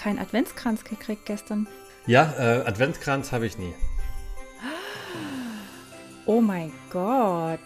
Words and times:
Ich 0.00 0.06
habe 0.06 0.16
keinen 0.16 0.24
Adventskranz 0.26 0.82
gekriegt 0.84 1.26
gestern. 1.26 1.66
Ja, 2.06 2.32
äh, 2.38 2.64
Adventskranz 2.66 3.32
habe 3.32 3.44
ich 3.44 3.58
nie. 3.58 3.74
Oh 6.24 6.40
mein 6.40 6.72
Gott. 6.90 7.58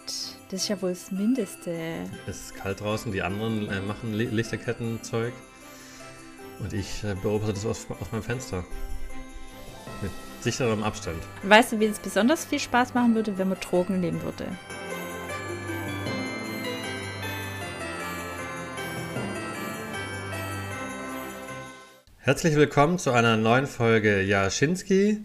Das 0.50 0.62
ist 0.62 0.68
ja 0.68 0.82
wohl 0.82 0.90
das 0.90 1.12
Mindeste. 1.12 2.06
Es 2.26 2.46
ist 2.46 2.56
kalt 2.56 2.80
draußen, 2.80 3.12
die 3.12 3.22
anderen 3.22 3.70
äh, 3.70 3.80
machen 3.82 4.12
Li- 4.14 4.26
Lichterkettenzeug. 4.26 5.32
Und 6.58 6.72
ich 6.72 7.04
äh, 7.04 7.14
beobachte 7.14 7.52
das 7.52 7.64
aus, 7.66 7.86
aus 8.00 8.10
meinem 8.10 8.24
Fenster. 8.24 8.64
Mit 10.02 10.10
sicherem 10.40 10.82
Abstand. 10.82 11.22
Weißt 11.44 11.70
du, 11.70 11.78
wie 11.78 11.84
es 11.84 12.00
besonders 12.00 12.44
viel 12.46 12.58
Spaß 12.58 12.94
machen 12.94 13.14
würde, 13.14 13.38
wenn 13.38 13.48
man 13.48 13.60
Drogen 13.60 14.00
nehmen 14.00 14.20
würde? 14.24 14.46
Herzlich 22.24 22.54
willkommen 22.54 22.98
zu 22.98 23.10
einer 23.10 23.36
neuen 23.36 23.66
Folge 23.66 24.22
Jaschinski. 24.22 25.22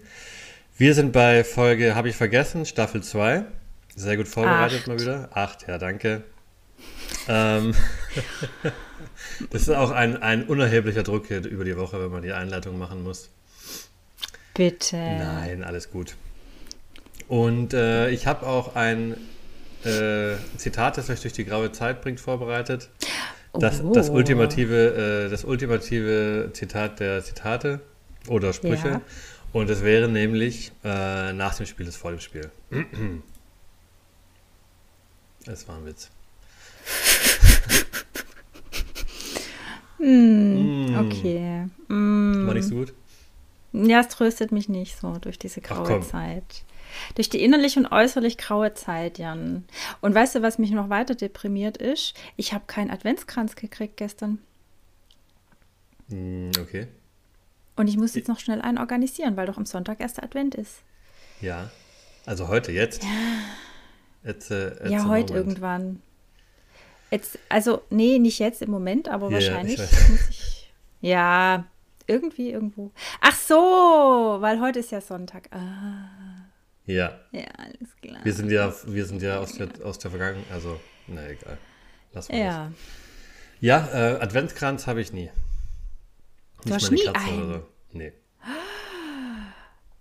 Wir 0.77 0.93
sind 0.93 1.13
bei 1.13 1.45
Folge 1.45 1.95
Habe 1.95 2.09
ich 2.09 2.17
vergessen, 2.17 2.65
Staffel 2.65 3.01
2. 3.01 3.45
Sehr 3.95 4.17
gut 4.17 4.27
vorbereitet 4.27 4.79
Acht. 4.79 4.87
mal 4.89 4.99
wieder. 4.99 5.29
Acht, 5.31 5.65
ja, 5.65 5.77
danke. 5.77 6.25
Ähm, 7.29 7.73
das 9.49 9.61
ist 9.61 9.69
auch 9.69 9.91
ein, 9.91 10.21
ein 10.21 10.43
unerheblicher 10.43 11.03
Druck 11.03 11.27
hier 11.27 11.41
über 11.45 11.63
die 11.63 11.77
Woche, 11.77 12.03
wenn 12.03 12.11
man 12.11 12.21
die 12.21 12.33
Einleitung 12.33 12.77
machen 12.77 13.01
muss. 13.01 13.29
Bitte. 14.53 14.97
Nein, 14.97 15.63
alles 15.63 15.91
gut. 15.91 16.17
Und 17.29 17.73
äh, 17.73 18.09
ich 18.09 18.27
habe 18.27 18.45
auch 18.45 18.75
ein 18.75 19.15
äh, 19.85 20.33
Zitat, 20.57 20.97
das 20.97 21.09
euch 21.09 21.21
durch 21.21 21.31
die 21.31 21.45
graue 21.45 21.71
Zeit 21.71 22.01
bringt, 22.01 22.19
vorbereitet. 22.19 22.89
Das, 23.53 23.81
das, 23.93 24.09
Oh. 24.09 24.13
ultimative, 24.13 25.25
äh, 25.25 25.29
das 25.29 25.43
ultimative 25.43 26.51
Zitat 26.53 26.99
der 26.99 27.23
Zitate 27.23 27.81
oder 28.27 28.53
Sprüche. 28.53 28.87
Ja. 28.87 29.01
Und 29.53 29.69
es 29.69 29.83
wäre 29.83 30.07
nämlich, 30.07 30.71
äh, 30.83 31.33
nach 31.33 31.55
dem 31.55 31.65
Spiel 31.65 31.87
ist 31.87 31.95
vor 31.95 32.11
dem 32.11 32.19
Spiel. 32.19 32.51
Es 35.47 35.67
war 35.67 35.77
ein 35.77 35.85
Witz. 35.85 36.09
Hm, 39.97 40.95
okay. 40.97 41.65
Mm. 41.87 42.47
War 42.47 42.53
nicht 42.53 42.67
so 42.67 42.75
gut? 42.75 42.93
Ja, 43.73 43.99
es 43.99 44.07
tröstet 44.07 44.51
mich 44.51 44.69
nicht 44.69 44.97
so 44.97 45.17
durch 45.19 45.37
diese 45.37 45.61
graue. 45.61 46.01
Zeit. 46.01 46.63
Durch 47.15 47.29
die 47.29 47.43
innerlich 47.43 47.77
und 47.77 47.87
äußerlich 47.91 48.37
graue 48.37 48.73
Zeit, 48.73 49.17
Jan. 49.17 49.65
Und 50.01 50.15
weißt 50.15 50.35
du, 50.35 50.41
was 50.41 50.57
mich 50.57 50.71
noch 50.71 50.89
weiter 50.89 51.15
deprimiert 51.15 51.77
ist? 51.77 52.13
Ich 52.35 52.53
habe 52.53 52.65
keinen 52.67 52.91
Adventskranz 52.91 53.55
gekriegt 53.55 53.97
gestern. 53.97 54.39
Hm, 56.09 56.51
okay. 56.59 56.87
Und 57.75 57.87
ich 57.87 57.97
muss 57.97 58.15
jetzt 58.15 58.27
noch 58.27 58.39
schnell 58.39 58.61
einen 58.61 58.77
organisieren, 58.77 59.37
weil 59.37 59.47
doch 59.47 59.57
am 59.57 59.65
Sonntag 59.65 60.01
erster 60.01 60.23
Advent 60.23 60.55
ist. 60.55 60.81
Ja. 61.41 61.71
Also 62.25 62.47
heute, 62.47 62.71
jetzt. 62.71 63.03
Jetzt, 64.23 64.51
äh, 64.51 64.69
jetzt 64.69 64.91
ja, 64.91 65.07
heute 65.07 65.33
Moment. 65.33 65.47
irgendwann. 65.47 66.01
Jetzt, 67.09 67.39
also, 67.47 67.81
nee, 67.89 68.19
nicht 68.19 68.39
jetzt 68.39 68.61
im 68.61 68.69
Moment, 68.69 69.07
aber 69.07 69.31
Ja, 69.31 69.39
ja, 69.39 69.47
wahrscheinlich 69.47 69.79
muss 69.79 70.29
ich. 70.29 70.71
Ja, 71.01 71.65
irgendwie, 72.07 72.51
irgendwo. 72.51 72.91
Ach 73.21 73.35
so, 73.35 73.55
weil 73.55 74.59
heute 74.59 74.79
ist 74.79 74.91
ja 74.91 74.99
Sonntag. 74.99 75.47
Ah, 75.51 76.09
Ja. 76.89 77.19
ja, 77.31 77.45
alles 77.57 77.95
klar. 78.01 78.19
Wir 78.23 78.33
sind 78.33 78.49
ja, 78.51 78.73
wir 78.87 79.05
sind 79.05 79.21
ja 79.21 79.39
aus 79.39 79.53
der, 79.53 79.69
aus 79.83 79.99
der 79.99 80.09
Vergangenheit, 80.09 80.51
also, 80.51 80.79
na 81.05 81.29
egal. 81.29 81.59
Lass 82.13 82.29
mal 82.29 82.35
das. 82.35 82.45
ja. 82.45 82.71
Ja, 83.61 83.89
äh, 83.93 84.19
Adventskranz 84.19 84.87
habe 84.87 84.99
ich 84.99 85.13
nie. 85.13 85.29
Du 86.65 86.73
hast 86.73 86.89
nie 86.89 87.07
einen? 87.09 87.43
oder 87.43 87.59
so. 87.59 87.67
Nee. 87.91 88.13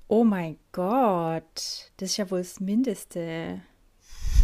Oh 0.06 0.24
mein 0.24 0.56
Gott, 0.72 1.90
das 1.98 2.10
ist 2.10 2.16
ja 2.16 2.30
wohl 2.30 2.38
das 2.38 2.58
Mindeste. 2.58 3.60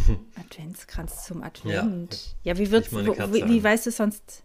Adventskranz 0.35 1.25
zum 1.25 1.41
Advent. 1.41 2.35
Ja, 2.43 2.59
wie, 2.59 2.69
wird, 2.69 2.91
Nicht 2.91 3.33
wie, 3.33 3.49
wie 3.49 3.63
weißt 3.63 3.87
du 3.87 3.91
sonst, 3.91 4.43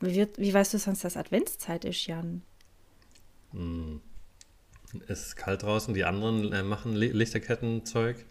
wie, 0.00 0.14
wird, 0.14 0.38
wie 0.38 0.52
weißt 0.52 0.74
du 0.74 0.78
sonst, 0.78 1.02
dass 1.02 1.16
Adventszeit 1.16 1.86
ist, 1.86 2.06
Jan? 2.06 2.42
Es 5.08 5.26
ist 5.26 5.36
kalt 5.36 5.62
draußen, 5.62 5.94
die 5.94 6.04
anderen 6.04 6.52
äh, 6.52 6.62
machen 6.62 6.94
Li 6.94 7.08
Lichterkettenzeug. 7.08 8.24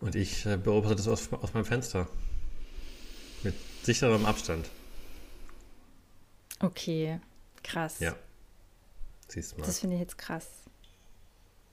Und 0.00 0.14
ich 0.14 0.44
äh, 0.46 0.56
beobachte 0.56 0.96
das 0.96 1.08
aus, 1.08 1.32
aus 1.32 1.54
meinem 1.54 1.64
Fenster. 1.64 2.08
Mit 3.42 3.54
sicherem 3.82 4.26
Abstand. 4.26 4.68
Okay, 6.60 7.20
krass. 7.62 8.00
Ja. 8.00 8.16
Siehst 9.28 9.52
du 9.52 9.60
mal. 9.60 9.66
Das 9.66 9.80
finde 9.80 9.96
ich 9.96 10.00
jetzt 10.00 10.18
krass. 10.18 10.46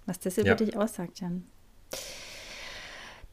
Was 0.05 0.19
das 0.19 0.37
über 0.37 0.47
Ja. 0.49 0.55
dich 0.55 0.75
aussagt, 0.75 1.19
Jan. 1.19 1.45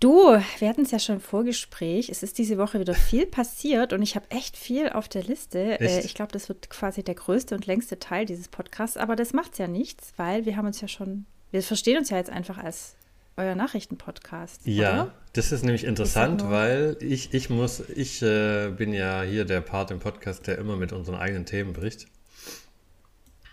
Du, 0.01 0.41
wir 0.59 0.69
hatten 0.69 0.83
es 0.83 0.93
ja 0.93 0.99
schon 0.99 1.17
im 1.17 1.21
Vorgespräch. 1.21 2.09
Es 2.09 2.23
ist 2.23 2.39
diese 2.39 2.57
Woche 2.57 2.81
wieder 2.81 2.95
viel 2.95 3.27
passiert 3.27 3.93
und 3.93 4.01
ich 4.01 4.17
habe 4.17 4.25
echt 4.31 4.57
viel 4.57 4.89
auf 4.89 5.09
der 5.11 5.23
Liste. 5.25 5.59
Äh, 5.79 5.85
Echt? 5.99 6.07
ich 6.07 6.15
glaube, 6.15 6.33
das 6.33 6.49
wird 6.49 6.71
quasi 6.71 7.03
der 7.03 7.15
größte 7.15 7.55
und 7.55 7.67
längste 7.67 7.99
Teil 7.99 8.25
dieses 8.25 8.49
Podcasts, 8.49 8.97
aber 8.97 9.15
das 9.15 9.35
macht 9.35 9.59
ja 9.59 9.69
nichts, 9.69 10.15
weil 10.17 10.47
wir 10.47 10.57
haben 10.57 10.67
uns 10.67 10.81
ja 10.81 10.89
schon, 10.89 11.27
wir 11.51 11.63
verstehen 11.63 11.99
uns 11.99 12.09
ja 12.09 12.17
jetzt 12.17 12.31
einfach 12.31 12.57
als 12.57 12.95
euer 13.37 13.55
Nachrichtenpodcast. 13.55 14.63
Ja, 14.67 15.03
Oder? 15.03 15.15
das 15.35 15.53
ist 15.53 15.65
nämlich 15.65 15.85
interessant, 15.85 16.41
nur- 16.43 16.51
weil 16.51 16.97
ich, 17.01 17.35
ich 17.35 17.51
muss, 17.51 17.81
ich 17.91 18.23
äh, 18.23 18.71
bin 18.71 18.95
ja 18.95 19.21
hier 19.23 19.45
der 19.45 19.61
Part 19.61 19.91
im 19.91 19.99
Podcast, 19.99 20.47
der 20.47 20.57
immer 20.57 20.77
mit 20.77 20.93
unseren 20.95 21.17
eigenen 21.17 21.45
Themen 21.45 21.75
bricht. 21.75 22.07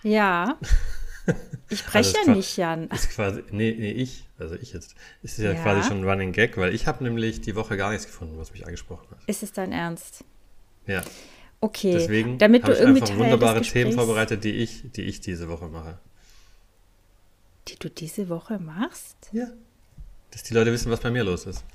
Ja. 0.02 0.57
Ich 1.69 1.81
Also 1.85 1.91
breche 1.91 2.17
es 2.21 2.25
ja 2.27 2.33
nicht, 2.33 2.57
Jan. 2.57 2.88
Ist 2.89 3.09
quasi, 3.09 3.43
nee, 3.51 3.75
nee, 3.77 3.91
ich, 3.91 4.25
also 4.39 4.55
ich 4.55 4.71
jetzt. 4.73 4.95
Ist 5.21 5.38
ja, 5.38 5.51
Ja. 5.51 5.61
quasi 5.61 5.88
schon 5.88 5.99
ein 5.99 6.07
Running 6.09 6.31
Gag, 6.31 6.55
weil 6.57 6.73
ich 6.73 6.88
habe 6.88 7.03
nämlich 7.03 7.41
die 7.41 7.55
Woche 7.55 7.75
gar 7.75 7.91
nichts 7.91 8.05
gefunden, 8.05 8.38
was 8.38 8.53
mich 8.53 8.65
angesprochen 8.65 9.05
hat. 9.11 9.19
Ist 9.27 9.43
es 9.43 9.51
dein 9.51 9.71
Ernst? 9.73 10.23
Ja, 10.85 11.03
Okay. 11.59 11.91
deswegen 11.91 12.38
damit 12.38 12.61
du 12.63 12.67
habe 12.67 12.73
ich 12.75 12.79
irgendwie 12.79 13.01
einfach 13.01 13.17
wunderbare 13.17 13.61
Themen 13.61 13.91
vorbereitet, 13.91 14.43
die 14.45 14.51
ich, 14.53 14.83
die 14.93 15.01
ich 15.01 15.19
diese 15.19 15.49
Woche 15.49 15.67
mache. 15.67 15.97
Die 17.67 17.75
du 17.77 17.89
diese 17.89 18.29
Woche 18.29 18.59
machst? 18.59 19.17
Ja. 19.33 19.47
Dass 20.31 20.44
die 20.44 20.53
Leute 20.53 20.71
wissen, 20.71 20.89
was 20.91 21.01
bei 21.01 21.11
mir 21.11 21.23
los 21.25 21.45
ist. 21.47 21.65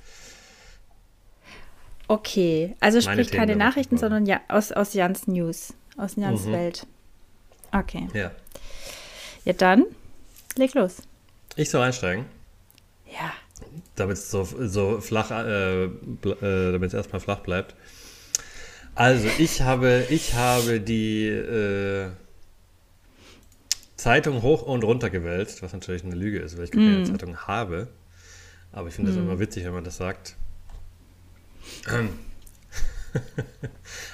Okay, 2.08 2.76
also 2.80 2.98
Meine 2.98 3.12
sprich 3.24 3.30
Themen 3.30 3.40
keine 3.40 3.56
Nachrichten, 3.56 3.98
sondern 3.98 4.26
ja, 4.26 4.40
aus, 4.48 4.72
aus 4.72 4.94
Jans 4.94 5.26
News, 5.26 5.74
aus 5.96 6.16
Jans 6.16 6.46
Mhm. 6.46 6.52
Welt. 6.52 6.86
Okay. 7.72 8.08
Ja. 8.14 8.30
Ja, 9.44 9.52
dann 9.52 9.84
leg 10.56 10.74
los. 10.74 11.02
Ich 11.56 11.70
soll 11.70 11.82
einsteigen, 11.82 12.24
Ja. 13.10 13.32
damit 13.96 14.16
es 14.16 14.30
so, 14.30 14.44
so 14.44 15.00
flach, 15.00 15.30
äh, 15.30 15.84
äh, 15.84 16.72
damit 16.72 16.88
es 16.88 16.94
erstmal 16.94 17.20
flach 17.20 17.40
bleibt. 17.40 17.74
Also, 18.94 19.28
ich 19.38 19.62
habe, 19.62 20.06
ich 20.10 20.34
habe 20.34 20.80
die 20.80 21.26
äh, 21.28 22.10
Zeitung 23.96 24.42
hoch 24.42 24.62
und 24.62 24.84
runter 24.84 25.10
gewälzt, 25.10 25.62
was 25.62 25.72
natürlich 25.72 26.04
eine 26.04 26.14
Lüge 26.14 26.38
ist, 26.40 26.56
weil 26.56 26.64
ich 26.64 26.70
keine 26.72 27.02
Zeitung 27.04 27.36
habe. 27.38 27.88
Aber 28.72 28.88
ich 28.88 28.94
finde 28.94 29.10
das 29.12 29.18
immer 29.20 29.38
witzig, 29.38 29.64
wenn 29.64 29.72
man 29.74 29.84
das 29.84 29.96
sagt. 29.96 30.36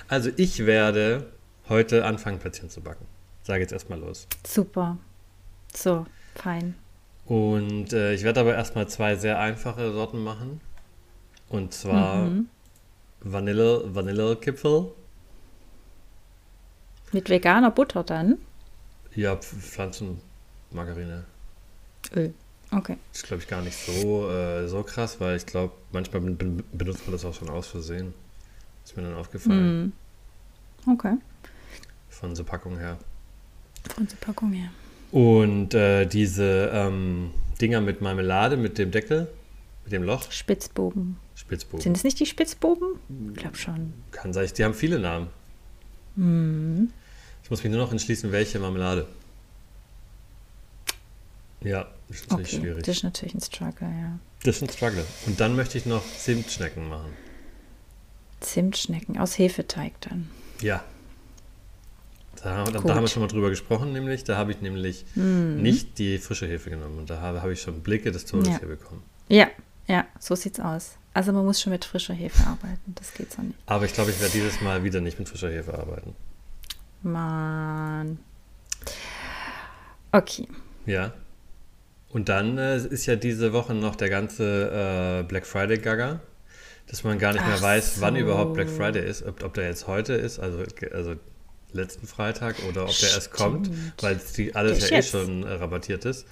Also, 0.09 0.31
ich 0.37 0.67
werde 0.67 1.31
heute 1.69 2.05
anfangen, 2.05 2.38
Plätzchen 2.41 2.69
zu 2.71 2.81
backen. 2.81 3.06
Sage 3.44 3.61
jetzt 3.61 3.73
erstmal 3.73 4.00
los. 4.00 4.26
Super. 4.47 4.99
So, 5.79 6.07
fein. 6.35 6.75
Und 7.27 7.93
äh, 7.93 8.13
ich 8.15 8.25
werde 8.25 8.41
aber 8.41 8.55
erstmal 8.55 8.89
zwei 8.89 9.15
sehr 9.15 9.39
einfache 9.39 9.93
Sorten 9.93 10.25
machen. 10.25 10.61
Und 11.49 11.73
zwar 11.73 12.27
Mhm. 12.27 12.49
Vanille, 13.21 13.83
Vanillekipfel. 13.95 14.91
Mit 17.13 17.29
veganer 17.31 17.71
Butter 17.71 18.03
dann? 18.03 18.39
Ja, 19.15 19.35
Pf- 19.35 19.61
Pflanzenmargarine. 19.61 21.25
Öl. 22.15 22.35
Okay. 22.71 22.97
Ist, 23.13 23.25
glaube 23.27 23.43
ich, 23.43 23.49
gar 23.49 23.63
nicht 23.63 23.77
so, 23.77 24.29
äh, 24.31 24.67
so 24.69 24.83
krass, 24.83 25.21
weil 25.21 25.37
ich 25.37 25.47
glaube, 25.47 25.73
manchmal 25.93 26.21
ben- 26.23 26.37
ben- 26.37 26.65
benutzt 26.73 27.07
man 27.07 27.13
das 27.13 27.25
auch 27.25 27.35
schon 27.35 27.49
aus 27.51 27.69
Versehen. 27.69 28.13
Ist 28.85 28.97
mir 28.97 29.05
dann 29.05 29.15
aufgefallen. 29.15 29.93
Mhm. 30.85 30.93
Okay. 30.93 31.15
Von 32.11 32.35
der 32.35 32.43
Packung 32.45 32.77
her. 32.79 32.99
Von 33.95 34.07
der 34.09 34.17
Packung 34.17 34.53
her. 34.53 34.71
Und 35.10 35.75
äh, 35.75 36.06
diese 36.06 36.70
ähm, 36.72 37.31
Dinger 37.60 37.81
mit 37.81 38.00
Marmelade, 38.00 38.56
mit 38.56 38.78
dem 38.78 38.90
Deckel, 38.90 39.28
mit 39.84 39.93
dem 39.93 40.02
Loch, 40.02 40.31
Spitzbuben. 40.31 41.16
Spitzbuben. 41.34 41.81
Sind 41.82 41.96
es 41.96 42.05
nicht 42.05 42.19
die 42.20 42.26
Spitzbuben? 42.26 42.96
Ich 43.32 43.40
glaube 43.40 43.56
schon. 43.56 43.94
Kann 44.10 44.32
sein, 44.32 44.49
die 44.56 44.64
haben 44.64 44.75
viele 44.75 44.99
Namen. 44.99 45.28
Mhm. 46.16 46.90
Ich 47.43 47.50
muss 47.50 47.62
mich 47.62 47.72
nur 47.72 47.81
noch 47.81 47.93
entschließen, 47.93 48.31
welche 48.32 48.58
Marmelade. 48.58 49.06
Ja, 51.62 51.88
das 52.08 52.19
ist 52.19 52.31
natürlich 52.31 52.52
Okay, 52.55 52.60
schwierig. 52.62 52.84
das 52.84 52.96
ist 52.99 53.02
natürlich 53.02 53.34
ein 53.34 53.40
Struggle, 53.40 53.88
ja. 53.88 54.19
Das 54.44 54.56
ist 54.56 54.62
ein 54.62 54.69
Struggle. 54.69 55.05
Und 55.26 55.40
dann 55.40 55.56
möchte 55.56 55.78
ich 55.78 55.87
noch 55.87 56.02
Zimtschnecken 56.19 56.88
machen. 56.88 57.12
Zimtschnecken 58.40 59.19
aus 59.19 59.38
Hefeteig 59.38 60.00
dann. 60.02 60.31
Ja. 60.60 60.84
Da, 62.43 62.64
da, 62.64 62.81
da 62.81 62.94
haben 62.94 63.02
wir 63.02 63.08
schon 63.08 63.23
mal 63.23 63.29
drüber 63.29 63.50
gesprochen, 63.50 63.93
nämlich. 63.93 64.25
Da 64.25 64.37
habe 64.37 64.52
ich 64.52 64.61
nämlich 64.61 65.05
mhm. 65.14 65.61
nicht 65.62 65.99
die 65.99 66.19
frische 66.19 66.46
Hefe 66.46 66.70
genommen. 66.70 66.99
Und 66.99 67.11
da 67.11 67.20
habe, 67.20 67.43
habe 67.43 67.52
ich 67.52 67.61
schon 67.61 67.81
Blicke 67.81 68.12
des 68.12 68.25
Todes 68.25 68.49
ja. 68.49 68.58
hier 68.58 68.69
bekommen. 68.69 69.02
Ja, 69.29 69.49
ja, 69.87 70.06
so 70.19 70.35
sieht's 70.35 70.61
aus. 70.61 70.96
Also 71.14 71.32
man 71.32 71.44
muss 71.44 71.61
schon 71.61 71.73
mit 71.73 71.85
frischer 71.85 72.14
Hefe 72.14 72.46
arbeiten. 72.46 72.94
Das 72.94 73.12
geht 73.14 73.32
so 73.32 73.43
nicht. 73.43 73.58
Aber 73.67 73.85
ich 73.85 73.93
glaube, 73.93 74.11
ich 74.11 74.20
werde 74.20 74.32
dieses 74.32 74.61
Mal 74.61 74.85
wieder 74.85 75.00
nicht 75.00 75.19
mit 75.19 75.29
frischer 75.29 75.50
Hefe 75.50 75.76
arbeiten. 75.76 76.14
Mann. 77.02 78.19
Okay. 80.12 80.46
Ja. 80.87 81.12
Und 82.11 82.29
dann 82.29 82.56
äh, 82.58 82.76
ist 82.76 83.06
ja 83.06 83.17
diese 83.17 83.52
Woche 83.52 83.75
noch 83.75 83.96
der 83.96 84.08
ganze 84.08 85.20
äh, 85.20 85.23
Black 85.25 85.46
Friday 85.46 85.79
Gaga, 85.79 86.20
dass 86.87 87.05
man 87.05 87.19
gar 87.19 87.32
nicht 87.32 87.44
mehr 87.44 87.56
Ach 87.58 87.62
weiß, 87.62 87.96
so. 87.96 88.00
wann 88.00 88.17
überhaupt 88.17 88.55
Black 88.55 88.70
Friday 88.70 89.06
ist, 89.06 89.25
ob, 89.25 89.43
ob 89.43 89.55
der 89.55 89.64
jetzt 89.64 89.87
heute 89.87 90.14
ist, 90.14 90.38
also, 90.38 90.62
also 90.93 91.17
letzten 91.73 92.06
Freitag 92.06 92.56
oder 92.69 92.85
ob 92.85 92.93
Stimmt. 92.93 93.11
der 93.11 93.17
erst 93.17 93.32
kommt, 93.32 93.70
weil 94.00 94.20
die, 94.37 94.55
alles 94.55 94.88
ja 94.88 94.99
eh 94.99 95.03
schon 95.03 95.43
äh, 95.43 95.53
rabattiert 95.55 96.05
ist. 96.05 96.26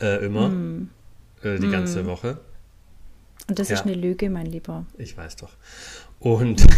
Äh, 0.00 0.24
immer. 0.24 0.48
Mm. 0.48 0.90
Äh, 1.42 1.58
die 1.58 1.66
mm. 1.66 1.72
ganze 1.72 2.06
Woche. 2.06 2.38
Und 3.48 3.58
das 3.58 3.68
ja. 3.68 3.76
ist 3.76 3.82
eine 3.82 3.94
Lüge, 3.94 4.30
mein 4.30 4.46
Lieber. 4.46 4.86
Ich 4.96 5.16
weiß 5.16 5.36
doch. 5.36 5.52
Und. 6.18 6.66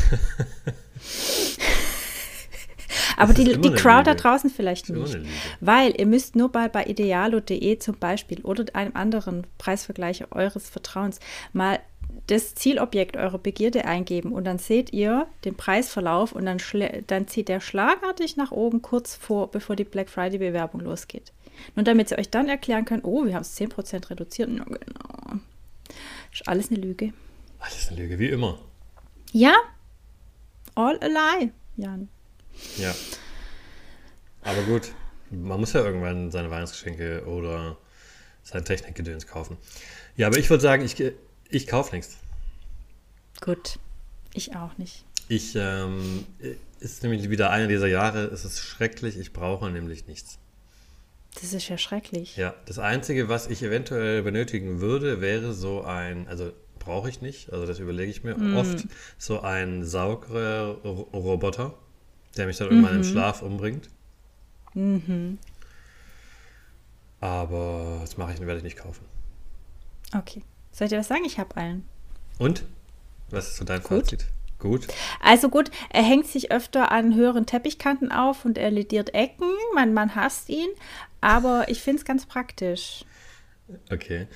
Aber 3.16 3.32
die, 3.32 3.58
die 3.58 3.72
Crowd 3.72 4.04
da 4.04 4.14
draußen 4.14 4.50
vielleicht 4.50 4.90
nicht. 4.90 5.18
Weil 5.60 5.98
ihr 5.98 6.04
müsst 6.06 6.36
nur 6.36 6.52
bei, 6.52 6.68
bei 6.68 6.84
idealo.de 6.84 7.78
zum 7.78 7.96
Beispiel 7.98 8.42
oder 8.42 8.66
einem 8.74 8.94
anderen 8.94 9.46
Preisvergleicher 9.56 10.26
eures 10.32 10.68
Vertrauens 10.68 11.18
mal 11.54 11.78
das 12.26 12.54
Zielobjekt 12.54 13.16
eurer 13.16 13.38
Begierde 13.38 13.84
eingeben 13.84 14.32
und 14.32 14.44
dann 14.44 14.58
seht 14.58 14.92
ihr 14.92 15.28
den 15.44 15.54
Preisverlauf 15.54 16.32
und 16.32 16.46
dann, 16.46 16.58
dann 17.06 17.28
zieht 17.28 17.48
der 17.48 17.60
schlagartig 17.60 18.36
nach 18.36 18.50
oben 18.50 18.82
kurz 18.82 19.14
vor, 19.14 19.50
bevor 19.50 19.76
die 19.76 19.84
Black 19.84 20.10
Friday 20.10 20.38
Bewerbung 20.38 20.80
losgeht. 20.80 21.32
Nur 21.74 21.84
damit 21.84 22.08
sie 22.08 22.18
euch 22.18 22.28
dann 22.28 22.48
erklären 22.48 22.84
können, 22.84 23.02
oh, 23.04 23.24
wir 23.24 23.34
haben 23.34 23.42
es 23.42 23.58
10% 23.58 24.10
reduziert. 24.10 24.50
Ja, 24.50 24.64
genau. 24.64 25.40
Ist 26.32 26.46
alles 26.48 26.70
eine 26.70 26.80
Lüge. 26.80 27.12
Alles 27.60 27.88
eine 27.88 28.00
Lüge, 28.00 28.18
wie 28.18 28.28
immer. 28.28 28.58
Ja, 29.32 29.54
all 30.74 30.98
a 31.00 31.06
lie, 31.06 31.52
Jan. 31.76 32.08
Ja. 32.76 32.94
Aber 34.42 34.62
gut, 34.62 34.92
man 35.30 35.60
muss 35.60 35.72
ja 35.72 35.84
irgendwann 35.84 36.30
seine 36.30 36.50
Weihnachtsgeschenke 36.50 37.24
oder 37.26 37.76
sein 38.42 38.64
Technikgedöns 38.64 39.26
kaufen. 39.26 39.56
Ja, 40.16 40.28
aber 40.28 40.38
ich 40.38 40.48
würde 40.50 40.62
sagen, 40.62 40.84
ich, 40.84 40.96
ich 41.50 41.66
kaufe 41.66 41.94
nichts. 41.94 42.16
Gut, 43.40 43.78
ich 44.34 44.56
auch 44.56 44.76
nicht. 44.78 45.04
Ich, 45.28 45.54
ähm, 45.56 46.24
ist 46.80 47.02
nämlich 47.02 47.30
wieder 47.30 47.50
einer 47.50 47.66
dieser 47.66 47.88
Jahre, 47.88 48.24
es 48.24 48.44
ist 48.44 48.60
schrecklich, 48.60 49.18
ich 49.18 49.32
brauche 49.32 49.70
nämlich 49.70 50.06
nichts. 50.06 50.38
Das 51.40 51.52
ist 51.52 51.68
ja 51.68 51.76
schrecklich. 51.76 52.36
Ja, 52.36 52.54
das 52.64 52.78
Einzige, 52.78 53.28
was 53.28 53.48
ich 53.48 53.62
eventuell 53.62 54.22
benötigen 54.22 54.80
würde, 54.80 55.20
wäre 55.20 55.52
so 55.52 55.82
ein, 55.82 56.28
also 56.28 56.52
brauche 56.78 57.10
ich 57.10 57.20
nicht, 57.20 57.52
also 57.52 57.66
das 57.66 57.78
überlege 57.78 58.10
ich 58.10 58.24
mir 58.24 58.36
mm. 58.38 58.56
oft, 58.56 58.86
so 59.18 59.40
ein 59.40 59.84
Saugroboter, 59.84 61.74
der 62.36 62.46
mich 62.46 62.56
dann 62.56 62.68
irgendwann 62.68 62.92
mhm. 62.92 63.02
im 63.02 63.04
Schlaf 63.04 63.42
umbringt. 63.42 63.90
Mhm. 64.74 65.38
Aber 67.20 67.98
das 68.00 68.16
mache 68.16 68.32
ich, 68.32 68.40
werde 68.40 68.58
ich 68.58 68.64
nicht 68.64 68.76
kaufen. 68.76 69.04
Okay. 70.14 70.42
Soll 70.76 70.88
ich 70.88 70.90
dir 70.90 70.98
was 70.98 71.08
sagen? 71.08 71.24
Ich 71.24 71.38
habe 71.38 71.56
einen. 71.56 71.88
Und? 72.38 72.64
Was 73.30 73.48
ist 73.48 73.56
so 73.56 73.64
dein 73.64 73.82
Gut. 73.82 74.04
Fazit? 74.04 74.26
Gut. 74.58 74.86
Also 75.22 75.48
gut, 75.48 75.70
er 75.88 76.02
hängt 76.02 76.26
sich 76.26 76.52
öfter 76.52 76.92
an 76.92 77.14
höheren 77.14 77.46
Teppichkanten 77.46 78.12
auf 78.12 78.44
und 78.44 78.58
er 78.58 78.70
lediert 78.70 79.14
Ecken. 79.14 79.48
Man, 79.74 79.94
man 79.94 80.14
hasst 80.14 80.50
ihn, 80.50 80.68
aber 81.22 81.64
ich 81.68 81.80
finde 81.80 82.00
es 82.00 82.04
ganz 82.04 82.26
praktisch. 82.26 83.06
Okay. 83.90 84.26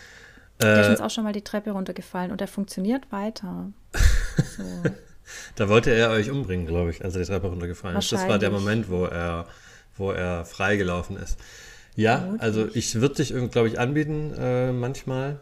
Der 0.62 0.76
äh, 0.76 0.80
ist 0.80 0.88
uns 0.88 1.00
auch 1.02 1.10
schon 1.10 1.24
mal 1.24 1.34
die 1.34 1.44
Treppe 1.44 1.72
runtergefallen 1.72 2.32
und 2.32 2.40
er 2.40 2.48
funktioniert 2.48 3.12
weiter. 3.12 3.70
So. 4.56 4.62
da 5.56 5.68
wollte 5.68 5.90
er 5.90 6.08
euch 6.08 6.30
umbringen, 6.30 6.66
glaube 6.66 6.88
ich, 6.88 7.04
als 7.04 7.16
er 7.16 7.20
die 7.20 7.28
Treppe 7.28 7.48
runtergefallen 7.48 7.98
ist. 7.98 8.12
Das 8.12 8.26
war 8.26 8.38
der 8.38 8.50
Moment, 8.50 8.88
wo 8.88 9.04
er, 9.04 9.46
wo 9.98 10.10
er 10.10 10.46
freigelaufen 10.46 11.18
ist. 11.18 11.38
Ja, 11.96 12.34
also 12.38 12.66
ich 12.72 12.94
würde 12.94 13.16
dich, 13.16 13.34
glaube 13.50 13.68
ich, 13.68 13.78
anbieten 13.78 14.32
äh, 14.38 14.72
manchmal. 14.72 15.40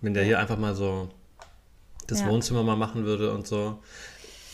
Wenn 0.00 0.14
der 0.14 0.24
hier 0.24 0.38
einfach 0.38 0.58
mal 0.58 0.74
so 0.74 1.10
das 2.06 2.20
ja. 2.20 2.28
Wohnzimmer 2.28 2.62
mal 2.62 2.76
machen 2.76 3.04
würde 3.04 3.32
und 3.32 3.46
so. 3.46 3.78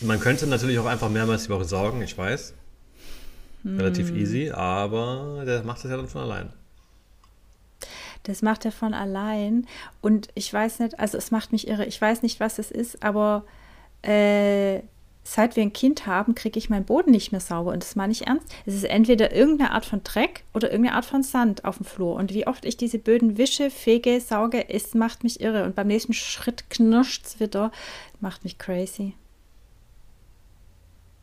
Man 0.00 0.20
könnte 0.20 0.46
natürlich 0.46 0.78
auch 0.78 0.86
einfach 0.86 1.08
mehrmals 1.08 1.44
die 1.44 1.50
Woche 1.50 1.64
sorgen, 1.64 2.02
ich 2.02 2.16
weiß. 2.16 2.54
Relativ 3.64 4.08
hm. 4.08 4.16
easy, 4.16 4.50
aber 4.50 5.44
der 5.46 5.62
macht 5.62 5.82
das 5.84 5.90
ja 5.90 5.96
dann 5.96 6.08
von 6.08 6.22
allein. 6.22 6.52
Das 8.24 8.42
macht 8.42 8.64
er 8.64 8.72
von 8.72 8.92
allein. 8.92 9.66
Und 10.02 10.28
ich 10.34 10.52
weiß 10.52 10.80
nicht, 10.80 10.98
also 10.98 11.16
es 11.16 11.30
macht 11.30 11.52
mich 11.52 11.68
irre. 11.68 11.86
Ich 11.86 12.00
weiß 12.00 12.22
nicht, 12.22 12.40
was 12.40 12.58
es 12.58 12.70
ist, 12.70 13.02
aber 13.02 13.44
äh, 14.02 14.80
seit 15.24 15.56
wir 15.56 15.62
ein 15.62 15.72
Kind 15.72 16.06
haben, 16.06 16.34
kriege 16.34 16.58
ich 16.58 16.68
meinen 16.68 16.84
Boden 16.84 17.10
nicht 17.10 17.32
mehr 17.32 17.40
sauber. 17.40 17.72
Und 17.72 17.82
das 17.82 17.96
meine 17.96 18.12
ich 18.12 18.26
ernst. 18.26 18.46
Es 18.66 18.74
ist 18.74 18.84
entweder 18.84 19.32
irgendeine 19.34 19.72
Art 19.72 19.86
von 19.86 20.04
Dreck 20.04 20.44
oder 20.52 20.70
irgendeine 20.70 20.96
Art 20.96 21.06
von 21.06 21.22
Sand 21.22 21.64
auf 21.64 21.78
dem 21.78 21.86
Flur. 21.86 22.14
Und 22.14 22.32
wie 22.34 22.46
oft 22.46 22.66
ich 22.66 22.76
diese 22.76 22.98
Böden 22.98 23.38
wische, 23.38 23.70
fege, 23.70 24.20
sauge, 24.20 24.68
es 24.68 24.94
macht 24.94 25.24
mich 25.24 25.40
irre. 25.40 25.64
Und 25.64 25.74
beim 25.74 25.86
nächsten 25.86 26.12
Schritt 26.12 26.68
knirscht 26.68 27.24
es 27.24 27.40
wieder. 27.40 27.72
Macht 28.20 28.44
mich 28.44 28.58
crazy. 28.58 29.14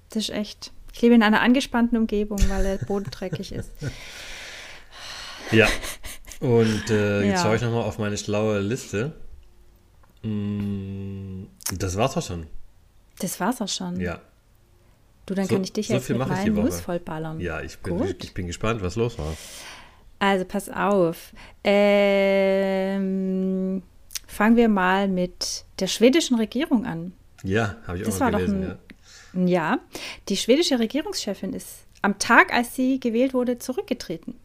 Das 0.09 0.23
ist 0.23 0.29
echt. 0.31 0.71
Ich 0.93 1.01
lebe 1.01 1.15
in 1.15 1.23
einer 1.23 1.41
angespannten 1.41 1.97
Umgebung, 1.97 2.39
weil 2.49 2.63
der 2.63 2.83
Boden 2.85 3.09
dreckig 3.11 3.51
ist. 3.51 3.71
Ja. 5.51 5.67
Und 6.39 6.89
äh, 6.89 7.21
jetzt 7.27 7.37
ja. 7.37 7.43
schaue 7.43 7.55
ich 7.55 7.61
nochmal 7.61 7.83
auf 7.83 7.99
meine 7.99 8.17
schlaue 8.17 8.59
Liste. 8.59 9.13
Mm, 10.23 11.43
das 11.77 11.95
war's 11.97 12.17
auch 12.17 12.25
schon. 12.25 12.47
Das 13.21 13.39
war's 13.39 13.61
auch 13.61 13.67
schon. 13.67 13.99
Ja. 13.99 14.19
Du, 15.25 15.35
dann 15.35 15.45
so, 15.45 15.53
kann 15.55 15.63
ich 15.63 15.71
dich 15.73 15.87
so 15.87 15.93
jetzt 15.93 16.07
viel 16.07 16.17
mit 16.17 16.27
meinen 16.27 16.55
News 16.55 16.81
vollballern. 16.81 17.39
Ja, 17.39 17.61
ich 17.61 17.77
bin, 17.79 18.03
ich, 18.03 18.23
ich 18.23 18.33
bin 18.33 18.47
gespannt, 18.47 18.81
was 18.81 18.95
los 18.95 19.19
war. 19.19 19.37
Also 20.19 20.43
pass 20.45 20.67
auf. 20.69 21.31
Ähm, 21.63 23.01
fangen 24.27 24.55
wir 24.55 24.69
mal 24.69 25.07
mit 25.07 25.65
der 25.79 25.87
schwedischen 25.87 26.37
Regierung 26.37 26.85
an. 26.85 27.13
Ja, 27.43 27.77
habe 27.87 27.97
ich 27.97 28.03
auch 28.03 28.07
das 28.07 28.19
mal 28.19 28.31
gelesen. 28.31 28.77
Ein, 29.33 29.47
ja. 29.47 29.73
ja, 29.73 29.79
die 30.29 30.37
schwedische 30.37 30.79
Regierungschefin 30.79 31.53
ist 31.53 31.85
am 32.01 32.17
Tag, 32.19 32.53
als 32.53 32.75
sie 32.75 32.99
gewählt 32.99 33.33
wurde, 33.33 33.59
zurückgetreten. 33.59 34.35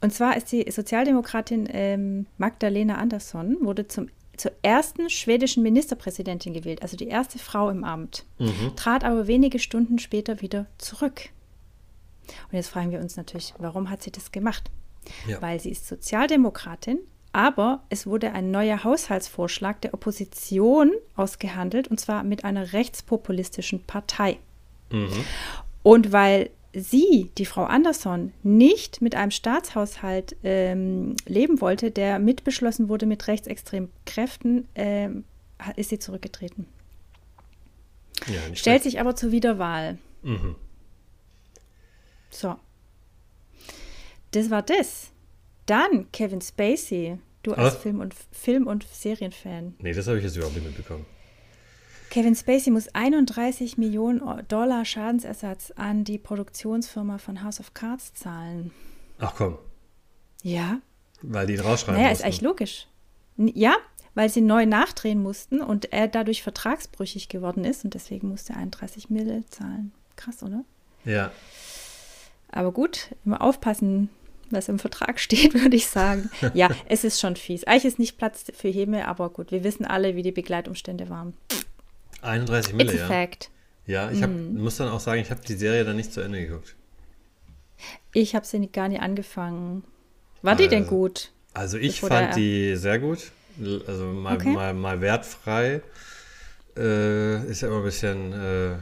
Und 0.00 0.12
zwar 0.12 0.36
ist 0.36 0.52
die 0.52 0.70
Sozialdemokratin 0.70 1.68
ähm, 1.72 2.26
Magdalena 2.36 2.96
Andersson, 2.96 3.56
wurde 3.60 3.88
zum 3.88 4.08
zur 4.36 4.52
ersten 4.62 5.10
schwedischen 5.10 5.62
Ministerpräsidentin 5.62 6.54
gewählt, 6.54 6.82
also 6.82 6.96
die 6.96 7.08
erste 7.08 7.38
Frau 7.38 7.70
im 7.70 7.84
Amt, 7.84 8.24
mhm. 8.38 8.74
trat 8.76 9.04
aber 9.04 9.26
wenige 9.26 9.58
Stunden 9.58 9.98
später 9.98 10.40
wieder 10.40 10.66
zurück. 10.78 11.30
Und 12.50 12.56
jetzt 12.56 12.68
fragen 12.68 12.90
wir 12.90 13.00
uns 13.00 13.16
natürlich, 13.16 13.54
warum 13.58 13.90
hat 13.90 14.02
sie 14.02 14.10
das 14.10 14.32
gemacht? 14.32 14.70
Ja. 15.26 15.40
Weil 15.42 15.60
sie 15.60 15.70
ist 15.70 15.86
Sozialdemokratin, 15.86 16.98
aber 17.32 17.82
es 17.90 18.06
wurde 18.06 18.32
ein 18.32 18.50
neuer 18.50 18.84
Haushaltsvorschlag 18.84 19.80
der 19.80 19.92
Opposition 19.92 20.92
ausgehandelt, 21.16 21.88
und 21.88 22.00
zwar 22.00 22.22
mit 22.22 22.44
einer 22.44 22.72
rechtspopulistischen 22.72 23.84
Partei. 23.84 24.38
Mhm. 24.90 25.24
Und 25.82 26.12
weil 26.12 26.50
sie, 26.74 27.30
die 27.38 27.46
Frau 27.46 27.64
Andersson, 27.64 28.32
nicht 28.42 29.00
mit 29.00 29.14
einem 29.14 29.30
Staatshaushalt 29.30 30.36
ähm, 30.42 31.16
leben 31.26 31.60
wollte, 31.60 31.90
der 31.90 32.18
mitbeschlossen 32.18 32.88
wurde 32.88 33.06
mit 33.06 33.26
rechtsextremen 33.28 33.90
Kräften, 34.06 34.66
ähm, 34.74 35.24
ist 35.76 35.90
sie 35.90 35.98
zurückgetreten. 35.98 36.66
Ja, 38.26 38.40
Stellt 38.54 38.58
schlecht. 38.58 38.82
sich 38.84 39.00
aber 39.00 39.16
zur 39.16 39.30
Wiederwahl. 39.32 39.98
Mhm. 40.22 40.56
So. 42.30 42.56
Das 44.32 44.50
war 44.50 44.62
das. 44.62 45.10
Dann 45.66 46.10
Kevin 46.12 46.40
Spacey, 46.40 47.18
du 47.42 47.52
als 47.54 47.76
Film- 47.76 48.00
und, 48.00 48.14
Film 48.32 48.66
und 48.66 48.84
Serienfan. 48.90 49.74
Nee, 49.78 49.92
das 49.92 50.06
habe 50.08 50.18
ich 50.18 50.24
jetzt 50.24 50.36
überhaupt 50.36 50.56
nicht 50.56 50.66
mitbekommen. 50.66 51.06
Kevin 52.14 52.36
Spacey 52.36 52.70
muss 52.70 52.86
31 52.94 53.76
Millionen 53.76 54.22
Dollar 54.46 54.84
Schadensersatz 54.84 55.72
an 55.74 56.04
die 56.04 56.18
Produktionsfirma 56.18 57.18
von 57.18 57.42
House 57.42 57.58
of 57.58 57.74
Cards 57.74 58.14
zahlen. 58.14 58.70
Ach 59.18 59.34
komm. 59.36 59.58
Ja. 60.44 60.78
Weil 61.22 61.48
die 61.48 61.54
ihn 61.54 61.60
rausschreiben 61.60 62.00
naja, 62.00 62.10
mussten. 62.10 62.22
ist 62.22 62.24
eigentlich 62.24 62.40
logisch. 62.42 62.86
Ja, 63.36 63.74
weil 64.14 64.28
sie 64.28 64.42
neu 64.42 64.64
nachdrehen 64.64 65.20
mussten 65.24 65.60
und 65.60 65.92
er 65.92 66.06
dadurch 66.06 66.44
vertragsbrüchig 66.44 67.28
geworden 67.28 67.64
ist 67.64 67.84
und 67.84 67.94
deswegen 67.94 68.28
musste 68.28 68.52
er 68.52 68.60
31 68.60 69.10
Mille 69.10 69.44
zahlen. 69.46 69.90
Krass, 70.14 70.44
oder? 70.44 70.62
Ja. 71.04 71.32
Aber 72.52 72.70
gut, 72.70 73.08
immer 73.24 73.42
aufpassen, 73.42 74.08
was 74.50 74.68
im 74.68 74.78
Vertrag 74.78 75.18
steht, 75.18 75.52
würde 75.54 75.74
ich 75.74 75.88
sagen. 75.88 76.30
Ja, 76.52 76.68
es 76.88 77.02
ist 77.02 77.18
schon 77.18 77.34
fies. 77.34 77.64
Eigentlich 77.64 77.86
ist 77.86 77.98
nicht 77.98 78.18
Platz 78.18 78.44
für 78.54 78.68
Häme, 78.68 79.08
aber 79.08 79.30
gut, 79.30 79.50
wir 79.50 79.64
wissen 79.64 79.84
alle, 79.84 80.14
wie 80.14 80.22
die 80.22 80.30
Begleitumstände 80.30 81.08
waren. 81.08 81.34
31 82.24 82.74
Mille, 82.74 82.92
It's 82.92 83.00
a 83.00 83.04
ja. 83.04 83.08
fact. 83.08 83.50
Ja, 83.86 84.10
ich 84.10 84.22
hab, 84.22 84.30
mm. 84.30 84.56
muss 84.56 84.76
dann 84.76 84.88
auch 84.88 85.00
sagen, 85.00 85.20
ich 85.20 85.30
habe 85.30 85.40
die 85.46 85.54
Serie 85.54 85.84
dann 85.84 85.96
nicht 85.96 86.12
zu 86.12 86.20
Ende 86.20 86.40
geguckt. 86.40 86.74
Ich 88.12 88.34
habe 88.34 88.46
sie 88.46 88.66
gar 88.68 88.88
nicht 88.88 89.02
angefangen. 89.02 89.84
War 90.42 90.52
also, 90.52 90.62
die 90.62 90.68
denn 90.68 90.84
also, 90.84 90.96
gut? 90.96 91.32
Also 91.52 91.78
ich 91.78 92.00
fand 92.00 92.36
die 92.36 92.76
sehr 92.76 92.98
gut. 92.98 93.32
Also 93.86 94.06
mal, 94.06 94.36
okay. 94.36 94.52
mal, 94.52 94.74
mal 94.74 95.00
wertfrei. 95.00 95.82
Äh, 96.76 97.46
ist 97.46 97.60
ja 97.60 97.68
immer 97.68 97.78
ein 97.78 97.84
bisschen, 97.84 98.32
äh, 98.32 98.76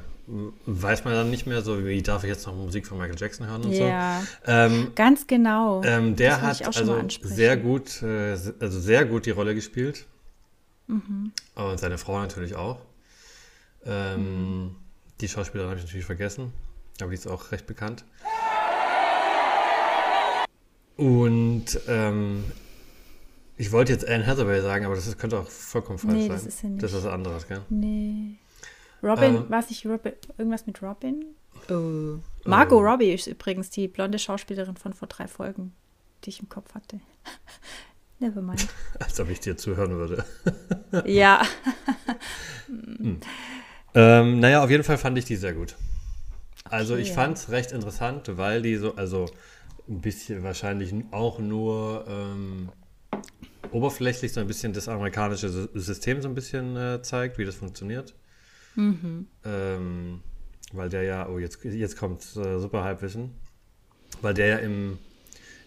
weiß 0.66 1.04
man 1.04 1.12
dann 1.12 1.30
nicht 1.30 1.46
mehr 1.46 1.60
so, 1.62 1.84
wie 1.84 2.00
darf 2.02 2.24
ich 2.24 2.30
jetzt 2.30 2.46
noch 2.46 2.54
Musik 2.54 2.86
von 2.86 2.96
Michael 2.96 3.18
Jackson 3.18 3.46
hören 3.46 3.62
und 3.64 3.72
ja, 3.72 4.22
so. 4.44 4.50
Ähm, 4.50 4.92
ganz 4.94 5.26
genau. 5.26 5.82
Ähm, 5.84 6.16
der 6.16 6.40
hat 6.40 6.64
also 6.64 7.02
sehr 7.22 7.56
gut, 7.58 8.02
äh, 8.02 8.32
also 8.32 8.80
sehr 8.80 9.04
gut 9.04 9.26
die 9.26 9.30
Rolle 9.30 9.54
gespielt. 9.54 10.06
Mhm. 10.86 11.32
Und 11.54 11.78
seine 11.78 11.98
Frau 11.98 12.18
natürlich 12.18 12.54
auch. 12.54 12.78
Ähm, 13.84 14.64
mhm. 14.64 14.76
Die 15.20 15.28
Schauspielerin 15.28 15.70
habe 15.70 15.78
ich 15.78 15.86
natürlich 15.86 16.06
vergessen, 16.06 16.52
aber 17.00 17.10
die 17.10 17.16
ist 17.16 17.26
auch 17.26 17.52
recht 17.52 17.66
bekannt. 17.66 18.04
Und 20.96 21.80
ähm, 21.88 22.44
ich 23.56 23.72
wollte 23.72 23.92
jetzt 23.92 24.06
Anne 24.06 24.26
Hathaway 24.26 24.60
sagen, 24.60 24.84
aber 24.84 24.94
das 24.94 25.16
könnte 25.18 25.38
auch 25.38 25.48
vollkommen 25.48 25.98
falsch 25.98 26.14
nee, 26.14 26.28
sein. 26.28 26.36
Das 26.36 26.46
ist 26.46 26.62
ja 26.62 26.68
nicht. 26.68 26.82
Das 26.82 26.92
ist 26.92 27.04
was 27.04 27.12
anderes, 27.12 27.46
gell? 27.48 27.62
Nee. 27.68 28.36
Robin, 29.02 29.36
ähm, 29.36 29.50
war 29.50 29.60
es 29.60 29.68
nicht 29.68 29.84
Robin, 29.86 30.12
irgendwas 30.38 30.66
mit 30.66 30.80
Robin? 30.82 31.24
Oh. 31.70 32.18
Margot 32.44 32.78
oh. 32.78 32.84
Robbie 32.84 33.12
ist 33.12 33.26
übrigens 33.26 33.70
die 33.70 33.88
blonde 33.88 34.18
Schauspielerin 34.18 34.76
von 34.76 34.92
vor 34.92 35.08
drei 35.08 35.26
Folgen, 35.28 35.74
die 36.24 36.30
ich 36.30 36.40
im 36.40 36.48
Kopf 36.48 36.74
hatte. 36.74 37.00
Nevermind. 38.18 38.68
Als 39.00 39.18
ob 39.20 39.28
ich 39.28 39.40
dir 39.40 39.56
zuhören 39.56 39.92
würde. 39.92 40.24
ja. 41.04 41.42
hm. 42.66 43.20
Ähm, 43.94 44.40
naja, 44.40 44.62
auf 44.62 44.70
jeden 44.70 44.84
Fall 44.84 44.98
fand 44.98 45.18
ich 45.18 45.24
die 45.24 45.36
sehr 45.36 45.52
gut. 45.52 45.76
Also 46.64 46.94
okay, 46.94 47.02
ich 47.02 47.12
fand 47.12 47.36
es 47.36 47.50
recht 47.50 47.72
interessant, 47.72 48.36
weil 48.36 48.62
die 48.62 48.76
so, 48.76 48.94
also 48.96 49.26
ein 49.88 50.00
bisschen 50.00 50.42
wahrscheinlich 50.42 50.94
auch 51.10 51.38
nur 51.38 52.04
ähm, 52.08 52.70
oberflächlich 53.72 54.32
so 54.32 54.40
ein 54.40 54.46
bisschen 54.46 54.72
das 54.72 54.88
amerikanische 54.88 55.48
System 55.74 56.22
so 56.22 56.28
ein 56.28 56.34
bisschen 56.34 56.76
äh, 56.76 57.02
zeigt, 57.02 57.38
wie 57.38 57.44
das 57.44 57.56
funktioniert. 57.56 58.14
Mhm. 58.74 59.26
Ähm, 59.44 60.20
weil 60.72 60.88
der 60.88 61.02
ja, 61.02 61.28
oh, 61.28 61.38
jetzt, 61.38 61.62
jetzt 61.64 61.98
kommt 61.98 62.22
äh, 62.36 62.58
super 62.58 62.84
Halbwissen, 62.84 63.34
weil 64.22 64.34
der 64.34 64.46
ja 64.46 64.56
im, 64.58 64.98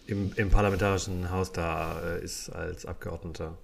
im, 0.06 0.32
im 0.34 0.50
parlamentarischen 0.50 1.30
Haus 1.30 1.52
da 1.52 2.00
äh, 2.00 2.24
ist 2.24 2.50
als 2.50 2.86
Abgeordneter. 2.86 3.56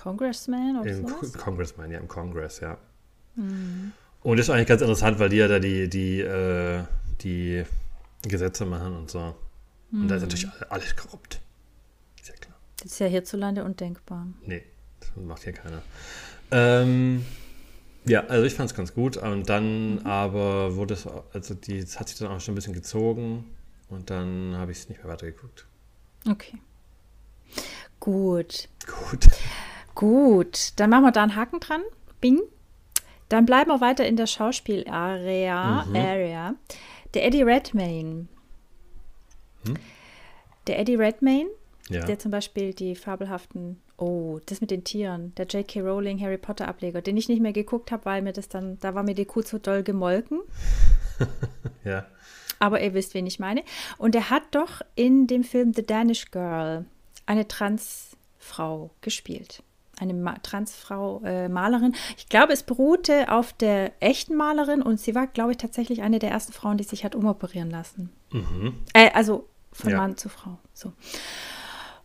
Congressman 0.00 0.80
oder 0.80 0.90
Im 0.90 1.06
sowas? 1.06 1.32
Congressman, 1.34 1.90
ja, 1.90 1.98
im 1.98 2.08
Congress, 2.08 2.60
ja. 2.60 2.78
Mhm. 3.38 3.92
Und 4.22 4.36
das 4.36 4.46
ist 4.46 4.50
eigentlich 4.50 4.66
ganz 4.66 4.82
interessant, 4.82 5.18
weil 5.18 5.28
die 5.28 5.36
ja 5.36 5.48
da 5.48 5.58
die, 5.58 5.88
die, 5.88 6.20
äh, 6.20 6.82
die 7.22 7.64
Gesetze 8.22 8.66
machen 8.66 8.96
und 8.96 9.10
so. 9.10 9.34
Mhm. 9.90 10.02
Und 10.02 10.08
da 10.08 10.16
ist 10.16 10.22
mhm. 10.22 10.28
natürlich 10.28 10.70
alles 10.70 10.96
korrupt. 10.96 11.40
Ist 12.20 12.28
ja 12.28 12.34
klar. 12.34 12.56
Das 12.82 12.92
ist 12.92 12.98
ja 12.98 13.06
hierzulande 13.06 13.64
undenkbar. 13.64 14.26
Nee, 14.44 14.64
das 15.00 15.10
macht 15.16 15.44
hier 15.44 15.52
keiner. 15.52 15.82
Ähm, 16.50 17.24
ja, 18.04 18.24
also 18.26 18.44
ich 18.44 18.54
fand 18.54 18.70
es 18.70 18.76
ganz 18.76 18.92
gut. 18.92 19.16
Und 19.16 19.48
dann 19.48 19.96
mhm. 19.96 20.06
aber 20.06 20.74
wurde 20.74 20.94
es, 20.94 21.06
also 21.32 21.54
die, 21.54 21.80
das 21.80 22.00
hat 22.00 22.08
sich 22.08 22.18
dann 22.18 22.28
auch 22.28 22.40
schon 22.40 22.52
ein 22.52 22.56
bisschen 22.56 22.74
gezogen 22.74 23.44
und 23.88 24.10
dann 24.10 24.56
habe 24.56 24.72
ich 24.72 24.78
es 24.78 24.88
nicht 24.88 25.02
mehr 25.02 25.12
weitergeguckt. 25.12 25.66
Okay. 26.28 26.58
Gut. 28.00 28.68
Gut. 28.86 29.26
Gut. 29.94 30.72
Dann 30.76 30.90
machen 30.90 31.04
wir 31.04 31.12
da 31.12 31.22
einen 31.22 31.36
Haken 31.36 31.60
dran. 31.60 31.82
Bing. 32.20 32.40
Dann 33.28 33.44
bleiben 33.44 33.70
wir 33.70 33.80
weiter 33.80 34.06
in 34.06 34.16
der 34.16 34.26
Schauspielarea. 34.26 35.84
Mhm. 35.84 35.96
Area. 35.96 36.54
Der 37.14 37.26
Eddie 37.26 37.42
Redmayne. 37.42 38.26
Hm? 39.66 39.76
Der 40.66 40.78
Eddie 40.78 40.96
Redmayne, 40.96 41.48
ja. 41.88 42.04
der 42.04 42.18
zum 42.18 42.30
Beispiel 42.30 42.74
die 42.74 42.94
fabelhaften, 42.94 43.80
oh, 43.96 44.38
das 44.46 44.60
mit 44.60 44.70
den 44.70 44.84
Tieren, 44.84 45.34
der 45.36 45.46
J.K. 45.46 45.80
Rowling 45.80 46.20
Harry 46.20 46.36
Potter 46.36 46.68
Ableger, 46.68 47.00
den 47.00 47.16
ich 47.16 47.28
nicht 47.28 47.40
mehr 47.40 47.54
geguckt 47.54 47.90
habe, 47.90 48.04
weil 48.04 48.22
mir 48.22 48.32
das 48.32 48.48
dann, 48.48 48.78
da 48.80 48.94
war 48.94 49.02
mir 49.02 49.14
die 49.14 49.24
Kuh 49.24 49.42
zu 49.42 49.58
doll 49.58 49.82
gemolken. 49.82 50.40
ja. 51.84 52.06
Aber 52.58 52.82
ihr 52.82 52.92
wisst, 52.92 53.14
wen 53.14 53.26
ich 53.26 53.38
meine. 53.38 53.62
Und 53.98 54.14
er 54.14 54.30
hat 54.30 54.42
doch 54.50 54.82
in 54.94 55.26
dem 55.26 55.44
Film 55.44 55.72
The 55.72 55.86
Danish 55.86 56.30
Girl 56.30 56.84
eine 57.24 57.46
Transfrau 57.46 58.90
gespielt 59.00 59.62
eine 60.00 60.14
Ma 60.14 60.34
Transfrau 60.42 61.20
äh, 61.24 61.48
Malerin. 61.48 61.94
Ich 62.16 62.28
glaube, 62.28 62.52
es 62.52 62.62
beruhte 62.62 63.30
auf 63.32 63.52
der 63.52 63.92
echten 64.00 64.34
Malerin 64.34 64.82
und 64.82 65.00
sie 65.00 65.14
war, 65.14 65.26
glaube 65.26 65.52
ich, 65.52 65.56
tatsächlich 65.58 66.02
eine 66.02 66.18
der 66.18 66.30
ersten 66.30 66.52
Frauen, 66.52 66.76
die 66.76 66.84
sich 66.84 67.04
hat 67.04 67.14
umoperieren 67.14 67.70
lassen. 67.70 68.10
Mhm. 68.32 68.74
Äh, 68.92 69.10
also 69.12 69.48
von 69.72 69.90
ja. 69.90 69.96
Mann 69.98 70.16
zu 70.16 70.28
Frau. 70.28 70.58
So. 70.72 70.92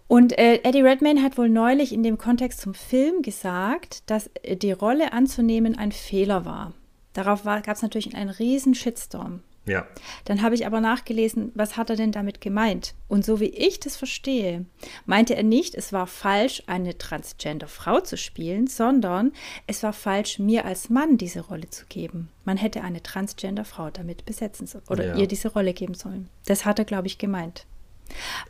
Und 0.08 0.38
äh, 0.38 0.62
Eddie 0.64 0.82
Redmayne 0.82 1.24
hat 1.24 1.38
wohl 1.38 1.50
neulich 1.50 1.94
in 1.94 2.04
dem 2.04 2.18
Kontext 2.18 2.62
zum 2.62 2.74
Film 2.74 3.22
gesagt, 3.22 4.10
dass 4.10 4.30
äh, 4.44 4.56
die 4.56 4.72
Rolle 4.72 5.14
anzunehmen 5.14 5.78
ein 5.78 5.92
Fehler 5.92 6.46
war. 6.46 6.74
Darauf 7.14 7.44
gab 7.44 7.68
es 7.68 7.82
natürlich 7.82 8.16
einen 8.16 8.30
riesen 8.30 8.76
Shitstorm. 8.76 9.42
Ja. 9.66 9.88
Dann 10.26 10.42
habe 10.42 10.56
ich 10.56 10.66
aber 10.66 10.82
nachgelesen, 10.82 11.52
was 11.56 11.78
hat 11.78 11.90
er 11.90 11.96
denn 11.96 12.12
damit 12.12 12.42
gemeint? 12.42 12.96
Und 13.08 13.24
so 13.24 13.40
wie 13.40 13.50
ich 13.50 13.80
das 13.80 13.96
verstehe, 13.96 14.66
meinte 15.06 15.36
er 15.36 15.44
nicht, 15.44 15.76
es 15.76 15.94
war 15.94 16.06
falsch, 16.06 16.64
eine 16.68 16.98
Transgender-Frau 16.98 18.02
zu 18.02 18.18
spielen, 18.18 18.68
sondern 18.68 19.32
es 19.66 19.82
war 19.84 19.94
falsch, 19.94 20.40
mir 20.40 20.66
als 20.66 20.90
Mann 20.90 21.18
diese 21.18 21.42
Rolle 21.42 21.70
zu 21.70 21.86
geben. 21.86 22.30
Man 22.44 22.58
hätte 22.58 22.82
eine 22.82 23.02
Transgender-Frau 23.02 23.90
damit 23.90 24.26
besetzen 24.26 24.68
sollen 24.68 24.84
oder 24.90 25.08
ja. 25.08 25.16
ihr 25.16 25.28
diese 25.28 25.50
Rolle 25.50 25.74
geben 25.74 25.94
sollen. 25.94 26.30
Das 26.46 26.66
hat 26.66 26.80
er, 26.80 26.86
glaube 26.86 27.08
ich, 27.08 27.18
gemeint. 27.18 27.66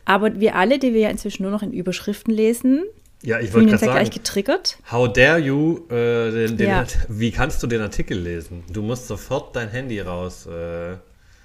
Aber 0.04 0.40
wir 0.40 0.56
alle, 0.56 0.80
die 0.80 0.94
wir 0.94 1.02
ja 1.02 1.10
inzwischen 1.10 1.44
nur 1.44 1.52
noch 1.52 1.62
in 1.62 1.72
Überschriften 1.72 2.34
lesen, 2.34 2.82
ja, 3.24 3.40
ich 3.40 3.52
wollte 3.54 3.68
gerade 3.68 3.78
sagen, 3.78 3.92
gleich 3.92 4.10
getriggert. 4.10 4.78
How 4.90 5.10
dare 5.10 5.38
you? 5.38 5.86
Äh, 5.88 6.30
den, 6.30 6.56
den, 6.56 6.68
ja. 6.68 6.84
Wie 7.08 7.30
kannst 7.30 7.62
du 7.62 7.66
den 7.66 7.80
Artikel 7.80 8.18
lesen? 8.18 8.64
Du 8.70 8.82
musst 8.82 9.08
sofort 9.08 9.56
dein 9.56 9.70
Handy 9.70 10.00
raus. 10.00 10.46
Äh, 10.46 10.96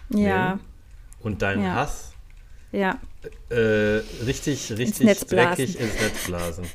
ja. 0.09 0.59
Und 1.21 1.41
deinen 1.41 1.63
ja. 1.63 1.75
Hass. 1.75 2.13
Ja. 2.71 2.99
Äh, 3.49 4.01
richtig, 4.25 4.71
richtig 4.71 5.07
ins 5.07 5.25
dreckig 5.25 5.79
ins 5.79 6.01
Netz 6.01 6.25
blasen. 6.27 6.65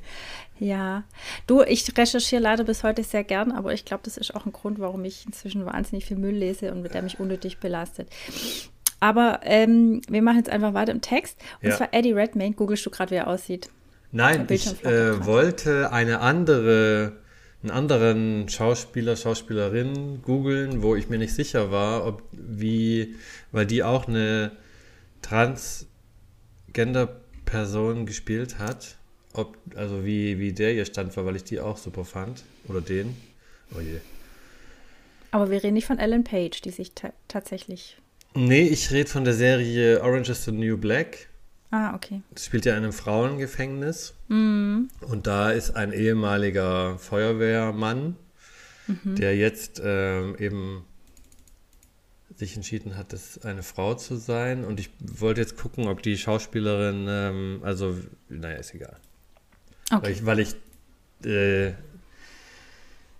Ja, 0.60 1.02
du, 1.48 1.62
ich 1.62 1.98
recherchiere 1.98 2.40
leider 2.40 2.62
bis 2.62 2.84
heute 2.84 3.02
sehr 3.02 3.24
gern, 3.24 3.50
aber 3.50 3.72
ich 3.72 3.84
glaube, 3.84 4.04
das 4.04 4.16
ist 4.16 4.36
auch 4.36 4.46
ein 4.46 4.52
Grund, 4.52 4.78
warum 4.78 5.04
ich 5.04 5.26
inzwischen 5.26 5.66
wahnsinnig 5.66 6.06
viel 6.06 6.16
Müll 6.16 6.36
lese 6.36 6.70
und 6.70 6.80
mit 6.80 6.94
der 6.94 7.02
mich 7.02 7.18
unnötig 7.18 7.58
belastet. 7.58 8.08
Aber 9.00 9.40
ähm, 9.42 10.00
wir 10.08 10.22
machen 10.22 10.38
jetzt 10.38 10.50
einfach 10.50 10.72
weiter 10.72 10.92
im 10.92 11.00
Text. 11.00 11.38
Und 11.60 11.70
ja. 11.70 11.76
zwar 11.76 11.92
Eddie 11.92 12.12
Redmayne. 12.12 12.54
Googlest 12.54 12.86
du 12.86 12.90
gerade, 12.90 13.10
wie 13.10 13.16
er 13.16 13.26
aussieht? 13.26 13.68
Nein, 14.16 14.46
ich 14.48 14.84
äh, 14.84 15.26
wollte 15.26 15.90
eine 15.90 16.20
andere, 16.20 17.14
einen 17.64 17.72
anderen 17.72 18.48
Schauspieler, 18.48 19.16
Schauspielerin 19.16 20.22
googeln, 20.22 20.82
wo 20.82 20.94
ich 20.94 21.08
mir 21.08 21.18
nicht 21.18 21.34
sicher 21.34 21.72
war, 21.72 22.06
ob 22.06 22.22
wie, 22.30 23.16
weil 23.50 23.66
die 23.66 23.82
auch 23.82 24.06
eine 24.06 24.52
Transgender-Person 25.22 28.06
gespielt 28.06 28.60
hat, 28.60 28.98
ob, 29.32 29.58
also 29.74 30.04
wie, 30.04 30.38
wie 30.38 30.52
der 30.52 30.74
ihr 30.74 30.84
Stand 30.84 31.16
war, 31.16 31.26
weil 31.26 31.34
ich 31.34 31.42
die 31.42 31.58
auch 31.58 31.76
super 31.76 32.04
fand. 32.04 32.44
Oder 32.68 32.82
den. 32.82 33.16
Oh 33.74 33.80
je. 33.80 33.98
Aber 35.32 35.50
wir 35.50 35.64
reden 35.64 35.74
nicht 35.74 35.86
von 35.86 35.98
Ellen 35.98 36.22
Page, 36.22 36.60
die 36.60 36.70
sich 36.70 36.92
tatsächlich. 37.26 37.98
Nee, 38.34 38.62
ich 38.62 38.92
rede 38.92 39.10
von 39.10 39.24
der 39.24 39.34
Serie 39.34 40.00
Orange 40.02 40.30
is 40.30 40.44
the 40.44 40.52
New 40.52 40.76
Black. 40.76 41.30
Ah, 41.70 41.94
okay. 41.94 42.22
Das 42.32 42.44
spielt 42.44 42.64
ja 42.66 42.72
in 42.72 42.84
einem 42.84 42.92
Frauengefängnis. 42.92 44.14
Mhm. 44.28 44.88
Und 45.00 45.26
da 45.26 45.50
ist 45.50 45.72
ein 45.72 45.92
ehemaliger 45.92 46.98
Feuerwehrmann, 46.98 48.16
mhm. 48.86 49.16
der 49.16 49.36
jetzt 49.36 49.80
ähm, 49.84 50.36
eben 50.38 50.84
sich 52.36 52.56
entschieden 52.56 52.96
hat, 52.96 53.12
das 53.12 53.44
eine 53.44 53.62
Frau 53.62 53.94
zu 53.94 54.16
sein. 54.16 54.64
Und 54.64 54.80
ich 54.80 54.90
wollte 55.00 55.40
jetzt 55.40 55.56
gucken, 55.56 55.88
ob 55.88 56.02
die 56.02 56.16
Schauspielerin, 56.16 57.06
ähm, 57.08 57.60
also, 57.62 57.96
naja, 58.28 58.56
ist 58.56 58.74
egal. 58.74 58.96
Okay. 59.90 60.02
Weil 60.02 60.12
ich, 60.12 60.26
weil 60.26 60.38
ich 60.40 60.54
äh, 61.26 61.74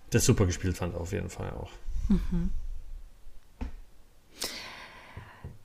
das 0.09 0.25
super 0.25 0.45
gespielt 0.45 0.77
fand, 0.77 0.95
auf 0.95 1.11
jeden 1.11 1.29
Fall 1.29 1.51
auch. 1.51 1.71
Mhm. 2.09 2.51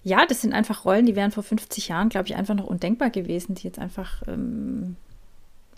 Ja, 0.02 0.24
das 0.26 0.40
sind 0.40 0.52
einfach 0.52 0.84
Rollen, 0.84 1.06
die 1.06 1.16
wären 1.16 1.30
vor 1.30 1.42
50 1.42 1.88
Jahren, 1.88 2.08
glaube 2.08 2.26
ich, 2.26 2.34
einfach 2.34 2.54
noch 2.54 2.66
undenkbar 2.66 3.10
gewesen, 3.10 3.54
die 3.54 3.64
jetzt 3.64 3.78
einfach 3.78 4.22
ähm, 4.26 4.96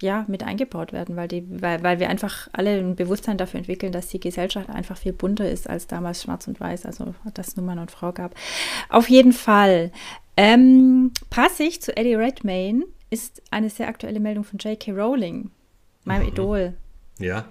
ja, 0.03 0.25
mit 0.29 0.43
eingebaut 0.43 0.93
werden, 0.93 1.17
weil, 1.17 1.29
die, 1.29 1.45
weil, 1.49 1.83
weil 1.83 2.01
wir 2.01 2.09
einfach 2.09 2.49
alle 2.53 2.79
ein 2.79 2.97
Bewusstsein 2.97 3.39
dafür 3.39 3.59
entwickeln, 3.59 3.93
dass 3.93 4.09
die 4.09 4.21
Gesellschaft 4.21 4.69
einfach 4.69 4.97
viel 4.97 5.13
bunter 5.13 5.49
ist 5.49 5.71
als 5.71 5.87
damals 5.87 6.23
schwarz 6.23 6.47
und 6.49 6.61
weiß, 6.61 6.87
also 6.87 7.15
dass 7.35 7.49
es 7.49 7.57
nur 7.57 7.65
Mann 7.65 7.79
und 7.79 7.91
Frau 7.91 8.13
gab. 8.13 8.35
Auf 8.89 9.09
jeden 9.09 9.33
Fall. 9.33 9.93
Ähm, 10.37 11.13
passig 11.31 11.83
zu 11.83 11.97
Eddie 11.97 12.15
Redmayne 12.15 12.85
ist 13.11 13.43
eine 13.51 13.71
sehr 13.71 13.89
aktuelle 13.89 14.21
Meldung 14.21 14.45
von 14.45 14.59
J.K. 14.59 14.93
Rowling, 14.93 15.51
meinem 16.05 16.23
mhm. 16.23 16.29
Idol. 16.29 16.75
Ja. 17.19 17.45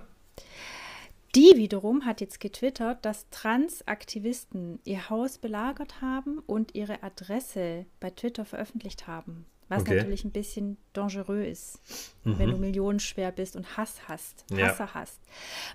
Die 1.35 1.53
wiederum 1.55 2.05
hat 2.05 2.19
jetzt 2.19 2.41
getwittert, 2.41 3.05
dass 3.05 3.29
Transaktivisten 3.29 4.79
ihr 4.83 5.09
Haus 5.09 5.37
belagert 5.37 6.01
haben 6.01 6.39
und 6.39 6.75
ihre 6.75 7.03
Adresse 7.03 7.85
bei 7.99 8.09
Twitter 8.09 8.43
veröffentlicht 8.43 9.07
haben. 9.07 9.45
Was 9.69 9.83
okay. 9.83 9.95
natürlich 9.95 10.25
ein 10.25 10.31
bisschen 10.31 10.75
dangereux 10.91 11.47
ist, 11.47 11.79
mhm. 12.25 12.37
wenn 12.37 12.51
du 12.51 12.57
millionenschwer 12.57 13.31
bist 13.31 13.55
und 13.55 13.77
Hass 13.77 14.09
hast, 14.09 14.43
Hasser 14.51 14.83
ja. 14.83 14.93
hast. 14.93 15.21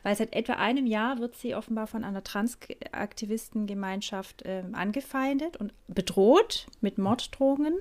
Weil 0.03 0.15
seit 0.15 0.35
etwa 0.35 0.53
einem 0.55 0.87
Jahr 0.87 1.19
wird 1.19 1.35
sie 1.35 1.55
offenbar 1.55 1.87
von 1.87 2.05
einer 2.05 2.23
Transaktivistengemeinschaft 2.23 4.43
äh, 4.43 4.65
angefeindet 4.73 5.57
und 5.57 5.73
bedroht 5.89 6.67
mit 6.83 6.99
Morddrohungen, 6.99 7.73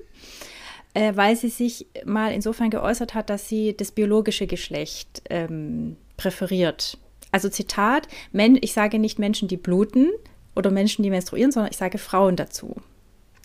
äh, 0.94 1.14
weil 1.16 1.36
sie 1.36 1.50
sich 1.50 1.86
mal 2.06 2.32
insofern 2.32 2.70
geäußert 2.70 3.12
hat, 3.12 3.28
dass 3.28 3.50
sie 3.50 3.76
das 3.76 3.92
biologische 3.92 4.46
Geschlecht 4.46 5.22
ähm, 5.28 5.98
präferiert. 6.16 6.96
Also 7.36 7.50
Zitat, 7.50 8.08
ich 8.32 8.72
sage 8.72 8.98
nicht 8.98 9.18
Menschen, 9.18 9.46
die 9.46 9.58
bluten 9.58 10.10
oder 10.54 10.70
Menschen, 10.70 11.02
die 11.02 11.10
menstruieren, 11.10 11.52
sondern 11.52 11.70
ich 11.70 11.76
sage 11.76 11.98
Frauen 11.98 12.34
dazu. 12.34 12.76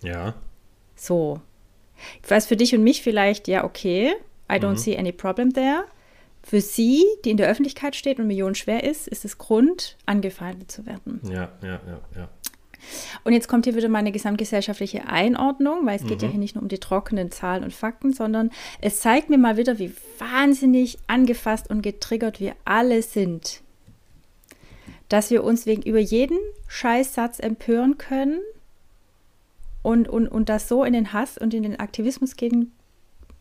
Ja. 0.01 0.33
So, 0.95 1.41
was 2.25 2.45
für 2.45 2.55
dich 2.55 2.73
und 2.73 2.85
mich 2.85 3.01
vielleicht, 3.01 3.49
ja, 3.49 3.65
okay, 3.65 4.13
I 4.49 4.55
don't 4.55 4.69
mhm. 4.69 4.77
see 4.77 4.97
any 4.97 5.11
problem 5.11 5.51
there. 5.51 5.83
Für 6.41 6.61
sie, 6.61 7.03
die 7.25 7.31
in 7.31 7.35
der 7.37 7.49
Öffentlichkeit 7.49 7.97
steht 7.97 8.17
und 8.17 8.27
Millionen 8.27 8.55
schwer 8.55 8.85
ist, 8.85 9.09
ist 9.09 9.25
es 9.25 9.37
Grund, 9.37 9.97
angefeindet 10.05 10.71
zu 10.71 10.85
werden. 10.85 11.19
Ja, 11.25 11.51
ja, 11.61 11.81
ja, 11.85 12.01
ja. 12.15 12.29
Und 13.25 13.33
jetzt 13.33 13.49
kommt 13.49 13.65
hier 13.65 13.75
wieder 13.75 13.89
meine 13.89 14.13
gesamtgesellschaftliche 14.13 15.05
Einordnung, 15.05 15.85
weil 15.85 15.97
es 15.97 16.03
mhm. 16.03 16.07
geht 16.07 16.21
ja 16.21 16.29
mhm. 16.29 16.31
hier 16.31 16.39
nicht 16.39 16.55
nur 16.55 16.61
um 16.61 16.69
die 16.69 16.79
trockenen 16.79 17.29
Zahlen 17.29 17.65
und 17.65 17.73
Fakten, 17.73 18.13
sondern 18.13 18.51
es 18.79 19.01
zeigt 19.01 19.29
mir 19.29 19.37
mal 19.37 19.57
wieder, 19.57 19.79
wie 19.79 19.93
wahnsinnig 20.17 20.97
angefasst 21.07 21.69
und 21.69 21.81
getriggert 21.81 22.39
wir 22.39 22.55
alle 22.63 23.01
sind. 23.01 23.61
Dass 25.11 25.29
wir 25.29 25.43
uns 25.43 25.65
wegen 25.65 25.81
über 25.81 25.99
jeden 25.99 26.37
Scheißsatz 26.69 27.39
empören 27.39 27.97
können 27.97 28.39
und, 29.81 30.07
und, 30.07 30.29
und 30.29 30.47
das 30.47 30.69
so 30.69 30.85
in 30.85 30.93
den 30.93 31.11
Hass 31.11 31.37
und 31.37 31.53
in 31.53 31.63
den 31.63 31.81
Aktivismus 31.81 32.37
gehen 32.37 32.71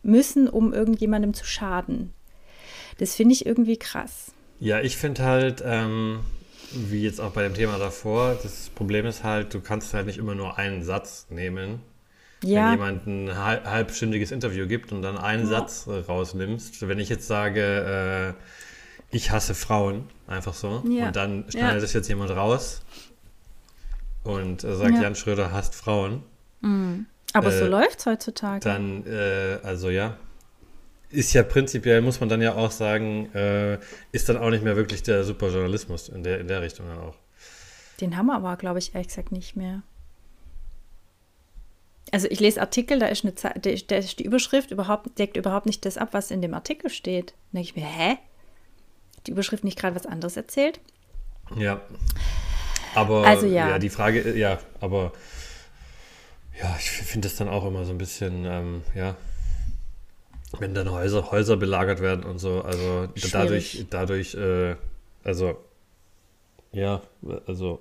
müssen, 0.03 0.49
um 0.49 0.73
irgendjemandem 0.73 1.33
zu 1.33 1.45
schaden. 1.45 2.11
Das 2.97 3.15
finde 3.15 3.31
ich 3.35 3.45
irgendwie 3.45 3.77
krass. 3.77 4.33
Ja, 4.59 4.81
ich 4.81 4.97
finde 4.97 5.23
halt, 5.23 5.63
ähm, 5.65 6.19
wie 6.73 7.03
jetzt 7.03 7.21
auch 7.21 7.31
bei 7.31 7.43
dem 7.43 7.53
Thema 7.53 7.77
davor, 7.77 8.37
das 8.43 8.69
Problem 8.75 9.05
ist 9.05 9.23
halt, 9.23 9.53
du 9.53 9.61
kannst 9.61 9.93
halt 9.93 10.07
nicht 10.07 10.17
immer 10.17 10.35
nur 10.35 10.57
einen 10.57 10.83
Satz 10.83 11.27
nehmen. 11.29 11.79
Ja. 12.43 12.65
Wenn 12.65 12.71
jemand 12.71 13.07
ein 13.07 13.37
halb, 13.37 13.65
halbstündiges 13.65 14.31
Interview 14.31 14.67
gibt 14.67 14.91
und 14.91 15.03
dann 15.03 15.17
einen 15.17 15.43
ja. 15.43 15.61
Satz 15.61 15.87
rausnimmst. 15.87 16.85
Wenn 16.85 16.99
ich 16.99 17.07
jetzt 17.07 17.27
sage, 17.27 18.35
äh, 18.37 18.43
ich 19.11 19.31
hasse 19.31 19.53
Frauen, 19.53 20.09
einfach 20.27 20.53
so, 20.53 20.83
ja. 20.87 21.07
und 21.07 21.15
dann 21.15 21.45
schneidet 21.49 21.83
das 21.83 21.93
jetzt 21.93 22.07
jemand 22.07 22.31
raus 22.31 22.81
und 24.23 24.63
äh, 24.63 24.75
sagt, 24.75 25.01
Jan 25.01 25.15
Schröder 25.15 25.51
hasst 25.51 25.75
Frauen, 25.75 26.23
Mhm. 26.61 27.07
Aber 27.33 27.47
äh, 27.47 27.57
so 27.57 27.65
läuft 27.65 27.99
es 27.99 28.05
heutzutage. 28.05 28.61
Dann, 28.61 29.05
äh, 29.05 29.59
also 29.63 29.89
ja, 29.89 30.17
ist 31.09 31.33
ja 31.33 31.43
prinzipiell, 31.43 32.01
muss 32.01 32.19
man 32.19 32.29
dann 32.29 32.41
ja 32.41 32.55
auch 32.55 32.71
sagen, 32.71 33.33
äh, 33.33 33.79
ist 34.11 34.29
dann 34.29 34.37
auch 34.37 34.49
nicht 34.49 34.63
mehr 34.63 34.75
wirklich 34.75 35.03
der 35.03 35.23
Superjournalismus 35.23 36.09
in 36.09 36.23
der, 36.23 36.39
in 36.39 36.47
der 36.47 36.61
Richtung 36.61 36.87
dann 36.87 36.99
auch. 36.99 37.15
Den 37.99 38.17
haben 38.17 38.27
wir 38.27 38.35
aber, 38.35 38.55
glaube 38.55 38.79
ich, 38.79 38.95
ehrlich 38.95 39.09
gesagt 39.09 39.31
nicht 39.31 39.55
mehr. 39.55 39.83
Also 42.11 42.27
ich 42.29 42.39
lese 42.39 42.59
Artikel, 42.59 42.99
da 42.99 43.07
ist, 43.07 43.23
eine, 43.23 43.33
da 43.33 43.95
ist 43.95 44.19
die 44.19 44.25
Überschrift 44.25 44.71
überhaupt, 44.71 45.17
deckt 45.17 45.37
überhaupt 45.37 45.65
nicht 45.65 45.85
das 45.85 45.97
ab, 45.97 46.09
was 46.11 46.31
in 46.31 46.41
dem 46.41 46.53
Artikel 46.53 46.89
steht. 46.89 47.31
Da 47.31 47.59
denke 47.59 47.69
ich 47.69 47.75
mir, 47.75 47.85
hä? 47.85 48.17
Die 49.27 49.31
Überschrift 49.31 49.63
nicht 49.63 49.77
gerade 49.77 49.95
was 49.95 50.05
anderes 50.05 50.37
erzählt? 50.37 50.79
Ja. 51.55 51.81
Aber 52.95 53.25
also, 53.25 53.45
ja. 53.45 53.69
ja, 53.69 53.79
die 53.79 53.89
Frage, 53.89 54.37
ja, 54.37 54.59
aber 54.79 55.13
ja, 56.59 56.75
ich 56.77 56.89
finde 56.89 57.27
es 57.27 57.35
dann 57.35 57.47
auch 57.47 57.65
immer 57.65 57.85
so 57.85 57.91
ein 57.91 57.97
bisschen, 57.97 58.45
ähm, 58.45 58.81
ja, 58.93 59.15
wenn 60.59 60.73
dann 60.73 60.91
Häuser, 60.91 61.31
Häuser 61.31 61.57
belagert 61.57 62.01
werden 62.01 62.23
und 62.23 62.39
so, 62.39 62.61
also 62.61 63.07
Schwierig. 63.15 63.31
dadurch, 63.31 63.85
dadurch, 63.89 64.35
äh, 64.35 64.75
also, 65.23 65.57
ja, 66.73 67.01
also. 67.47 67.79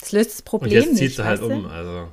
Das 0.00 0.12
löst 0.12 0.30
das 0.32 0.42
Problem 0.42 0.82
und 0.82 0.88
jetzt 0.88 0.96
zieht 0.96 1.12
sie 1.14 1.24
halt 1.24 1.42
um, 1.42 1.66
also. 1.66 2.12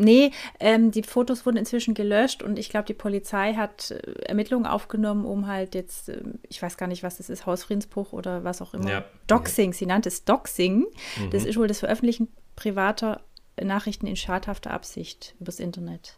Nee, 0.00 0.30
ähm, 0.60 0.92
die 0.92 1.02
Fotos 1.02 1.44
wurden 1.44 1.56
inzwischen 1.56 1.92
gelöscht 1.92 2.44
und 2.44 2.56
ich 2.56 2.70
glaube, 2.70 2.86
die 2.86 2.94
Polizei 2.94 3.54
hat 3.54 3.90
äh, 3.90 3.96
Ermittlungen 4.26 4.64
aufgenommen, 4.64 5.24
um 5.24 5.48
halt 5.48 5.74
jetzt, 5.74 6.08
äh, 6.08 6.22
ich 6.48 6.62
weiß 6.62 6.76
gar 6.76 6.86
nicht, 6.86 7.02
was 7.02 7.16
das 7.16 7.28
ist, 7.28 7.46
Hausfriedensbruch 7.46 8.12
oder 8.12 8.44
was 8.44 8.62
auch 8.62 8.74
immer. 8.74 8.88
Ja. 8.88 9.04
Doxing, 9.26 9.72
sie 9.72 9.86
nannte 9.86 10.08
es 10.08 10.24
Doxing. 10.24 10.86
Mhm. 11.18 11.30
Das 11.30 11.44
ist 11.44 11.56
wohl 11.56 11.66
das 11.66 11.80
Veröffentlichen 11.80 12.28
privater 12.54 13.22
Nachrichten 13.60 14.06
in 14.06 14.14
schadhafter 14.14 14.70
Absicht 14.70 15.34
übers 15.40 15.58
Internet. 15.58 16.16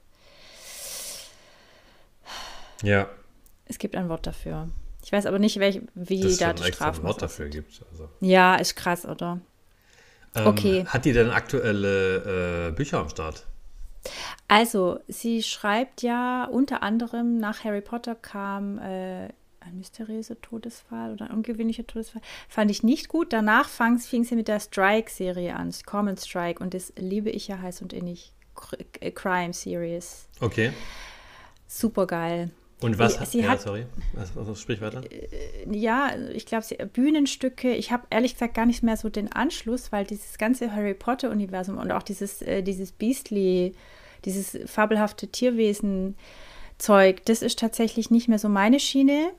Ja. 2.83 3.09
Es 3.65 3.79
gibt 3.79 3.97
ein 3.97 4.11
Wort 4.11 4.27
dafür. 4.27 4.69
Ich 5.03 5.11
weiß 5.11 5.25
aber 5.25 5.39
nicht, 5.39 5.59
welch, 5.59 5.81
wie 5.95 6.21
Dass 6.21 6.37
da 6.37 6.53
die 6.53 6.65
Strafe. 6.65 7.01
ein 7.01 7.05
Wort 7.05 7.23
dafür 7.23 7.49
gibt. 7.49 7.81
Also. 7.91 8.11
Ja, 8.21 8.57
ist 8.57 8.77
krass, 8.77 9.07
oder? 9.07 9.41
Ähm, 10.35 10.47
okay. 10.47 10.85
Hat 10.85 11.07
die 11.07 11.15
denn 11.15 11.31
aktuelle 11.31 12.69
äh, 12.69 12.73
Bücher 12.73 12.99
am 12.99 13.09
Start? 13.09 13.47
Also, 14.49 15.01
sie 15.09 15.43
schreibt 15.43 16.03
ja 16.03 16.45
unter 16.45 16.83
anderem 16.83 17.39
nach 17.39 17.65
Harry 17.65 17.81
Potter 17.81 18.15
kam 18.15 18.79
äh, 18.79 19.29
ein 19.61 19.77
mysteriöser 19.77 20.41
Todesfall 20.41 21.13
oder 21.13 21.27
ein 21.27 21.37
ungewöhnlicher 21.37 21.87
Todesfall. 21.87 22.23
Fand 22.49 22.71
ich 22.71 22.83
nicht 22.83 23.09
gut. 23.09 23.33
Danach 23.33 23.69
fing, 23.69 23.99
fing 23.99 24.25
sie 24.25 24.35
mit 24.37 24.49
der 24.49 24.61
Strike-Serie 24.61 25.55
an, 25.55 25.73
Common 25.87 26.17
Strike, 26.17 26.63
und 26.63 26.75
das 26.75 26.93
liebe 26.97 27.31
ich 27.31 27.49
ja 27.49 27.61
heiß 27.61 27.83
und 27.83 27.93
innig. 27.93 28.33
Äh, 29.01 29.11
Crime 29.11 29.53
Series. 29.53 30.29
Okay. 30.41 30.73
Super 31.67 32.07
geil. 32.07 32.51
Und 32.81 32.99
was 32.99 33.21
hat 33.21 33.29
sie 33.29 33.43
ja, 33.43 33.51
hat, 33.51 33.61
sorry, 33.61 33.85
also, 34.17 34.55
sprich 34.55 34.81
weiter. 34.81 35.03
Äh, 35.11 35.29
ja, 35.71 36.13
ich 36.33 36.47
glaube, 36.47 36.65
Bühnenstücke, 36.87 37.75
ich 37.75 37.93
habe 37.93 38.07
ehrlich 38.09 38.33
gesagt 38.35 38.55
gar 38.55 38.65
nicht 38.65 38.83
mehr 38.83 38.97
so 38.97 39.11
den 39.11 39.31
Anschluss, 39.31 39.93
weil 39.93 40.07
dieses 40.07 40.39
ganze 40.39 40.75
Harry 40.75 40.95
Potter-Universum 40.95 41.77
und 41.77 41.93
auch 41.93 42.03
dieses, 42.03 42.41
äh, 42.41 42.63
dieses 42.63 42.93
Beastly, 42.93 43.75
dieses 44.25 44.59
fabelhafte 44.65 45.29
Tierwesen-Zeug, 45.29 47.25
das 47.27 47.43
ist 47.43 47.59
tatsächlich 47.59 48.11
nicht 48.11 48.29
mehr 48.29 48.39
so 48.39 48.49
meine 48.49 48.81
Schiene. 48.81 49.33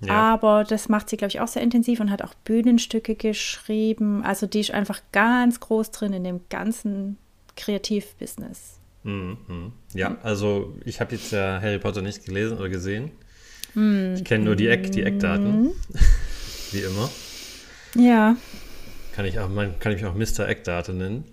Ja. 0.00 0.14
Aber 0.14 0.64
das 0.64 0.88
macht 0.88 1.08
sie, 1.08 1.16
glaube 1.16 1.30
ich, 1.30 1.40
auch 1.40 1.48
sehr 1.48 1.62
intensiv 1.62 2.00
und 2.00 2.10
hat 2.10 2.22
auch 2.22 2.34
Bühnenstücke 2.44 3.16
geschrieben. 3.16 4.22
Also 4.22 4.46
die 4.46 4.60
ist 4.60 4.70
einfach 4.70 5.00
ganz 5.10 5.58
groß 5.58 5.90
drin 5.90 6.12
in 6.12 6.24
dem 6.24 6.40
ganzen 6.50 7.18
Kreativbusiness. 7.56 8.77
Mhm, 9.08 9.38
mhm. 9.48 9.72
Ja, 9.94 10.18
also 10.22 10.74
ich 10.84 11.00
habe 11.00 11.14
jetzt 11.14 11.32
ja 11.32 11.60
Harry 11.62 11.78
Potter 11.78 12.02
nicht 12.02 12.26
gelesen 12.26 12.58
oder 12.58 12.68
gesehen. 12.68 13.10
Mhm. 13.74 14.14
Ich 14.16 14.24
kenne 14.24 14.44
nur 14.44 14.54
die, 14.54 14.68
Eck, 14.68 14.92
die 14.92 15.02
Eckdaten, 15.02 15.62
mhm. 15.62 15.70
wie 16.72 16.80
immer. 16.80 17.08
Ja. 17.94 18.36
Kann 19.14 19.24
ich, 19.24 19.38
auch, 19.38 19.48
man, 19.48 19.78
kann 19.78 19.92
ich 19.92 20.04
auch 20.04 20.14
Mr. 20.14 20.46
Eckdaten 20.46 20.98
nennen. 20.98 21.24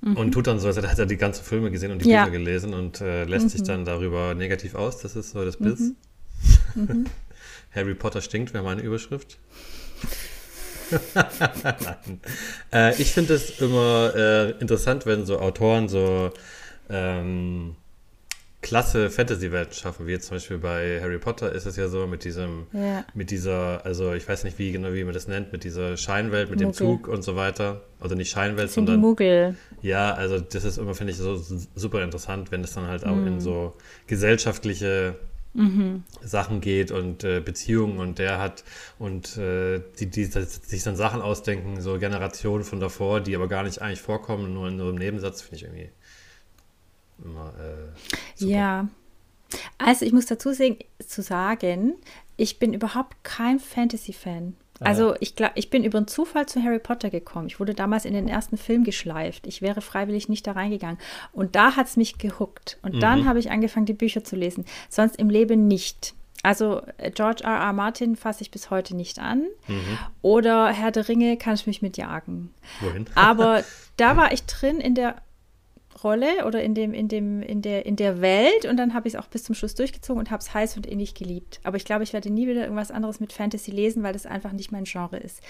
Mhm. 0.00 0.16
Und 0.16 0.32
tut 0.32 0.46
dann 0.46 0.58
so, 0.60 0.68
als 0.68 0.78
hätte 0.78 1.02
er 1.02 1.06
die 1.06 1.18
ganzen 1.18 1.44
Filme 1.44 1.70
gesehen 1.70 1.92
und 1.92 2.02
die 2.02 2.08
ja. 2.08 2.24
Bücher 2.24 2.38
gelesen 2.38 2.72
und 2.72 3.02
äh, 3.02 3.24
lässt 3.24 3.50
sich 3.50 3.60
mhm. 3.60 3.66
dann 3.66 3.84
darüber 3.84 4.34
negativ 4.34 4.74
aus. 4.74 4.98
Das 4.98 5.14
ist 5.14 5.32
so 5.32 5.44
das 5.44 5.58
Biss. 5.58 5.92
Mhm. 6.74 7.04
Harry 7.74 7.94
Potter 7.94 8.22
stinkt, 8.22 8.54
wäre 8.54 8.64
meine 8.64 8.80
Überschrift. 8.80 9.36
äh, 12.72 13.00
ich 13.00 13.12
finde 13.12 13.34
es 13.34 13.60
immer 13.60 14.12
äh, 14.16 14.50
interessant, 14.52 15.04
wenn 15.04 15.26
so 15.26 15.38
Autoren 15.38 15.88
so 15.88 16.32
ähm, 16.90 17.76
klasse 18.62 19.08
Fantasy-Welten 19.08 19.72
schaffen, 19.72 20.06
wie 20.06 20.12
jetzt 20.12 20.26
zum 20.26 20.36
Beispiel 20.36 20.58
bei 20.58 21.00
Harry 21.00 21.18
Potter 21.18 21.52
ist 21.52 21.64
es 21.64 21.76
ja 21.76 21.88
so 21.88 22.06
mit 22.06 22.24
diesem, 22.24 22.66
ja. 22.72 23.04
mit 23.14 23.30
dieser, 23.30 23.84
also 23.86 24.12
ich 24.12 24.28
weiß 24.28 24.44
nicht 24.44 24.58
wie 24.58 24.72
genau, 24.72 24.92
wie 24.92 25.04
man 25.04 25.14
das 25.14 25.28
nennt, 25.28 25.52
mit 25.52 25.64
dieser 25.64 25.96
Scheinwelt, 25.96 26.50
mit 26.50 26.60
Muggel. 26.60 26.72
dem 26.72 26.74
Zug 26.74 27.08
und 27.08 27.22
so 27.22 27.36
weiter. 27.36 27.82
Also 28.00 28.14
nicht 28.14 28.30
Scheinwelt, 28.30 28.68
das 28.68 28.74
sondern. 28.74 28.96
Die 28.96 29.00
Muggel. 29.00 29.56
Ja, 29.80 30.12
also 30.12 30.38
das 30.38 30.64
ist 30.64 30.76
immer, 30.76 30.94
finde 30.94 31.12
ich, 31.12 31.18
so 31.18 31.36
super 31.74 32.02
interessant, 32.02 32.52
wenn 32.52 32.62
es 32.62 32.74
dann 32.74 32.86
halt 32.86 33.06
auch 33.06 33.16
mm. 33.16 33.26
in 33.26 33.40
so 33.40 33.74
gesellschaftliche 34.06 35.16
mhm. 35.54 36.04
Sachen 36.22 36.60
geht 36.60 36.90
und 36.90 37.24
äh, 37.24 37.40
Beziehungen 37.40 37.98
und 37.98 38.18
der 38.18 38.38
hat 38.38 38.62
und 38.98 39.36
äh, 39.38 39.80
die, 39.98 40.06
die, 40.06 40.28
die, 40.28 40.42
sich 40.42 40.82
dann 40.82 40.96
Sachen 40.96 41.22
ausdenken, 41.22 41.80
so 41.80 41.98
Generationen 41.98 42.64
von 42.64 42.78
davor, 42.78 43.20
die 43.20 43.34
aber 43.34 43.48
gar 43.48 43.62
nicht 43.62 43.80
eigentlich 43.80 44.02
vorkommen, 44.02 44.52
nur 44.52 44.68
in 44.68 44.78
so 44.78 44.88
einem 44.88 44.96
Nebensatz, 44.96 45.42
finde 45.42 45.56
ich 45.56 45.62
irgendwie 45.64 45.90
immer 47.24 47.52
äh. 47.58 48.44
Ja. 48.44 48.88
Also 49.78 50.04
ich 50.04 50.12
muss 50.12 50.26
dazu 50.26 50.52
sagen, 50.52 50.78
zu 51.04 51.22
sagen, 51.22 51.94
ich 52.36 52.58
bin 52.58 52.72
überhaupt 52.72 53.22
kein 53.24 53.58
Fantasy-Fan. 53.58 54.54
Also 54.82 55.14
ich 55.20 55.36
glaube, 55.36 55.52
ich 55.56 55.68
bin 55.68 55.84
über 55.84 55.98
einen 55.98 56.08
Zufall 56.08 56.46
zu 56.46 56.62
Harry 56.62 56.78
Potter 56.78 57.10
gekommen. 57.10 57.48
Ich 57.48 57.60
wurde 57.60 57.74
damals 57.74 58.06
in 58.06 58.14
den 58.14 58.28
ersten 58.28 58.56
Film 58.56 58.82
geschleift. 58.82 59.46
Ich 59.46 59.60
wäre 59.60 59.82
freiwillig 59.82 60.30
nicht 60.30 60.46
da 60.46 60.52
reingegangen. 60.52 60.98
Und 61.32 61.54
da 61.54 61.76
hat 61.76 61.86
es 61.86 61.96
mich 61.98 62.16
gehuckt. 62.16 62.78
Und 62.82 62.94
mhm. 62.94 63.00
dann 63.00 63.28
habe 63.28 63.38
ich 63.38 63.50
angefangen, 63.50 63.84
die 63.84 63.92
Bücher 63.92 64.24
zu 64.24 64.36
lesen. 64.36 64.64
Sonst 64.88 65.16
im 65.16 65.28
Leben 65.28 65.68
nicht. 65.68 66.14
Also 66.42 66.80
äh, 66.96 67.10
George 67.10 67.44
R. 67.44 67.50
R. 67.50 67.72
Martin 67.74 68.16
fasse 68.16 68.40
ich 68.40 68.50
bis 68.50 68.70
heute 68.70 68.96
nicht 68.96 69.18
an. 69.18 69.44
Mhm. 69.68 69.98
Oder 70.22 70.68
Herr 70.68 70.90
der 70.90 71.08
Ringe 71.08 71.36
kann 71.36 71.54
ich 71.54 71.66
mich 71.66 71.82
mitjagen. 71.82 72.54
Wohin? 72.80 73.04
Aber 73.14 73.62
da 73.98 74.16
war 74.16 74.32
ich 74.32 74.44
drin 74.44 74.80
in 74.80 74.94
der 74.94 75.16
Rolle 76.04 76.46
oder 76.46 76.62
in 76.62 76.74
dem, 76.74 76.94
in 76.94 77.08
dem, 77.08 77.42
in 77.42 77.62
der, 77.62 77.86
in 77.86 77.96
der 77.96 78.20
Welt 78.20 78.64
und 78.64 78.76
dann 78.76 78.94
habe 78.94 79.08
ich 79.08 79.14
es 79.14 79.20
auch 79.20 79.26
bis 79.26 79.44
zum 79.44 79.54
Schluss 79.54 79.74
durchgezogen 79.74 80.18
und 80.18 80.30
habe 80.30 80.40
es 80.40 80.54
heiß 80.54 80.76
und 80.76 80.86
innig 80.86 81.14
geliebt. 81.14 81.60
Aber 81.62 81.76
ich 81.76 81.84
glaube, 81.84 82.04
ich 82.04 82.12
werde 82.12 82.30
nie 82.30 82.46
wieder 82.46 82.62
irgendwas 82.62 82.90
anderes 82.90 83.20
mit 83.20 83.32
Fantasy 83.32 83.70
lesen, 83.70 84.02
weil 84.02 84.12
das 84.12 84.26
einfach 84.26 84.52
nicht 84.52 84.72
mein 84.72 84.84
Genre 84.84 85.18
ist. 85.18 85.40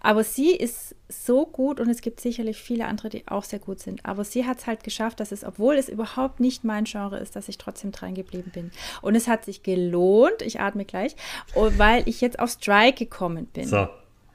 Aber 0.00 0.24
sie 0.24 0.50
ist 0.50 0.94
so 1.08 1.46
gut 1.46 1.80
und 1.80 1.88
es 1.88 2.00
gibt 2.00 2.20
sicherlich 2.20 2.56
viele 2.56 2.86
andere, 2.86 3.08
die 3.08 3.26
auch 3.28 3.44
sehr 3.44 3.58
gut 3.58 3.80
sind. 3.80 4.04
Aber 4.04 4.24
sie 4.24 4.46
hat 4.46 4.58
es 4.58 4.66
halt 4.66 4.84
geschafft, 4.84 5.20
dass 5.20 5.32
es, 5.32 5.44
obwohl 5.44 5.76
es 5.76 5.88
überhaupt 5.88 6.40
nicht 6.40 6.64
mein 6.64 6.84
Genre 6.84 7.18
ist, 7.18 7.36
dass 7.36 7.48
ich 7.48 7.58
trotzdem 7.58 7.92
dran 7.92 8.14
geblieben 8.14 8.50
bin. 8.52 8.70
Und 9.02 9.14
es 9.14 9.28
hat 9.28 9.44
sich 9.44 9.62
gelohnt, 9.62 10.42
ich 10.42 10.60
atme 10.60 10.84
gleich, 10.84 11.16
weil 11.54 12.08
ich 12.08 12.20
jetzt 12.20 12.38
auf 12.38 12.50
Strike 12.50 13.04
gekommen 13.04 13.46
bin. 13.46 13.66
So. 13.66 13.88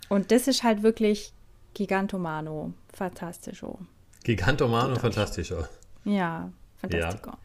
Und 0.09 0.31
das 0.31 0.47
ist 0.47 0.63
halt 0.63 0.83
wirklich 0.83 1.33
Gigantomano. 1.73 2.73
Fantastisch. 2.93 3.63
Gigantoman 4.23 4.91
und 4.91 4.99
Fantastischer. 4.99 5.67
Ja, 6.05 6.51
Fantastico. 6.77 7.31
Ja. 7.31 7.37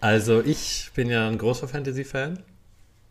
Also 0.00 0.40
ich 0.40 0.90
bin 0.94 1.10
ja 1.10 1.28
ein 1.28 1.38
großer 1.38 1.68
Fantasy-Fan. 1.68 2.42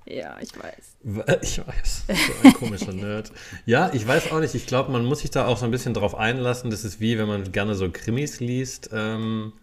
Ja, 0.05 0.37
ich 0.41 0.51
weiß. 0.57 0.95
Ich 1.41 1.59
weiß. 1.65 2.03
So 2.07 2.47
ein 2.47 2.53
komischer 2.53 2.91
Nerd. 2.93 3.31
Ja, 3.65 3.91
ich 3.93 4.07
weiß 4.07 4.31
auch 4.31 4.39
nicht. 4.39 4.55
Ich 4.55 4.65
glaube, 4.65 4.91
man 4.91 5.05
muss 5.05 5.19
sich 5.19 5.29
da 5.29 5.45
auch 5.45 5.57
so 5.57 5.65
ein 5.65 5.71
bisschen 5.71 5.93
drauf 5.93 6.15
einlassen. 6.15 6.71
Das 6.71 6.83
ist 6.83 6.99
wie, 6.99 7.17
wenn 7.17 7.27
man 7.27 7.51
gerne 7.51 7.75
so 7.75 7.89
Krimis 7.91 8.39
liest. 8.39 8.89
Ähm, 8.91 9.53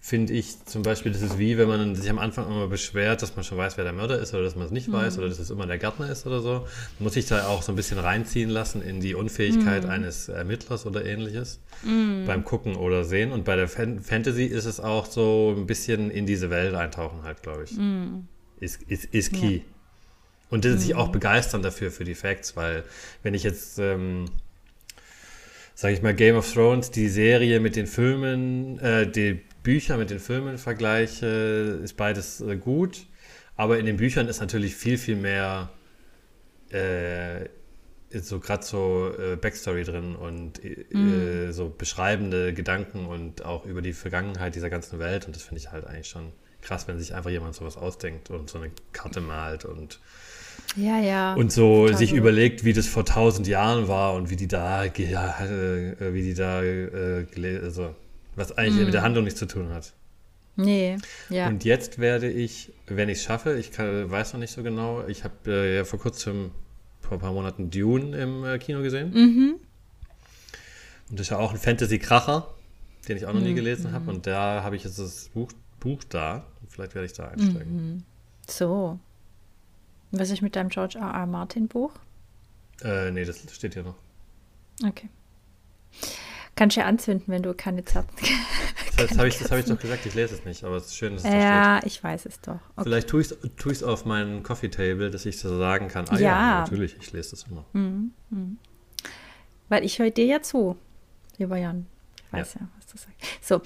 finde 0.00 0.34
ich 0.34 0.64
zum 0.64 0.82
Beispiel, 0.82 1.10
das 1.10 1.22
ist 1.22 1.38
wie, 1.38 1.58
wenn 1.58 1.66
man 1.66 1.96
sich 1.96 2.08
am 2.08 2.18
Anfang 2.18 2.46
immer 2.46 2.68
beschwert, 2.68 3.22
dass 3.22 3.34
man 3.34 3.44
schon 3.44 3.58
weiß, 3.58 3.76
wer 3.76 3.84
der 3.84 3.92
Mörder 3.92 4.20
ist 4.20 4.32
oder 4.34 4.44
dass 4.44 4.54
man 4.54 4.66
es 4.66 4.70
nicht 4.70 4.88
mhm. 4.88 4.92
weiß 4.92 5.18
oder 5.18 5.28
dass 5.28 5.38
es 5.38 5.50
immer 5.50 5.66
der 5.66 5.78
Gärtner 5.78 6.08
ist 6.08 6.26
oder 6.26 6.40
so. 6.40 6.66
Muss 7.00 7.14
sich 7.14 7.26
da 7.26 7.48
auch 7.48 7.62
so 7.62 7.72
ein 7.72 7.76
bisschen 7.76 7.98
reinziehen 7.98 8.48
lassen 8.48 8.82
in 8.82 9.00
die 9.00 9.14
Unfähigkeit 9.14 9.84
mhm. 9.84 9.90
eines 9.90 10.28
Ermittlers 10.28 10.86
oder 10.86 11.04
ähnliches 11.04 11.58
mhm. 11.82 12.24
beim 12.26 12.44
Gucken 12.44 12.76
oder 12.76 13.04
Sehen. 13.04 13.32
Und 13.32 13.44
bei 13.44 13.56
der 13.56 13.66
Fan 13.66 14.00
Fantasy 14.00 14.44
ist 14.44 14.64
es 14.64 14.78
auch 14.78 15.06
so 15.06 15.54
ein 15.56 15.66
bisschen 15.66 16.10
in 16.10 16.24
diese 16.24 16.50
Welt 16.50 16.74
eintauchen 16.74 17.24
halt, 17.24 17.42
glaube 17.42 17.64
ich. 17.64 17.72
Mhm. 17.72 18.28
Ist, 18.60 18.82
ist, 18.84 19.06
ist 19.06 19.32
key. 19.32 19.56
Ja. 19.56 19.62
Und 20.50 20.64
das 20.64 20.74
ist 20.74 20.82
sich 20.82 20.94
auch 20.94 21.08
mhm. 21.08 21.12
begeistern 21.12 21.62
dafür, 21.62 21.90
für 21.90 22.04
die 22.04 22.14
Facts, 22.14 22.56
weil 22.56 22.84
wenn 23.22 23.34
ich 23.34 23.42
jetzt... 23.42 23.78
Ähm, 23.78 24.26
sage 25.78 25.92
ich 25.92 26.00
mal, 26.00 26.14
Game 26.14 26.36
of 26.36 26.50
Thrones, 26.50 26.90
die 26.90 27.08
Serie 27.08 27.60
mit 27.60 27.76
den 27.76 27.86
Filmen, 27.86 28.78
äh, 28.78 29.06
die 29.06 29.42
Bücher 29.66 29.96
mit 29.96 30.10
den 30.10 30.20
Filmen 30.20 30.58
vergleiche, 30.58 31.80
ist 31.82 31.96
beides 31.96 32.40
äh, 32.40 32.56
gut. 32.56 33.04
Aber 33.56 33.80
in 33.80 33.86
den 33.86 33.96
Büchern 33.96 34.28
ist 34.28 34.38
natürlich 34.38 34.76
viel, 34.76 34.96
viel 34.96 35.16
mehr 35.16 35.70
äh, 36.70 37.46
so 38.12 38.38
gerade 38.38 38.64
so 38.64 39.12
äh, 39.18 39.34
Backstory 39.34 39.82
drin 39.82 40.14
und 40.14 40.60
mm. 40.62 41.50
so 41.50 41.68
beschreibende 41.76 42.54
Gedanken 42.54 43.06
und 43.06 43.44
auch 43.44 43.66
über 43.66 43.82
die 43.82 43.92
Vergangenheit 43.92 44.54
dieser 44.54 44.70
ganzen 44.70 45.00
Welt. 45.00 45.26
Und 45.26 45.34
das 45.34 45.42
finde 45.42 45.60
ich 45.60 45.72
halt 45.72 45.84
eigentlich 45.84 46.06
schon 46.06 46.30
krass, 46.62 46.86
wenn 46.86 47.00
sich 47.00 47.14
einfach 47.14 47.30
jemand 47.30 47.56
sowas 47.56 47.76
ausdenkt 47.76 48.30
und 48.30 48.48
so 48.48 48.58
eine 48.58 48.70
Karte 48.92 49.20
malt 49.20 49.64
und 49.64 49.98
ja, 50.76 51.00
ja. 51.00 51.34
Und 51.34 51.50
so 51.50 51.88
sich 51.88 52.10
so. 52.10 52.16
überlegt, 52.16 52.64
wie 52.64 52.72
das 52.72 52.86
vor 52.86 53.04
tausend 53.04 53.48
Jahren 53.48 53.88
war 53.88 54.14
und 54.14 54.30
wie 54.30 54.36
die 54.36 54.48
da, 54.48 54.84
äh, 54.84 54.92
wie 54.94 56.22
die 56.22 56.34
da, 56.34 56.62
äh, 56.62 57.26
also 57.62 57.94
was 58.36 58.52
eigentlich 58.52 58.82
mm. 58.82 58.84
mit 58.84 58.94
der 58.94 59.02
Handlung 59.02 59.24
nichts 59.24 59.38
zu 59.38 59.46
tun 59.46 59.70
hat. 59.70 59.92
Nee, 60.56 60.96
ja. 61.28 61.48
Und 61.48 61.64
jetzt 61.64 61.98
werde 61.98 62.30
ich, 62.30 62.72
wenn 62.86 63.10
ich 63.10 63.18
es 63.18 63.24
schaffe, 63.24 63.58
ich 63.58 63.72
kann, 63.72 64.10
weiß 64.10 64.32
noch 64.32 64.40
nicht 64.40 64.52
so 64.52 64.62
genau, 64.62 65.06
ich 65.06 65.22
habe 65.24 65.34
äh, 65.46 65.76
ja 65.76 65.84
vor 65.84 65.98
kurzem, 65.98 66.50
vor 67.00 67.18
ein 67.18 67.20
paar 67.20 67.32
Monaten 67.32 67.70
Dune 67.70 68.16
im 68.16 68.44
äh, 68.44 68.58
Kino 68.58 68.80
gesehen. 68.80 69.12
Mhm. 69.12 69.56
Und 71.10 71.20
das 71.20 71.26
ist 71.26 71.30
ja 71.30 71.38
auch 71.38 71.52
ein 71.52 71.58
Fantasy-Kracher, 71.58 72.48
den 73.06 73.16
ich 73.18 73.26
auch 73.26 73.34
noch 73.34 73.42
nie 73.42 73.50
mhm. 73.50 73.56
gelesen 73.56 73.92
habe. 73.92 74.10
Und 74.10 74.26
da 74.26 74.62
habe 74.62 74.76
ich 74.76 74.84
jetzt 74.84 74.98
das 74.98 75.28
Buch, 75.28 75.52
Buch 75.78 76.02
da. 76.08 76.46
Vielleicht 76.68 76.94
werde 76.94 77.06
ich 77.06 77.12
da 77.12 77.28
einsteigen. 77.28 77.74
Mhm. 77.74 78.02
So. 78.48 78.98
Was 80.10 80.30
ist 80.30 80.40
mit 80.40 80.56
deinem 80.56 80.70
George 80.70 80.98
R. 80.98 81.12
R. 81.12 81.26
Martin 81.26 81.68
Buch? 81.68 81.92
Äh, 82.82 83.10
nee, 83.10 83.24
das 83.24 83.40
steht 83.52 83.74
hier 83.74 83.82
noch. 83.82 83.96
Okay. 84.84 85.08
Kannst 86.56 86.76
du 86.76 86.80
ja 86.80 86.86
anzünden, 86.86 87.26
wenn 87.28 87.42
du 87.42 87.54
keine 87.54 87.84
Zart. 87.84 88.06
Das, 88.96 89.08
das 89.08 89.18
habe 89.18 89.28
ich, 89.28 89.38
hab 89.42 89.58
ich 89.58 89.66
doch 89.66 89.78
gesagt, 89.78 90.06
ich 90.06 90.14
lese 90.14 90.36
es 90.36 90.46
nicht, 90.46 90.64
aber 90.64 90.76
es 90.76 90.86
ist 90.86 90.96
schön, 90.96 91.12
dass 91.12 91.24
es 91.24 91.30
Ja, 91.30 91.82
ich 91.84 92.02
weiß 92.02 92.24
es 92.24 92.40
doch. 92.40 92.54
Okay. 92.76 92.84
Vielleicht 92.84 93.08
tue 93.08 93.20
ich 93.20 93.30
es 93.66 93.82
auf 93.82 94.06
meinen 94.06 94.42
Coffee 94.42 94.70
Table, 94.70 95.10
dass 95.10 95.26
ich 95.26 95.38
so 95.38 95.54
sagen 95.58 95.88
kann, 95.88 96.06
ah 96.08 96.14
ja, 96.14 96.20
ja 96.20 96.60
natürlich, 96.60 96.96
ich 96.98 97.12
lese 97.12 97.32
das 97.32 97.42
immer. 97.42 97.66
Mhm, 97.74 98.12
mhm. 98.30 98.56
Weil 99.68 99.84
ich 99.84 99.98
höre 99.98 100.08
dir 100.08 100.24
ja 100.24 100.40
zu, 100.40 100.78
lieber 101.36 101.58
Jan. 101.58 101.86
Ich 102.26 102.32
weiß 102.32 102.54
ja, 102.54 102.60
ja 102.62 102.68
was 102.74 102.86
du 102.86 102.96
sagst. 102.96 103.44
So, 103.46 103.60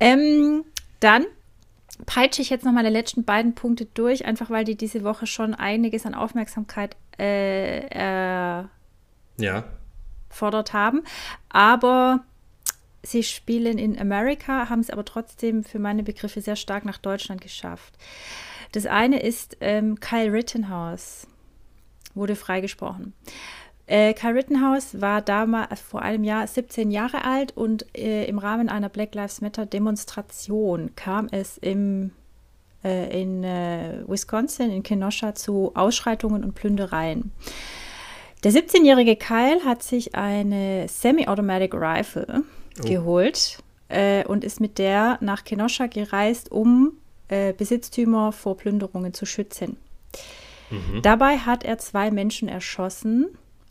ähm, 0.00 0.64
dann 0.98 1.26
peitsche 2.06 2.42
ich 2.42 2.50
jetzt 2.50 2.64
noch 2.64 2.72
meine 2.72 2.90
letzten 2.90 3.24
beiden 3.24 3.54
Punkte 3.54 3.86
durch, 3.86 4.24
einfach 4.24 4.50
weil 4.50 4.64
die 4.64 4.76
diese 4.76 5.04
Woche 5.04 5.28
schon 5.28 5.54
einiges 5.54 6.06
an 6.06 6.14
Aufmerksamkeit 6.16 6.96
äh, 7.20 7.86
äh, 7.86 8.64
ja. 9.38 9.64
fordert 10.28 10.72
haben. 10.72 11.02
Aber 11.48 12.24
sie 13.02 13.22
spielen 13.22 13.78
in 13.78 13.98
Amerika, 13.98 14.68
haben 14.68 14.80
es 14.80 14.90
aber 14.90 15.04
trotzdem 15.04 15.64
für 15.64 15.78
meine 15.78 16.02
Begriffe 16.02 16.40
sehr 16.40 16.56
stark 16.56 16.84
nach 16.84 16.98
Deutschland 16.98 17.40
geschafft. 17.40 17.94
Das 18.72 18.86
eine 18.86 19.20
ist 19.20 19.56
ähm, 19.60 20.00
Kyle 20.00 20.32
Rittenhouse, 20.32 21.26
wurde 22.14 22.36
freigesprochen. 22.36 23.12
Äh, 23.86 24.14
Kyle 24.14 24.34
Rittenhouse 24.34 25.00
war 25.00 25.20
damals 25.20 25.80
vor 25.80 26.02
einem 26.02 26.24
Jahr 26.24 26.46
17 26.46 26.90
Jahre 26.90 27.24
alt 27.24 27.56
und 27.56 27.84
äh, 27.96 28.24
im 28.26 28.38
Rahmen 28.38 28.68
einer 28.68 28.88
Black 28.88 29.14
Lives 29.14 29.40
Matter 29.40 29.66
Demonstration 29.66 30.94
kam 30.94 31.26
es 31.30 31.58
im, 31.58 32.12
äh, 32.84 33.20
in 33.20 33.42
äh, 33.42 34.04
Wisconsin, 34.06 34.70
in 34.70 34.82
Kenosha, 34.82 35.34
zu 35.34 35.72
Ausschreitungen 35.74 36.44
und 36.44 36.54
Plündereien. 36.54 37.32
Der 38.44 38.52
17-jährige 38.52 39.16
Kyle 39.16 39.64
hat 39.64 39.82
sich 39.82 40.14
eine 40.14 40.86
Semi-Automatic 40.88 41.74
Rifle 41.74 42.44
oh. 42.80 42.82
geholt 42.86 43.58
äh, 43.88 44.24
und 44.26 44.44
ist 44.44 44.60
mit 44.60 44.78
der 44.78 45.18
nach 45.20 45.44
Kenosha 45.44 45.86
gereist, 45.86 46.50
um 46.50 46.92
äh, 47.28 47.52
Besitztümer 47.52 48.32
vor 48.32 48.56
Plünderungen 48.56 49.14
zu 49.14 49.26
schützen. 49.26 49.76
Mhm. 50.70 51.02
Dabei 51.02 51.38
hat 51.38 51.64
er 51.64 51.78
zwei 51.78 52.10
Menschen 52.10 52.48
erschossen 52.48 53.26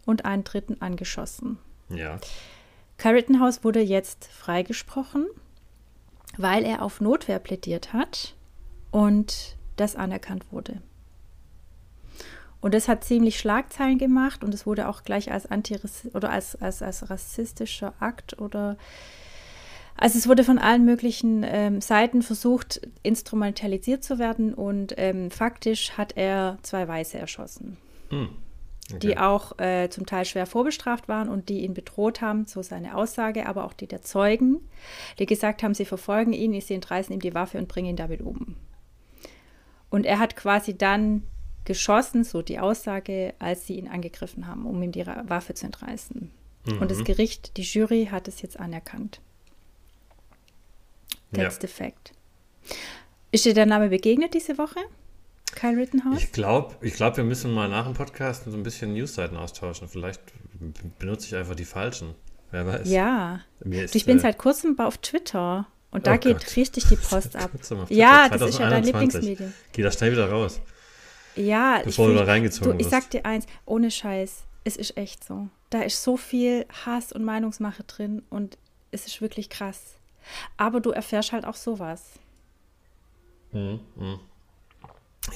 und 0.05 0.25
einen 0.25 0.43
dritten 0.43 0.81
angeschossen. 0.81 1.57
Ja. 1.89 2.19
Carrittenhouse 2.97 3.63
wurde 3.63 3.81
jetzt 3.81 4.25
freigesprochen, 4.27 5.27
weil 6.37 6.63
er 6.63 6.81
auf 6.81 7.01
Notwehr 7.01 7.39
plädiert 7.39 7.93
hat 7.93 8.35
und 8.91 9.57
das 9.75 9.95
anerkannt 9.95 10.51
wurde. 10.51 10.81
Und 12.61 12.75
das 12.75 12.87
hat 12.87 13.03
ziemlich 13.03 13.39
Schlagzeilen 13.39 13.97
gemacht 13.97 14.43
und 14.43 14.53
es 14.53 14.65
wurde 14.67 14.87
auch 14.87 15.03
gleich 15.03 15.31
als 15.31 15.49
Antiras 15.49 16.07
oder 16.13 16.29
als, 16.29 16.55
als, 16.61 16.81
als 16.81 17.09
rassistischer 17.09 17.93
Akt 17.99 18.39
oder 18.39 18.77
also 19.97 20.17
es 20.17 20.27
wurde 20.27 20.43
von 20.43 20.57
allen 20.57 20.85
möglichen 20.85 21.43
ähm, 21.45 21.81
Seiten 21.81 22.21
versucht, 22.21 22.81
instrumentalisiert 23.03 24.03
zu 24.03 24.19
werden 24.19 24.53
und 24.53 24.95
ähm, 24.97 25.29
faktisch 25.29 25.91
hat 25.91 26.17
er 26.17 26.57
zwei 26.63 26.87
Weiße 26.87 27.17
erschossen. 27.17 27.77
Hm. 28.09 28.29
Okay. 28.89 28.99
Die 28.99 29.17
auch 29.17 29.57
äh, 29.59 29.89
zum 29.89 30.05
Teil 30.05 30.25
schwer 30.25 30.45
vorbestraft 30.45 31.07
waren 31.07 31.29
und 31.29 31.49
die 31.49 31.61
ihn 31.61 31.73
bedroht 31.73 32.21
haben, 32.21 32.45
so 32.45 32.61
seine 32.61 32.95
Aussage, 32.95 33.45
aber 33.45 33.63
auch 33.63 33.73
die 33.73 33.87
der 33.87 34.01
Zeugen, 34.01 34.59
die 35.19 35.25
gesagt 35.25 35.63
haben, 35.63 35.73
sie 35.73 35.85
verfolgen 35.85 36.33
ihn, 36.33 36.59
sie 36.59 36.73
entreißen 36.73 37.13
ihm 37.13 37.21
die 37.21 37.33
Waffe 37.33 37.57
und 37.57 37.67
bringen 37.67 37.89
ihn 37.89 37.95
damit 37.95 38.21
um. 38.21 38.55
Und 39.89 40.05
er 40.05 40.19
hat 40.19 40.35
quasi 40.35 40.77
dann 40.77 41.23
geschossen, 41.65 42.23
so 42.23 42.41
die 42.41 42.59
Aussage, 42.59 43.33
als 43.39 43.67
sie 43.67 43.75
ihn 43.75 43.87
angegriffen 43.87 44.47
haben, 44.47 44.65
um 44.65 44.81
ihm 44.81 44.91
die 44.91 45.05
Waffe 45.05 45.53
zu 45.53 45.65
entreißen. 45.65 46.31
Mhm. 46.65 46.77
Und 46.79 46.91
das 46.91 46.99
mhm. 46.99 47.05
Gericht, 47.05 47.57
die 47.57 47.63
Jury 47.63 48.09
hat 48.11 48.27
es 48.27 48.41
jetzt 48.41 48.59
anerkannt. 48.59 49.21
That's 51.33 51.55
ja. 51.55 51.61
the 51.61 51.67
fact. 51.67 52.13
Ist 53.31 53.45
dir 53.45 53.53
der 53.53 53.65
Name 53.65 53.89
begegnet 53.89 54.33
diese 54.33 54.57
Woche? 54.57 54.79
Kyle 55.55 55.77
Rittenhouse? 55.77 56.21
Ich 56.21 56.31
glaube, 56.31 56.75
ich 56.81 56.93
glaub, 56.93 57.17
wir 57.17 57.23
müssen 57.23 57.53
mal 57.53 57.69
nach 57.69 57.85
dem 57.85 57.93
Podcast 57.93 58.45
so 58.45 58.51
ein 58.51 58.63
bisschen 58.63 58.93
Newsseiten 58.93 59.37
austauschen. 59.37 59.87
Vielleicht 59.87 60.21
benutze 60.99 61.27
ich 61.27 61.35
einfach 61.35 61.55
die 61.55 61.65
falschen. 61.65 62.15
Wer 62.51 62.67
weiß. 62.67 62.89
Ja. 62.89 63.41
Ist, 63.61 63.95
ich 63.95 64.05
bin 64.05 64.17
äh, 64.17 64.21
seit 64.21 64.37
kurzem 64.37 64.77
auf 64.79 64.97
Twitter 64.97 65.67
und 65.91 66.07
da 66.07 66.15
oh 66.15 66.17
geht 66.17 66.39
Gott. 66.39 66.55
richtig 66.57 66.87
die 66.87 66.95
Post 66.97 67.35
ab. 67.37 67.51
Ja, 67.89 68.29
das 68.29 68.41
ist 68.41 68.59
ja 68.59 68.69
dein 68.69 68.83
Lieblingsmedium. 68.83 69.53
Geh 69.71 69.83
da 69.83 69.91
schnell 69.91 70.11
wieder 70.11 70.29
raus. 70.29 70.59
Ja, 71.35 71.81
bevor 71.83 72.07
ich, 72.07 72.13
du 72.13 72.19
da 72.19 72.25
reingezogen 72.25 72.77
du, 72.77 72.83
Ich 72.83 72.89
sag 72.89 73.09
dir 73.09 73.25
eins, 73.25 73.45
ohne 73.65 73.91
Scheiß, 73.91 74.43
es 74.63 74.77
ist 74.77 74.97
echt 74.97 75.23
so. 75.23 75.47
Da 75.69 75.81
ist 75.81 76.03
so 76.03 76.17
viel 76.17 76.65
Hass 76.85 77.11
und 77.11 77.23
Meinungsmache 77.23 77.83
drin 77.83 78.23
und 78.29 78.57
es 78.91 79.05
ist 79.07 79.21
wirklich 79.21 79.49
krass. 79.49 79.95
Aber 80.57 80.79
du 80.81 80.91
erfährst 80.91 81.31
halt 81.31 81.45
auch 81.45 81.55
sowas. 81.55 82.03
Mhm, 83.51 83.79
mh. 83.95 84.19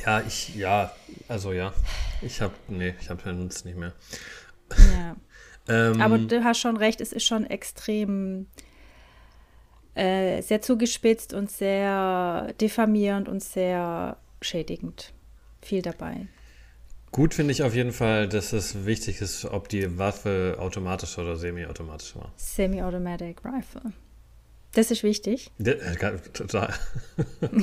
Ja, 0.06 0.22
ich, 0.22 0.56
ja, 0.56 0.92
also 1.28 1.54
ja. 1.54 1.74
Ich 2.22 2.42
habe, 2.42 2.54
nee, 2.68 2.96
ich 3.00 3.10
habe 3.10 3.22
den 3.22 3.44
Nutz 3.44 3.66
nicht 3.66 3.78
mehr. 3.78 3.94
Ja. 4.78 5.16
ähm, 5.68 6.02
Aber 6.02 6.18
du 6.18 6.44
hast 6.44 6.60
schon 6.60 6.78
recht, 6.78 7.02
es 7.02 7.14
ist 7.14 7.26
schon 7.26 7.46
extrem 7.46 8.48
äh, 9.94 10.42
sehr 10.42 10.62
zugespitzt 10.62 11.34
und 11.34 11.52
sehr 11.52 12.54
diffamierend 12.60 13.30
und 13.30 13.44
sehr 13.44 14.18
schädigend. 14.42 15.14
Viel 15.66 15.82
dabei. 15.82 16.28
Gut 17.12 17.34
finde 17.34 17.54
ich 17.54 17.64
auf 17.64 17.74
jeden 17.74 17.92
Fall, 17.92 18.30
dass 18.30 18.54
es 18.54 18.86
wichtig 18.86 19.20
ist, 19.20 19.46
ob 19.46 19.68
die 19.68 19.98
Waffe 19.98 20.58
automatisch 20.60 21.18
oder 21.18 21.36
semi-automatisch 21.38 22.16
war. 22.16 22.32
Semi-automatic 22.36 23.38
Rifle. 23.44 23.94
Das 24.74 24.92
ist 24.92 25.02
wichtig. 25.02 25.50
Ja, 25.58 25.72
äh, 25.72 26.20
total. 26.34 26.72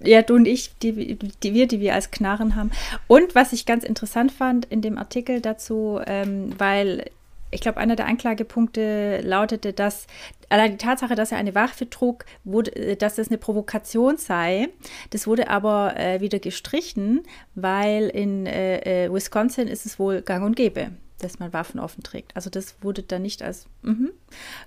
ja, 0.00 0.22
du 0.22 0.34
und 0.34 0.48
ich, 0.48 0.76
die, 0.78 1.16
die, 1.42 1.54
wir, 1.54 1.68
die 1.68 1.80
wir 1.80 1.94
als 1.94 2.10
Knarren 2.10 2.56
haben. 2.56 2.72
Und 3.06 3.36
was 3.36 3.52
ich 3.52 3.64
ganz 3.64 3.84
interessant 3.84 4.32
fand 4.32 4.64
in 4.64 4.82
dem 4.82 4.98
Artikel 4.98 5.40
dazu, 5.40 6.00
ähm, 6.04 6.52
weil 6.58 7.10
ich 7.56 7.62
glaube, 7.62 7.78
einer 7.78 7.96
der 7.96 8.06
Anklagepunkte 8.06 9.22
lautete, 9.22 9.72
dass 9.72 10.06
allein 10.50 10.72
die 10.72 10.76
Tatsache, 10.76 11.14
dass 11.14 11.32
er 11.32 11.38
eine 11.38 11.54
Waffe 11.54 11.88
trug, 11.88 12.26
wurde, 12.44 12.76
äh, 12.76 12.96
dass 12.96 13.16
das 13.16 13.28
eine 13.28 13.38
Provokation 13.38 14.18
sei. 14.18 14.68
Das 15.10 15.26
wurde 15.26 15.48
aber 15.48 15.96
äh, 15.96 16.20
wieder 16.20 16.38
gestrichen, 16.38 17.22
weil 17.54 18.08
in 18.08 18.44
äh, 18.46 19.06
äh, 19.06 19.12
Wisconsin 19.12 19.68
ist 19.68 19.86
es 19.86 19.98
wohl 19.98 20.20
gang 20.20 20.44
und 20.44 20.54
gäbe, 20.54 20.90
dass 21.18 21.38
man 21.38 21.54
Waffen 21.54 21.80
offen 21.80 22.02
trägt. 22.02 22.36
Also 22.36 22.50
das 22.50 22.76
wurde 22.82 23.02
dann 23.02 23.22
nicht 23.22 23.42
als 23.42 23.66
mh, 23.82 24.10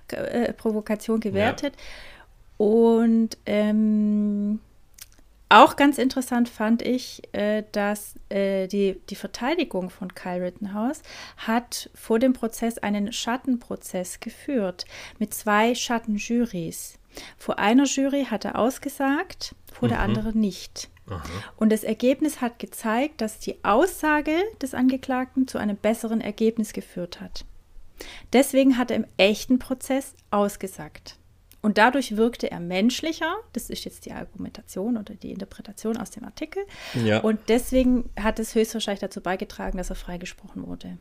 äh, 0.08 0.52
Provokation 0.52 1.20
gewertet. 1.20 1.74
Ja. 1.76 2.66
Und 2.66 3.38
ähm, 3.46 4.58
auch 5.50 5.76
ganz 5.76 5.98
interessant 5.98 6.48
fand 6.48 6.80
ich, 6.80 7.22
äh, 7.32 7.64
dass 7.72 8.14
äh, 8.28 8.68
die, 8.68 9.00
die 9.10 9.16
Verteidigung 9.16 9.90
von 9.90 10.14
Kyle 10.14 10.42
Rittenhouse 10.42 11.02
hat 11.36 11.90
vor 11.94 12.18
dem 12.18 12.32
Prozess 12.32 12.78
einen 12.78 13.12
Schattenprozess 13.12 14.20
geführt 14.20 14.84
mit 15.18 15.34
zwei 15.34 15.74
Schattenjurys. 15.74 16.98
Vor 17.36 17.58
einer 17.58 17.84
Jury 17.84 18.26
hat 18.30 18.44
er 18.44 18.56
ausgesagt, 18.56 19.56
vor 19.72 19.88
mhm. 19.88 19.92
der 19.92 20.00
anderen 20.00 20.40
nicht. 20.40 20.88
Aha. 21.08 21.22
Und 21.56 21.72
das 21.72 21.82
Ergebnis 21.82 22.40
hat 22.40 22.60
gezeigt, 22.60 23.20
dass 23.20 23.40
die 23.40 23.64
Aussage 23.64 24.36
des 24.62 24.74
Angeklagten 24.74 25.48
zu 25.48 25.58
einem 25.58 25.76
besseren 25.76 26.20
Ergebnis 26.20 26.72
geführt 26.72 27.20
hat. 27.20 27.44
Deswegen 28.32 28.78
hat 28.78 28.90
er 28.92 28.98
im 28.98 29.06
echten 29.16 29.58
Prozess 29.58 30.14
ausgesagt. 30.30 31.19
Und 31.62 31.76
dadurch 31.76 32.16
wirkte 32.16 32.50
er 32.50 32.58
menschlicher. 32.58 33.36
Das 33.52 33.68
ist 33.68 33.84
jetzt 33.84 34.06
die 34.06 34.12
Argumentation 34.12 34.96
oder 34.96 35.14
die 35.14 35.30
Interpretation 35.30 35.98
aus 35.98 36.10
dem 36.10 36.24
Artikel. 36.24 36.64
Ja. 36.94 37.20
Und 37.20 37.38
deswegen 37.48 38.08
hat 38.18 38.38
es 38.38 38.54
höchstwahrscheinlich 38.54 39.00
dazu 39.00 39.20
beigetragen, 39.20 39.76
dass 39.76 39.90
er 39.90 39.96
freigesprochen 39.96 40.66
wurde. 40.66 40.96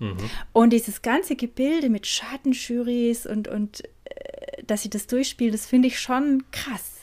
Mhm. 0.00 0.16
Und 0.52 0.70
dieses 0.72 1.02
ganze 1.02 1.36
Gebilde 1.36 1.90
mit 1.90 2.06
Schattenjurys 2.06 3.26
und, 3.26 3.46
und 3.46 3.84
äh, 4.04 4.62
dass 4.64 4.82
sie 4.82 4.90
das 4.90 5.06
durchspielen, 5.06 5.52
das 5.52 5.66
finde 5.66 5.88
ich 5.88 6.00
schon 6.00 6.42
krass. 6.50 6.94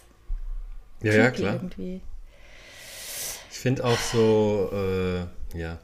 Ja, 1.01 1.13
ja, 1.13 1.31
klar. 1.31 1.53
Irgendwie. 1.53 2.01
Ich 3.51 3.57
finde 3.57 3.85
auch 3.85 3.99
so, 3.99 4.69
äh, 4.73 5.57
ja, 5.57 5.79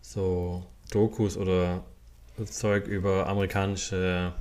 so 0.00 0.66
Dokus 0.90 1.36
oder 1.36 1.84
Zeug 2.46 2.86
über 2.86 3.26
amerikanische 3.26 4.32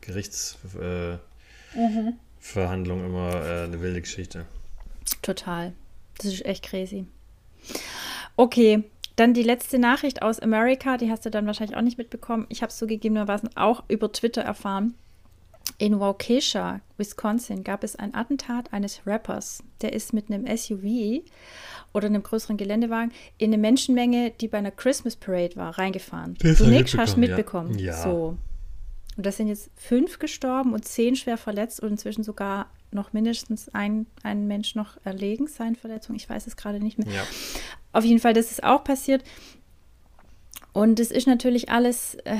Gerichtsverhandlung 0.00 1.20
äh, 2.98 3.02
mhm. 3.02 3.06
immer 3.06 3.34
äh, 3.34 3.64
eine 3.64 3.80
wilde 3.80 4.00
Geschichte. 4.00 4.46
Total. 5.22 5.72
Das 6.18 6.26
ist 6.26 6.44
echt 6.44 6.64
crazy. 6.64 7.06
Okay, 8.36 8.84
dann 9.16 9.34
die 9.34 9.42
letzte 9.42 9.78
Nachricht 9.78 10.22
aus 10.22 10.40
Amerika, 10.40 10.96
die 10.96 11.10
hast 11.10 11.26
du 11.26 11.30
dann 11.30 11.46
wahrscheinlich 11.46 11.76
auch 11.76 11.82
nicht 11.82 11.98
mitbekommen. 11.98 12.46
Ich 12.48 12.62
habe 12.62 12.70
es 12.70 12.78
zugegebenermaßen 12.78 13.50
auch 13.56 13.84
über 13.88 14.10
Twitter 14.12 14.42
erfahren. 14.42 14.94
In 15.78 16.00
Waukesha, 16.00 16.80
Wisconsin, 16.96 17.64
gab 17.64 17.84
es 17.84 17.96
ein 17.96 18.14
Attentat 18.14 18.72
eines 18.72 19.06
Rappers. 19.06 19.62
Der 19.82 19.92
ist 19.92 20.12
mit 20.12 20.30
einem 20.30 20.46
SUV 20.46 21.22
oder 21.92 22.06
einem 22.06 22.22
größeren 22.22 22.56
Geländewagen 22.56 23.12
in 23.38 23.50
eine 23.50 23.58
Menschenmenge, 23.58 24.32
die 24.40 24.48
bei 24.48 24.58
einer 24.58 24.70
Christmas 24.70 25.16
Parade 25.16 25.56
war, 25.56 25.78
reingefahren. 25.78 26.34
du 26.34 26.66
nix 26.66 26.96
hast 26.96 27.16
mitbekommen. 27.16 27.78
Ja. 27.78 27.94
So. 27.94 28.36
Und 29.20 29.26
das 29.26 29.36
sind 29.36 29.48
jetzt 29.48 29.70
fünf 29.76 30.18
gestorben 30.18 30.72
und 30.72 30.86
zehn 30.86 31.14
schwer 31.14 31.36
verletzt 31.36 31.80
und 31.80 31.90
inzwischen 31.90 32.24
sogar 32.24 32.70
noch 32.90 33.12
mindestens 33.12 33.68
ein, 33.74 34.06
ein 34.22 34.46
Mensch 34.46 34.74
noch 34.76 34.96
erlegen, 35.04 35.46
seinen 35.46 35.76
Verletzungen. 35.76 36.16
Ich 36.16 36.30
weiß 36.30 36.46
es 36.46 36.56
gerade 36.56 36.80
nicht 36.80 36.96
mehr. 36.96 37.06
Ja. 37.12 37.22
Auf 37.92 38.02
jeden 38.02 38.18
Fall, 38.18 38.32
das 38.32 38.50
ist 38.50 38.64
auch 38.64 38.82
passiert. 38.82 39.22
Und 40.72 40.98
es 41.00 41.10
ist 41.10 41.26
natürlich 41.26 41.68
alles. 41.68 42.14
Äh, 42.24 42.38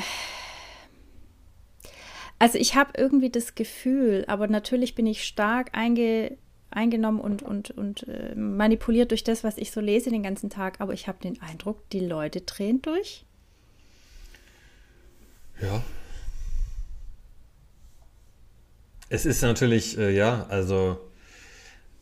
also 2.38 2.56
ich 2.56 2.76
habe 2.76 2.92
irgendwie 2.96 3.28
das 3.28 3.54
Gefühl, 3.54 4.24
aber 4.26 4.48
natürlich 4.48 4.94
bin 4.94 5.06
ich 5.06 5.24
stark 5.24 5.76
einge, 5.76 6.38
eingenommen 6.70 7.20
und, 7.20 7.42
und, 7.42 7.72
und 7.72 8.08
äh, 8.08 8.34
manipuliert 8.34 9.10
durch 9.10 9.22
das, 9.22 9.44
was 9.44 9.58
ich 9.58 9.70
so 9.70 9.82
lese 9.82 10.08
den 10.08 10.22
ganzen 10.22 10.48
Tag. 10.48 10.80
Aber 10.80 10.94
ich 10.94 11.08
habe 11.08 11.18
den 11.22 11.42
Eindruck, 11.42 11.90
die 11.90 12.00
Leute 12.00 12.40
drehen 12.40 12.80
durch. 12.80 13.26
Ja, 15.60 15.82
es 19.10 19.26
ist 19.26 19.42
natürlich, 19.42 19.98
äh, 19.98 20.14
ja, 20.14 20.46
also, 20.48 20.98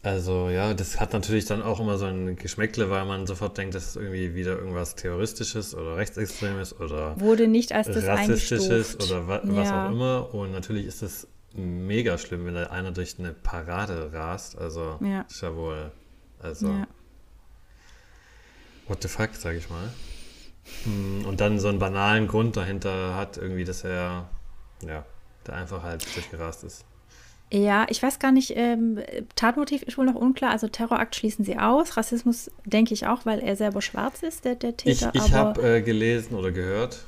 also 0.02 0.50
ja, 0.50 0.74
das 0.74 1.00
hat 1.00 1.14
natürlich 1.14 1.46
dann 1.46 1.62
auch 1.62 1.80
immer 1.80 1.96
so 1.96 2.04
ein 2.04 2.36
Geschmäckle, 2.36 2.90
weil 2.90 3.06
man 3.06 3.26
sofort 3.26 3.56
denkt, 3.56 3.74
das 3.74 3.88
ist 3.88 3.96
irgendwie 3.96 4.34
wieder 4.34 4.58
irgendwas 4.58 4.94
Terroristisches 4.94 5.74
oder 5.74 5.96
Rechtsextremes 5.96 6.78
oder 6.78 7.18
wurde 7.18 7.48
nicht 7.48 7.72
als 7.72 7.88
das 7.88 8.04
Rassistisches 8.04 8.96
oder 9.00 9.26
wa 9.26 9.36
ja. 9.36 9.56
was 9.56 9.72
auch 9.72 9.90
immer. 9.90 10.34
Und 10.34 10.52
natürlich 10.52 10.84
ist 10.84 11.02
es 11.02 11.26
mega 11.54 12.18
schlimm, 12.18 12.44
wenn 12.44 12.54
da 12.54 12.64
einer 12.64 12.92
durch 12.92 13.18
eine 13.18 13.32
Parade 13.32 14.12
rast. 14.12 14.58
Also 14.58 14.98
ja. 15.00 15.22
ist 15.22 15.40
ja 15.40 15.56
wohl, 15.56 15.90
also 16.40 16.68
ja. 16.68 16.86
what 18.86 19.02
the 19.02 19.08
fuck, 19.08 19.30
sag 19.32 19.56
ich 19.56 19.70
mal. 19.70 19.88
Hm, 20.84 21.24
und 21.24 21.40
dann 21.40 21.58
so 21.58 21.68
einen 21.68 21.78
banalen 21.78 22.28
Grund 22.28 22.58
dahinter 22.58 23.14
hat, 23.16 23.38
irgendwie, 23.38 23.64
dass 23.64 23.82
er, 23.82 24.28
ja, 24.86 25.06
der 25.46 25.54
einfach 25.54 25.82
halt 25.82 26.04
durchgerast 26.14 26.64
ist. 26.64 26.84
Ja, 27.50 27.86
ich 27.88 28.02
weiß 28.02 28.18
gar 28.18 28.32
nicht, 28.32 28.52
ähm, 28.56 29.00
Tatmotiv 29.34 29.82
ist 29.82 29.96
wohl 29.96 30.04
noch 30.04 30.14
unklar. 30.14 30.50
Also 30.50 30.68
Terrorakt 30.68 31.16
schließen 31.16 31.44
sie 31.44 31.58
aus. 31.58 31.96
Rassismus 31.96 32.50
denke 32.64 32.92
ich 32.92 33.06
auch, 33.06 33.24
weil 33.24 33.40
er 33.40 33.56
selber 33.56 33.80
schwarz 33.80 34.22
ist, 34.22 34.44
der, 34.44 34.54
der 34.54 34.76
Täter. 34.76 35.10
Ich, 35.14 35.24
ich 35.24 35.32
habe 35.32 35.76
äh, 35.76 35.82
gelesen 35.82 36.34
oder 36.34 36.52
gehört, 36.52 37.06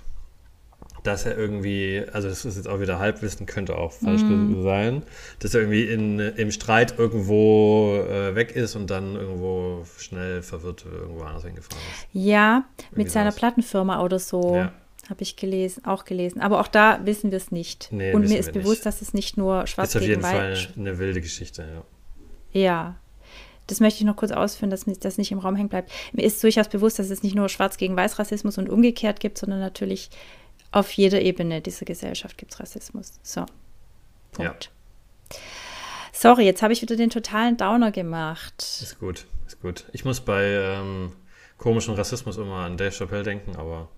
dass 1.02 1.26
er 1.26 1.36
irgendwie, 1.36 2.02
also 2.12 2.28
das 2.28 2.44
ist 2.44 2.56
jetzt 2.56 2.68
auch 2.68 2.80
wieder 2.80 2.98
Halbwissen, 2.98 3.46
könnte 3.46 3.76
auch 3.76 3.92
falsch 3.92 4.22
mm. 4.22 4.62
sein, 4.62 5.02
dass 5.38 5.54
er 5.54 5.60
irgendwie 5.60 5.84
in, 5.84 6.18
im 6.18 6.50
Streit 6.50 6.98
irgendwo 6.98 7.96
äh, 7.96 8.34
weg 8.34 8.56
ist 8.56 8.76
und 8.76 8.90
dann 8.90 9.16
irgendwo 9.16 9.84
schnell 9.98 10.42
verwirrt 10.42 10.86
irgendwo 10.90 11.24
anders 11.24 11.44
hingefahren 11.44 11.82
ist. 11.92 12.08
Ja, 12.12 12.64
irgendwie 12.78 13.02
mit 13.02 13.10
seiner 13.10 13.28
was. 13.28 13.36
Plattenfirma 13.36 14.02
oder 14.02 14.18
so. 14.18 14.56
Ja. 14.56 14.72
Habe 15.10 15.22
ich 15.22 15.34
gelesen, 15.34 15.84
auch 15.84 16.04
gelesen. 16.04 16.40
Aber 16.40 16.60
auch 16.60 16.68
da 16.68 17.04
wissen 17.04 17.32
wir 17.32 17.36
es 17.36 17.50
nicht. 17.50 17.88
Nee, 17.90 18.14
und 18.14 18.28
mir 18.28 18.38
ist 18.38 18.52
bewusst, 18.52 18.76
nicht. 18.76 18.86
dass 18.86 19.02
es 19.02 19.12
nicht 19.12 19.36
nur 19.36 19.66
schwarz 19.66 19.90
ist 19.90 20.00
auf 20.00 20.06
jeden 20.06 20.22
Fall 20.22 20.56
eine 20.76 20.98
wilde 20.98 21.20
Geschichte, 21.20 21.66
ja. 22.54 22.60
Ja. 22.60 22.96
Das 23.66 23.80
möchte 23.80 23.98
ich 23.98 24.04
noch 24.04 24.16
kurz 24.16 24.32
ausführen, 24.32 24.70
dass 24.70 24.84
das 24.84 25.18
nicht 25.18 25.32
im 25.32 25.38
Raum 25.38 25.56
hängen 25.56 25.68
bleibt. 25.68 25.90
Mir 26.12 26.22
ist 26.22 26.42
durchaus 26.42 26.68
bewusst, 26.68 26.98
dass 26.98 27.10
es 27.10 27.22
nicht 27.24 27.34
nur 27.34 27.48
schwarz 27.48 27.76
gegen 27.76 27.96
weiß 27.96 28.18
Rassismus 28.18 28.56
und 28.56 28.68
umgekehrt 28.68 29.20
gibt, 29.20 29.38
sondern 29.38 29.60
natürlich 29.60 30.10
auf 30.72 30.90
jeder 30.92 31.20
Ebene 31.20 31.60
dieser 31.60 31.84
Gesellschaft 31.84 32.38
gibt 32.38 32.52
es 32.52 32.60
Rassismus. 32.60 33.12
So. 33.22 33.46
Punkt. 34.32 34.70
Ja. 35.32 35.38
Sorry, 36.12 36.44
jetzt 36.44 36.62
habe 36.62 36.72
ich 36.72 36.82
wieder 36.82 36.96
den 36.96 37.10
totalen 37.10 37.56
Downer 37.56 37.90
gemacht. 37.90 38.54
Ist 38.58 38.98
gut, 38.98 39.26
ist 39.46 39.60
gut. 39.60 39.86
Ich 39.92 40.04
muss 40.04 40.20
bei 40.20 40.44
ähm, 40.44 41.12
komischem 41.58 41.94
Rassismus 41.94 42.36
immer 42.36 42.64
an 42.64 42.76
Dave 42.76 42.92
Chappelle 42.92 43.22
denken, 43.22 43.56
aber 43.56 43.88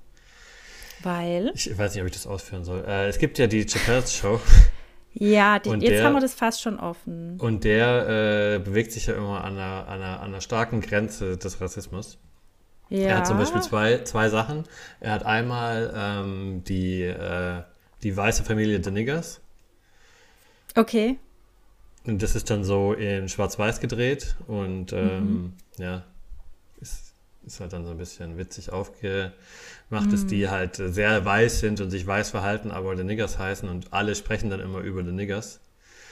weil? 1.03 1.53
Ich 1.55 1.77
weiß 1.77 1.95
nicht, 1.95 2.03
ob 2.03 2.07
ich 2.07 2.15
das 2.15 2.27
ausführen 2.27 2.65
soll. 2.65 2.85
Äh, 2.87 3.09
es 3.09 3.19
gibt 3.19 3.39
ja 3.39 3.47
die 3.47 3.67
Chappelle's 3.67 4.15
Show. 4.15 4.41
Ja, 5.15 5.59
die, 5.59 5.71
jetzt 5.71 5.83
der, 5.83 6.05
haben 6.05 6.15
wir 6.15 6.21
das 6.21 6.35
fast 6.35 6.63
schon 6.63 6.79
offen. 6.79 7.39
Und 7.39 7.65
der 7.65 8.57
äh, 8.57 8.59
bewegt 8.59 8.93
sich 8.93 9.07
ja 9.07 9.15
immer 9.15 9.45
an 9.45 9.55
einer, 9.55 9.87
an, 9.87 10.01
einer, 10.01 10.21
an 10.21 10.29
einer 10.29 10.41
starken 10.41 10.81
Grenze 10.81 11.37
des 11.37 11.61
Rassismus. 11.61 12.19
Ja. 12.89 13.09
Er 13.09 13.17
hat 13.19 13.27
zum 13.27 13.39
Beispiel 13.39 13.63
zwei, 13.63 13.99
zwei 14.05 14.29
Sachen. 14.29 14.65
Er 15.01 15.13
hat 15.13 15.25
einmal 15.25 15.93
ähm, 15.95 16.65
die, 16.65 17.03
äh, 17.03 17.63
die 18.03 18.17
weiße 18.17 18.45
Familie 18.45 18.83
The 18.83 18.91
Niggers. 18.91 19.41
Okay. 20.75 21.19
Und 22.05 22.23
das 22.23 22.35
ist 22.35 22.51
dann 22.51 22.65
so 22.65 22.93
in 22.93 23.29
Schwarz-Weiß 23.29 23.81
gedreht 23.81 24.37
und 24.47 24.93
ähm, 24.93 25.25
mhm. 25.25 25.53
ja, 25.79 26.05
ist, 26.81 27.15
ist 27.47 27.61
halt 27.61 27.73
dann 27.73 27.85
so 27.85 27.93
ein 27.93 27.99
bisschen 27.99 28.39
witzig 28.39 28.73
aufge, 28.73 29.33
macht, 29.93 30.13
dass 30.13 30.27
die 30.27 30.49
halt 30.49 30.77
sehr 30.77 31.25
weiß 31.25 31.61
sind 31.61 31.81
und 31.81 31.91
sich 31.91 32.07
weiß 32.07 32.31
verhalten, 32.31 32.71
aber 32.71 32.97
The 32.97 33.05
Niggers 33.05 33.39
heißen 33.39 33.69
und 33.69 33.93
alle 33.93 34.15
sprechen 34.15 34.51
dann 34.51 34.61
immer 34.61 34.81
über 34.81 35.05
The 35.05 35.13
Niggers. 35.13 35.61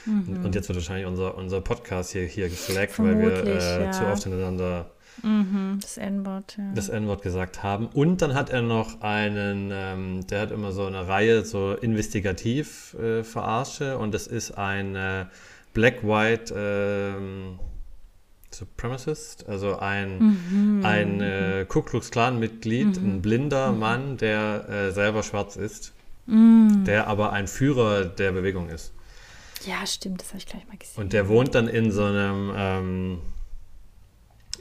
Mhm. 0.05 0.45
Und 0.45 0.55
jetzt 0.55 0.67
wird 0.69 0.77
wahrscheinlich 0.77 1.05
unser, 1.05 1.35
unser 1.35 1.61
Podcast 1.61 2.11
hier, 2.11 2.25
hier 2.25 2.49
geflaggt, 2.49 2.97
weil 2.99 3.19
wir 3.19 3.45
äh, 3.45 3.83
ja. 3.85 3.91
zu 3.91 4.05
oft 4.05 4.23
hintereinander 4.23 4.89
mhm, 5.21 5.77
das 5.79 5.97
N-Wort 5.97 6.57
ja. 6.57 7.23
gesagt 7.23 7.63
haben. 7.63 7.87
Und 7.87 8.21
dann 8.21 8.33
hat 8.33 8.49
er 8.49 8.61
noch 8.61 9.01
einen, 9.01 9.69
ähm, 9.71 10.27
der 10.27 10.41
hat 10.41 10.51
immer 10.51 10.71
so 10.71 10.85
eine 10.85 11.07
Reihe 11.07 11.45
so 11.45 11.73
investigativ 11.73 12.95
äh, 12.95 13.23
verarsche 13.23 13.97
und 13.97 14.13
das 14.13 14.27
ist 14.27 14.51
ein 14.51 14.95
äh, 14.95 15.25
Black-White 15.73 16.53
ähm, 16.55 17.59
Supremacist, 18.53 19.47
also 19.47 19.77
ein, 19.77 20.19
mhm. 20.19 20.85
ein 20.85 21.21
äh, 21.21 21.65
Ku 21.67 21.81
Klux 21.81 22.11
Klan-Mitglied, 22.11 23.01
mhm. 23.01 23.07
ein 23.07 23.21
blinder 23.21 23.71
mhm. 23.71 23.79
Mann, 23.79 24.17
der 24.17 24.69
äh, 24.69 24.91
selber 24.91 25.23
schwarz 25.23 25.55
ist, 25.55 25.93
mhm. 26.25 26.83
der 26.85 27.07
aber 27.07 27.31
ein 27.31 27.47
Führer 27.47 28.05
der 28.05 28.31
Bewegung 28.31 28.69
ist. 28.69 28.91
Ja, 29.65 29.85
stimmt, 29.85 30.21
das 30.21 30.29
habe 30.29 30.39
ich 30.39 30.45
gleich 30.45 30.67
mal 30.67 30.77
gesehen. 30.77 31.01
Und 31.01 31.13
der 31.13 31.27
wohnt 31.27 31.55
dann 31.55 31.67
in 31.67 31.91
so 31.91 32.03
einem, 32.03 32.51
ähm, 32.55 33.21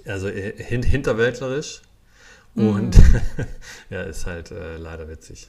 also 0.07 0.29
hin 0.29 0.83
hinterwäldlerisch 0.83 1.83
mhm. 2.55 2.68
und 2.68 2.96
ja, 3.90 4.03
ist 4.03 4.26
halt 4.26 4.50
äh, 4.50 4.76
leider 4.76 5.09
witzig. 5.09 5.48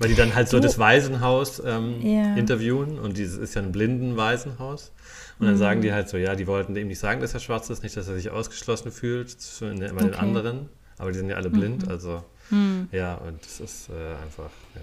Weil 0.00 0.08
die 0.08 0.14
dann 0.14 0.34
halt 0.34 0.48
so 0.48 0.56
du, 0.56 0.62
das 0.62 0.78
Waisenhaus 0.78 1.62
ähm, 1.64 2.00
ja. 2.00 2.34
interviewen 2.34 2.98
und 2.98 3.18
dieses 3.18 3.36
ist 3.36 3.54
ja 3.54 3.60
ein 3.60 3.70
blinden 3.70 4.16
Waisenhaus. 4.16 4.92
Und 5.38 5.44
dann 5.44 5.54
mhm. 5.56 5.58
sagen 5.58 5.82
die 5.82 5.92
halt 5.92 6.08
so, 6.08 6.16
ja, 6.16 6.34
die 6.34 6.46
wollten 6.46 6.74
ihm 6.74 6.88
nicht 6.88 6.98
sagen, 6.98 7.20
dass 7.20 7.34
er 7.34 7.40
schwarz 7.40 7.68
ist, 7.68 7.82
nicht, 7.82 7.96
dass 7.98 8.08
er 8.08 8.14
sich 8.14 8.30
ausgeschlossen 8.30 8.92
fühlt 8.92 9.36
bei 9.60 9.68
den 9.68 9.92
okay. 9.92 10.14
anderen. 10.16 10.70
Aber 10.96 11.12
die 11.12 11.18
sind 11.18 11.28
ja 11.28 11.36
alle 11.36 11.50
blind, 11.50 11.84
mhm. 11.84 11.92
also 11.92 12.24
mhm. 12.48 12.88
ja, 12.92 13.14
und 13.16 13.44
das 13.44 13.60
ist 13.60 13.90
äh, 13.90 14.22
einfach, 14.22 14.50
ja. 14.74 14.80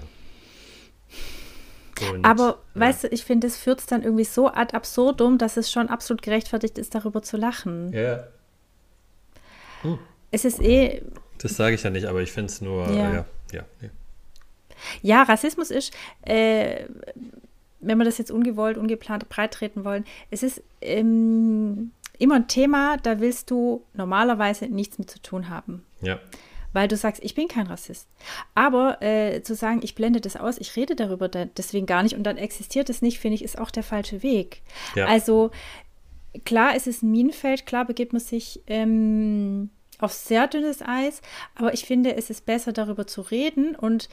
Und, 2.12 2.24
Aber 2.24 2.60
ja. 2.76 2.82
weißt 2.82 3.06
du, 3.06 3.08
ich 3.08 3.26
finde, 3.26 3.48
es 3.48 3.58
führt 3.58 3.80
es 3.80 3.88
dann 3.88 4.04
irgendwie 4.04 4.24
so 4.24 4.50
ad 4.50 4.76
absurdum, 4.76 5.40
dass 5.40 5.58
es 5.58 5.72
schon 5.72 5.90
absolut 5.90 6.22
gerechtfertigt 6.22 6.78
ist, 6.78 6.94
darüber 6.94 7.24
zu 7.24 7.38
lachen. 7.38 7.92
Ja. 7.92 8.28
Hm. 9.82 9.98
Es 10.30 10.46
ist 10.46 10.62
eh. 10.62 11.02
Das 11.40 11.56
sage 11.56 11.74
ich 11.74 11.82
ja 11.82 11.90
nicht, 11.90 12.06
aber 12.06 12.22
ich 12.22 12.32
finde 12.32 12.52
es 12.52 12.62
nur, 12.62 12.88
ja, 12.90 13.14
ja. 13.14 13.26
Ja, 13.52 13.66
nee. 13.82 13.90
Ja 15.02 15.24
Rassismus 15.24 15.72
ist, 15.72 15.94
äh, 16.24 16.86
wenn 17.80 17.98
wir 17.98 18.06
das 18.06 18.18
jetzt 18.18 18.32
ungewollt, 18.32 18.78
ungeplant 18.78 19.30
breit 19.30 19.54
treten 19.54 19.86
wollen, 19.86 20.06
es 20.32 20.44
ist 20.44 20.64
ähm, 20.82 21.92
immer 22.18 22.36
ein 22.36 22.48
Thema, 22.48 22.98
da 22.98 23.20
willst 23.20 23.52
du 23.52 23.84
normalerweise 23.94 24.66
nichts 24.66 24.98
mit 24.98 25.12
zu 25.12 25.22
tun 25.22 25.50
haben. 25.50 25.86
Ja 26.02 26.20
weil 26.74 26.88
du 26.88 26.96
sagst, 26.96 27.24
ich 27.24 27.34
bin 27.34 27.48
kein 27.48 27.66
Rassist. 27.66 28.08
Aber 28.54 29.02
äh, 29.02 29.42
zu 29.42 29.56
sagen, 29.56 29.80
ich 29.82 29.96
blende 29.96 30.22
das 30.22 30.36
aus, 30.36 30.60
ich 30.60 30.76
rede 30.76 30.96
darüber 30.96 31.28
deswegen 31.28 31.88
gar 31.88 32.04
nicht 32.04 32.16
und 32.16 32.24
dann 32.24 32.38
existiert 32.38 32.92
es 32.92 33.02
nicht, 33.02 33.18
finde 33.18 33.34
ich, 33.34 33.44
ist 33.44 33.58
auch 33.58 33.72
der 33.72 33.82
falsche 33.82 34.22
Weg. 34.22 34.62
Ja. 34.94 35.08
Also 35.08 35.50
klar, 36.46 36.76
es 36.76 36.86
ist 36.86 37.02
ein 37.02 37.12
Minenfeld, 37.12 37.66
klar 37.66 37.86
begibt 37.86 38.14
man 38.14 38.20
sich 38.20 38.62
ähm, 38.68 39.72
auf 39.98 40.14
sehr 40.14 40.46
dünnes 40.46 40.84
Eis, 40.84 41.22
aber 41.56 41.74
ich 41.74 41.86
finde, 41.86 42.16
es 42.16 42.30
ist 42.30 42.46
besser, 42.46 42.74
darüber 42.74 43.08
zu 43.08 43.22
reden 43.22 43.76
und 43.76 44.08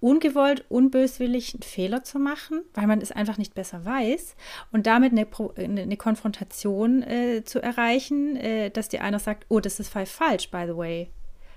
ungewollt, 0.00 0.64
unböswillig 0.68 1.54
einen 1.54 1.62
Fehler 1.62 2.02
zu 2.02 2.18
machen, 2.18 2.62
weil 2.74 2.86
man 2.86 3.00
es 3.00 3.12
einfach 3.12 3.38
nicht 3.38 3.54
besser 3.54 3.84
weiß 3.84 4.34
und 4.72 4.86
damit 4.86 5.12
eine, 5.12 5.26
eine 5.56 5.96
Konfrontation 5.96 7.02
äh, 7.02 7.44
zu 7.44 7.62
erreichen, 7.62 8.36
äh, 8.36 8.70
dass 8.70 8.88
dir 8.88 9.02
einer 9.02 9.18
sagt, 9.18 9.46
oh, 9.48 9.60
das 9.60 9.78
ist 9.78 9.92
falsch, 9.92 10.50
by 10.50 10.64
the 10.66 10.76
way 10.76 11.10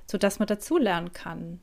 sodass 0.10 0.40
man 0.40 0.48
dazulernen 0.48 1.14
kann. 1.14 1.60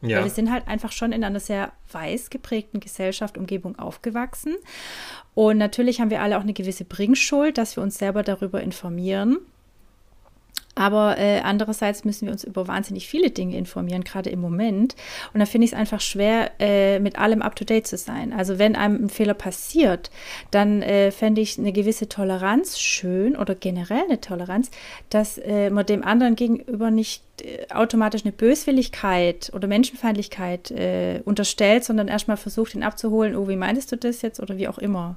Ja. 0.00 0.18
Weil 0.18 0.24
wir 0.24 0.30
sind 0.30 0.52
halt 0.52 0.68
einfach 0.68 0.92
schon 0.92 1.10
in 1.10 1.24
einer 1.24 1.40
sehr 1.40 1.72
weiß 1.90 2.30
geprägten 2.30 2.78
Gesellschaft, 2.78 3.36
Umgebung 3.36 3.78
aufgewachsen. 3.78 4.56
Und 5.34 5.58
natürlich 5.58 6.00
haben 6.00 6.10
wir 6.10 6.22
alle 6.22 6.38
auch 6.38 6.42
eine 6.42 6.52
gewisse 6.52 6.84
Bringschuld, 6.84 7.58
dass 7.58 7.76
wir 7.76 7.82
uns 7.82 7.98
selber 7.98 8.22
darüber 8.22 8.62
informieren. 8.62 9.38
Aber 10.78 11.18
äh, 11.18 11.40
andererseits 11.40 12.04
müssen 12.04 12.26
wir 12.26 12.32
uns 12.32 12.44
über 12.44 12.68
wahnsinnig 12.68 13.08
viele 13.08 13.30
Dinge 13.30 13.56
informieren, 13.56 14.04
gerade 14.04 14.30
im 14.30 14.40
Moment. 14.40 14.94
Und 15.34 15.40
da 15.40 15.46
finde 15.46 15.64
ich 15.64 15.72
es 15.72 15.76
einfach 15.76 16.00
schwer, 16.00 16.52
äh, 16.60 17.00
mit 17.00 17.18
allem 17.18 17.42
up-to-date 17.42 17.84
zu 17.84 17.96
sein. 17.96 18.32
Also 18.32 18.60
wenn 18.60 18.76
einem 18.76 19.06
ein 19.06 19.08
Fehler 19.08 19.34
passiert, 19.34 20.12
dann 20.52 20.80
äh, 20.82 21.10
fände 21.10 21.40
ich 21.40 21.58
eine 21.58 21.72
gewisse 21.72 22.08
Toleranz 22.08 22.78
schön 22.78 23.36
oder 23.36 23.56
generell 23.56 24.04
eine 24.04 24.20
Toleranz, 24.20 24.70
dass 25.10 25.36
äh, 25.38 25.70
man 25.70 25.84
dem 25.84 26.04
anderen 26.04 26.36
gegenüber 26.36 26.92
nicht 26.92 27.24
äh, 27.42 27.66
automatisch 27.74 28.22
eine 28.22 28.30
Böswilligkeit 28.30 29.50
oder 29.52 29.66
Menschenfeindlichkeit 29.66 30.70
äh, 30.70 31.22
unterstellt, 31.24 31.82
sondern 31.82 32.06
erstmal 32.06 32.36
versucht, 32.36 32.76
ihn 32.76 32.84
abzuholen, 32.84 33.34
oh, 33.34 33.48
wie 33.48 33.56
meintest 33.56 33.90
du 33.90 33.96
das 33.96 34.22
jetzt 34.22 34.38
oder 34.38 34.56
wie 34.58 34.68
auch 34.68 34.78
immer. 34.78 35.16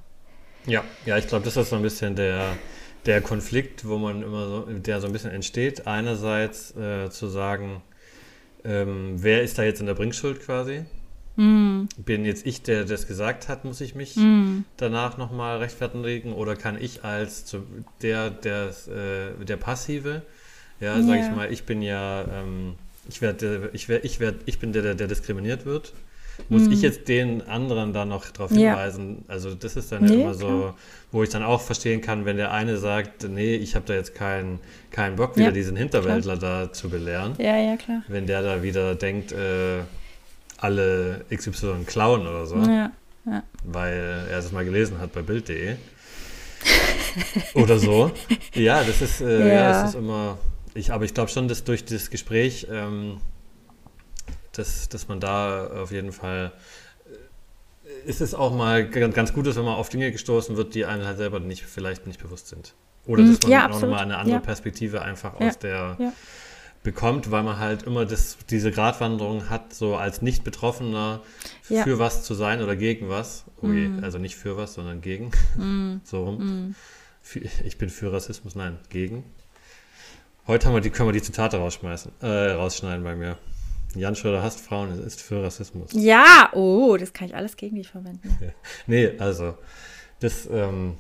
Ja, 0.65 0.83
ja, 1.05 1.17
ich 1.19 1.27
glaube, 1.27 1.45
das 1.45 1.55
ist 1.55 1.69
so 1.69 1.75
ein 1.75 1.83
bisschen 1.83 2.15
der 2.15 2.57
der 3.05 3.21
Konflikt, 3.21 3.87
wo 3.87 3.97
man 3.97 4.21
immer 4.21 4.47
so, 4.47 4.61
der 4.67 5.01
so 5.01 5.07
ein 5.07 5.13
bisschen 5.13 5.31
entsteht, 5.31 5.87
einerseits 5.87 6.75
äh, 6.75 7.09
zu 7.09 7.27
sagen, 7.27 7.81
ähm, 8.63 9.15
wer 9.15 9.41
ist 9.41 9.57
da 9.57 9.63
jetzt 9.63 9.79
in 9.79 9.87
der 9.87 9.95
Bringschuld 9.95 10.41
quasi? 10.41 10.85
Mm. 11.35 11.85
Bin 11.97 12.25
jetzt 12.25 12.45
ich, 12.45 12.61
der 12.61 12.85
das 12.85 13.07
gesagt 13.07 13.47
hat, 13.47 13.65
muss 13.65 13.81
ich 13.81 13.95
mich 13.95 14.15
mm. 14.17 14.65
danach 14.77 15.17
nochmal 15.17 15.57
rechtfertigen 15.57 16.33
oder 16.33 16.55
kann 16.55 16.79
ich 16.79 17.03
als 17.03 17.45
zu, 17.45 17.63
der, 18.01 18.29
der, 18.29 18.73
äh, 18.87 19.45
der 19.45 19.57
Passive, 19.57 20.21
ja, 20.79 21.01
sage 21.01 21.19
yeah. 21.19 21.29
ich 21.29 21.35
mal, 21.35 21.51
ich 21.51 21.63
bin 21.63 21.81
ja, 21.81 22.23
ähm, 22.23 22.75
ich 23.09 23.21
werde, 23.21 23.71
ich 23.73 23.89
werde, 23.89 24.05
ich 24.05 24.19
werde, 24.19 24.39
ich 24.45 24.59
bin 24.59 24.73
der, 24.73 24.83
der, 24.83 24.95
der 24.95 25.07
diskriminiert 25.07 25.65
wird 25.65 25.93
muss 26.49 26.63
mhm. 26.63 26.71
ich 26.71 26.81
jetzt 26.81 27.07
den 27.07 27.41
anderen 27.47 27.93
da 27.93 28.05
noch 28.05 28.29
darauf 28.29 28.51
hinweisen? 28.51 29.23
Ja. 29.27 29.33
Also 29.33 29.55
das 29.55 29.75
ist 29.75 29.91
dann 29.91 30.05
nee, 30.05 30.21
immer 30.21 30.33
so, 30.33 30.47
klar. 30.47 30.77
wo 31.11 31.23
ich 31.23 31.29
dann 31.29 31.43
auch 31.43 31.61
verstehen 31.61 32.01
kann, 32.01 32.25
wenn 32.25 32.37
der 32.37 32.51
eine 32.51 32.77
sagt, 32.77 33.27
nee, 33.29 33.55
ich 33.55 33.75
habe 33.75 33.85
da 33.85 33.93
jetzt 33.93 34.15
keinen 34.15 34.59
keinen 34.91 35.15
Bock, 35.15 35.35
wieder 35.35 35.47
ja, 35.47 35.51
diesen 35.51 35.75
Hinterwäldler 35.75 36.37
klar. 36.37 36.65
da 36.65 36.73
zu 36.73 36.89
belehren. 36.89 37.33
Ja, 37.37 37.57
ja, 37.57 37.77
klar. 37.77 38.03
Wenn 38.07 38.27
der 38.27 38.41
da 38.41 38.63
wieder 38.63 38.95
denkt, 38.95 39.31
äh, 39.31 39.79
alle 40.57 41.25
XY 41.33 41.85
klauen 41.85 42.21
oder 42.21 42.45
so. 42.45 42.57
Ja, 42.57 42.91
ja. 43.25 43.43
Weil 43.63 44.27
er 44.29 44.37
das 44.37 44.51
mal 44.51 44.65
gelesen 44.65 44.99
hat 44.99 45.13
bei 45.13 45.21
Bild.de. 45.21 45.75
oder 47.55 47.79
so. 47.79 48.11
Ja, 48.53 48.83
das 48.83 49.01
ist, 49.01 49.21
äh, 49.21 49.39
ja. 49.39 49.53
ja, 49.53 49.83
es 49.83 49.89
ist 49.89 49.95
immer. 49.95 50.37
Ich, 50.73 50.91
aber 50.91 51.05
ich 51.05 51.13
glaube 51.13 51.29
schon, 51.29 51.47
dass 51.47 51.63
durch 51.63 51.83
das 51.85 52.09
Gespräch 52.09 52.67
ähm, 52.71 53.17
dass, 54.53 54.89
dass 54.89 55.07
man 55.07 55.19
da 55.19 55.67
auf 55.67 55.91
jeden 55.91 56.11
Fall 56.11 56.51
äh, 57.85 58.09
ist 58.09 58.21
es 58.21 58.33
auch 58.33 58.53
mal 58.53 58.87
ganz 58.87 59.33
gut, 59.33 59.45
wenn 59.45 59.65
man 59.65 59.75
auf 59.75 59.89
Dinge 59.89 60.11
gestoßen 60.11 60.57
wird, 60.57 60.75
die 60.75 60.85
einem 60.85 61.05
halt 61.05 61.17
selber 61.17 61.39
nicht, 61.39 61.63
vielleicht 61.63 62.07
nicht 62.07 62.21
bewusst 62.21 62.47
sind. 62.49 62.73
Oder 63.05 63.23
dass 63.23 63.41
man 63.41 63.51
ja, 63.51 63.69
auch 63.69 63.81
nochmal 63.81 63.99
eine 63.99 64.17
andere 64.17 64.37
ja. 64.37 64.41
Perspektive 64.41 65.01
einfach 65.01 65.39
ja. 65.39 65.47
aus 65.47 65.57
der 65.57 65.97
ja. 65.99 66.13
bekommt, 66.83 67.31
weil 67.31 67.43
man 67.43 67.57
halt 67.57 67.83
immer 67.83 68.05
das, 68.05 68.37
diese 68.49 68.71
Gratwanderung 68.71 69.49
hat, 69.49 69.73
so 69.73 69.95
als 69.95 70.21
Nicht-Betroffener 70.21 71.21
für 71.63 71.97
was 71.97 72.23
zu 72.23 72.35
sein 72.35 72.61
oder 72.61 72.75
gegen 72.75 73.09
was. 73.09 73.45
Okay, 73.57 73.87
mm. 73.87 74.03
Also 74.03 74.19
nicht 74.19 74.35
für 74.35 74.55
was, 74.57 74.75
sondern 74.75 75.01
gegen. 75.01 75.31
Mm. 75.57 76.01
so 76.03 76.25
rum. 76.25 76.37
Mm. 76.37 76.75
Ich 77.63 77.77
bin 77.77 77.89
für 77.89 78.11
Rassismus, 78.11 78.55
nein, 78.55 78.77
gegen. 78.89 79.23
Heute 80.47 80.67
haben 80.67 80.73
wir 80.73 80.81
die, 80.81 80.89
können 80.89 81.07
wir 81.07 81.13
die 81.13 81.21
Zitate 81.21 81.57
rausschmeißen, 81.57 82.11
äh, 82.21 82.51
rausschneiden 82.51 83.03
bei 83.03 83.15
mir. 83.15 83.37
Jan 83.95 84.15
Schröder 84.15 84.41
hasst 84.41 84.61
Frauen, 84.61 84.91
es 84.91 84.99
ist 84.99 85.21
für 85.21 85.43
Rassismus. 85.43 85.91
Ja, 85.93 86.49
oh, 86.53 86.97
das 86.97 87.13
kann 87.13 87.27
ich 87.27 87.35
alles 87.35 87.57
gegen 87.57 87.75
dich 87.75 87.89
verwenden. 87.89 88.37
Ja. 88.41 88.49
Nee, 88.87 89.17
also, 89.19 89.57
das. 90.19 90.47
Ähm, 90.51 90.97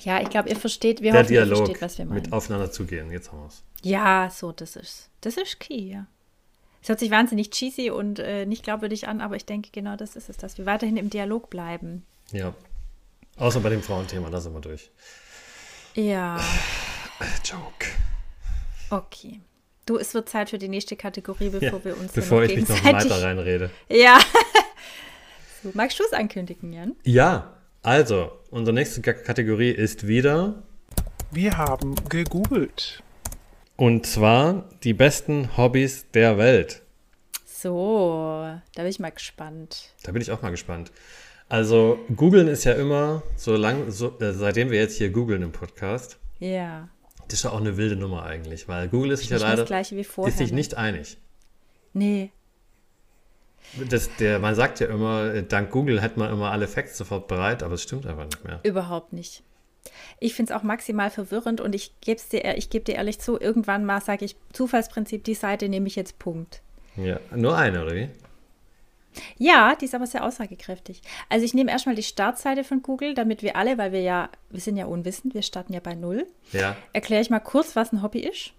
ja, 0.00 0.20
ich 0.20 0.28
glaube, 0.28 0.48
ihr 0.48 0.56
versteht, 0.56 1.00
wir 1.02 1.12
der 1.12 1.22
hoffen, 1.22 1.32
Dialog 1.32 1.50
ihr 1.50 1.66
versteht, 1.66 1.82
was 1.82 1.98
wir 1.98 2.04
meinen. 2.06 2.14
Mit 2.22 2.32
aufeinander 2.32 2.70
zugehen, 2.72 3.12
jetzt 3.12 3.30
haben 3.30 3.40
wir 3.42 3.46
es. 3.46 3.62
Ja, 3.82 4.28
so, 4.30 4.50
das 4.50 4.76
ist, 4.76 5.10
das 5.20 5.36
ist 5.36 5.60
key, 5.60 5.92
ja. 5.92 6.06
Es 6.82 6.88
hört 6.88 6.98
sich 6.98 7.10
wahnsinnig 7.10 7.50
cheesy 7.50 7.90
und 7.90 8.18
äh, 8.18 8.44
nicht 8.44 8.64
glaubwürdig 8.64 9.08
an, 9.08 9.20
aber 9.20 9.36
ich 9.36 9.46
denke, 9.46 9.70
genau 9.72 9.96
das 9.96 10.16
ist 10.16 10.28
es, 10.28 10.36
dass 10.36 10.58
wir 10.58 10.66
weiterhin 10.66 10.96
im 10.96 11.10
Dialog 11.10 11.48
bleiben. 11.48 12.04
Ja. 12.32 12.54
Außer 13.36 13.60
bei 13.60 13.70
dem 13.70 13.82
Frauenthema, 13.82 14.28
da 14.30 14.40
sind 14.40 14.52
wir 14.52 14.60
durch. 14.60 14.90
Ja. 15.94 16.38
Joke. 17.44 17.86
Okay. 18.90 19.40
Du, 19.86 19.98
es 19.98 20.14
wird 20.14 20.30
Zeit 20.30 20.48
für 20.48 20.58
die 20.58 20.68
nächste 20.68 20.96
Kategorie, 20.96 21.50
bevor 21.50 21.78
ja, 21.78 21.84
wir 21.84 21.98
uns 21.98 22.12
Bevor 22.12 22.42
ich 22.42 22.56
mich 22.56 22.68
noch 22.68 22.84
weiter 22.84 23.22
reinrede. 23.22 23.70
Ja. 23.88 24.18
so, 25.62 25.70
magst 25.74 25.98
du 25.98 26.04
es 26.04 26.12
ankündigen, 26.14 26.72
Jan? 26.72 26.96
Ja, 27.04 27.54
also, 27.82 28.32
unsere 28.50 28.74
nächste 28.74 29.02
Kategorie 29.02 29.70
ist 29.70 30.06
wieder. 30.06 30.62
Wir 31.30 31.58
haben 31.58 31.96
gegoogelt. 32.08 33.02
Und 33.76 34.06
zwar 34.06 34.70
die 34.84 34.94
besten 34.94 35.54
Hobbys 35.58 36.06
der 36.12 36.38
Welt. 36.38 36.80
So, 37.44 38.58
da 38.74 38.82
bin 38.82 38.86
ich 38.86 39.00
mal 39.00 39.10
gespannt. 39.10 39.92
Da 40.02 40.12
bin 40.12 40.22
ich 40.22 40.30
auch 40.30 40.40
mal 40.40 40.50
gespannt. 40.50 40.92
Also, 41.50 41.98
googeln 42.16 42.48
ist 42.48 42.64
ja 42.64 42.72
immer 42.72 43.22
so 43.36 43.54
lang, 43.54 43.90
so, 43.90 44.18
äh, 44.18 44.32
seitdem 44.32 44.70
wir 44.70 44.78
jetzt 44.78 44.96
hier 44.96 45.10
googeln 45.10 45.42
im 45.42 45.52
Podcast. 45.52 46.18
Ja. 46.38 46.88
Das 47.28 47.38
ist 47.38 47.44
ja 47.44 47.50
auch 47.50 47.60
eine 47.60 47.76
wilde 47.76 47.96
Nummer 47.96 48.24
eigentlich, 48.24 48.68
weil 48.68 48.88
Google 48.88 49.12
ist 49.12 49.20
sich 49.20 49.30
ja 49.30 49.38
leider 49.38 49.66
ist 49.80 50.38
sich 50.38 50.52
nicht 50.52 50.76
einig. 50.76 51.18
Nee. 51.92 52.30
Das, 53.88 54.14
der, 54.16 54.38
man 54.38 54.54
sagt 54.54 54.80
ja 54.80 54.86
immer, 54.88 55.42
dank 55.42 55.70
Google 55.70 56.02
hat 56.02 56.16
man 56.16 56.30
immer 56.30 56.50
alle 56.50 56.68
Facts 56.68 56.98
sofort 56.98 57.28
bereit, 57.28 57.62
aber 57.62 57.74
es 57.74 57.82
stimmt 57.82 58.06
einfach 58.06 58.24
nicht 58.24 58.44
mehr. 58.44 58.60
Überhaupt 58.62 59.12
nicht. 59.12 59.42
Ich 60.20 60.34
finde 60.34 60.52
es 60.52 60.58
auch 60.58 60.62
maximal 60.62 61.10
verwirrend 61.10 61.60
und 61.60 61.74
ich 61.74 61.92
gebe 62.00 62.20
dir, 62.30 62.56
ich 62.56 62.70
geb 62.70 62.84
dir 62.84 62.94
ehrlich 62.94 63.18
zu, 63.18 63.40
irgendwann 63.40 63.84
mal 63.84 64.00
sage 64.00 64.24
ich, 64.24 64.36
Zufallsprinzip, 64.52 65.24
die 65.24 65.34
Seite 65.34 65.68
nehme 65.68 65.86
ich 65.86 65.96
jetzt 65.96 66.18
Punkt. 66.18 66.62
Ja, 66.96 67.18
nur 67.34 67.56
eine, 67.56 67.84
oder 67.84 67.94
wie? 67.94 68.08
Ja, 69.38 69.74
die 69.74 69.84
ist 69.84 69.94
aber 69.94 70.06
sehr 70.06 70.24
aussagekräftig. 70.24 71.02
Also 71.28 71.44
ich 71.44 71.54
nehme 71.54 71.70
erstmal 71.70 71.94
die 71.94 72.02
Startseite 72.02 72.64
von 72.64 72.82
Google, 72.82 73.14
damit 73.14 73.42
wir 73.42 73.56
alle, 73.56 73.78
weil 73.78 73.92
wir 73.92 74.00
ja, 74.00 74.28
wir 74.50 74.60
sind 74.60 74.76
ja 74.76 74.86
unwissend, 74.86 75.34
wir 75.34 75.42
starten 75.42 75.72
ja 75.72 75.80
bei 75.80 75.94
Null. 75.94 76.26
Ja. 76.52 76.76
Erkläre 76.92 77.22
ich 77.22 77.30
mal 77.30 77.40
kurz, 77.40 77.76
was 77.76 77.92
ein 77.92 78.02
Hobby 78.02 78.20
ist. 78.20 78.52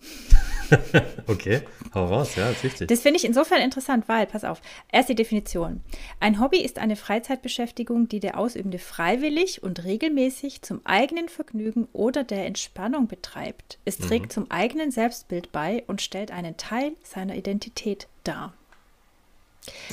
okay, 1.27 1.61
hau 1.93 2.05
raus, 2.05 2.35
ja, 2.35 2.49
ist 2.49 2.63
wichtig. 2.63 2.87
Das 2.87 3.01
finde 3.01 3.17
ich 3.17 3.25
insofern 3.25 3.61
interessant, 3.61 4.07
weil, 4.07 4.25
pass 4.25 4.43
auf, 4.43 4.61
erste 4.91 5.15
Definition. 5.15 5.81
Ein 6.19 6.39
Hobby 6.39 6.59
ist 6.59 6.79
eine 6.79 6.95
Freizeitbeschäftigung, 6.95 8.07
die 8.07 8.19
der 8.19 8.37
Ausübende 8.37 8.79
freiwillig 8.79 9.63
und 9.63 9.83
regelmäßig 9.83 10.61
zum 10.61 10.81
eigenen 10.85 11.29
Vergnügen 11.29 11.87
oder 11.93 12.23
der 12.23 12.45
Entspannung 12.45 13.07
betreibt. 13.07 13.79
Es 13.85 13.97
trägt 13.97 14.25
mhm. 14.25 14.29
zum 14.31 14.51
eigenen 14.51 14.91
Selbstbild 14.91 15.51
bei 15.51 15.83
und 15.87 16.01
stellt 16.01 16.31
einen 16.31 16.57
Teil 16.57 16.93
seiner 17.03 17.35
Identität 17.35 18.07
dar. 18.23 18.53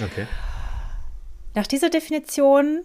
Okay. 0.02 0.26
Nach 1.54 1.66
dieser 1.66 1.90
Definition 1.90 2.82